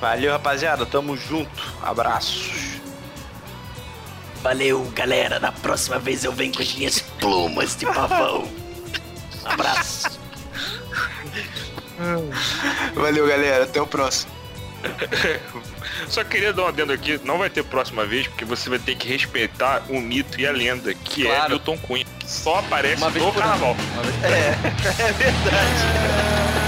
Valeu, 0.00 0.32
rapaziada. 0.32 0.86
Tamo 0.86 1.16
junto. 1.16 1.74
Abraços. 1.82 2.80
Valeu, 4.42 4.84
galera. 4.94 5.38
Na 5.38 5.52
próxima 5.52 5.98
vez 5.98 6.24
eu 6.24 6.32
venho 6.32 6.54
com 6.54 6.62
as 6.62 6.72
minhas 6.74 7.00
plumas 7.20 7.76
de 7.76 7.86
pavão. 7.86 8.48
Abraço. 9.44 10.20
Valeu, 12.94 13.26
galera. 13.26 13.64
Até 13.64 13.80
o 13.80 13.86
próximo. 13.86 14.32
Só 16.08 16.22
queria 16.24 16.52
dar 16.52 16.64
um 16.64 16.66
adendo 16.68 16.92
aqui, 16.92 17.20
não 17.24 17.38
vai 17.38 17.50
ter 17.50 17.64
próxima 17.64 18.04
vez, 18.04 18.26
porque 18.26 18.44
você 18.44 18.68
vai 18.68 18.78
ter 18.78 18.94
que 18.96 19.08
respeitar 19.08 19.82
o 19.88 20.00
mito 20.00 20.40
e 20.40 20.46
a 20.46 20.52
lenda, 20.52 20.92
que 20.94 21.26
é 21.26 21.34
Claro. 21.34 21.50
Milton 21.50 21.78
Cunha, 21.78 22.04
que 22.18 22.30
só 22.30 22.58
aparece 22.58 23.02
Uma 23.02 23.10
no 23.10 23.32
carnaval. 23.32 23.76
Uma 23.94 24.02
vez 24.02 24.24
É, 24.24 24.48
é 25.08 25.12
verdade. 25.12 26.56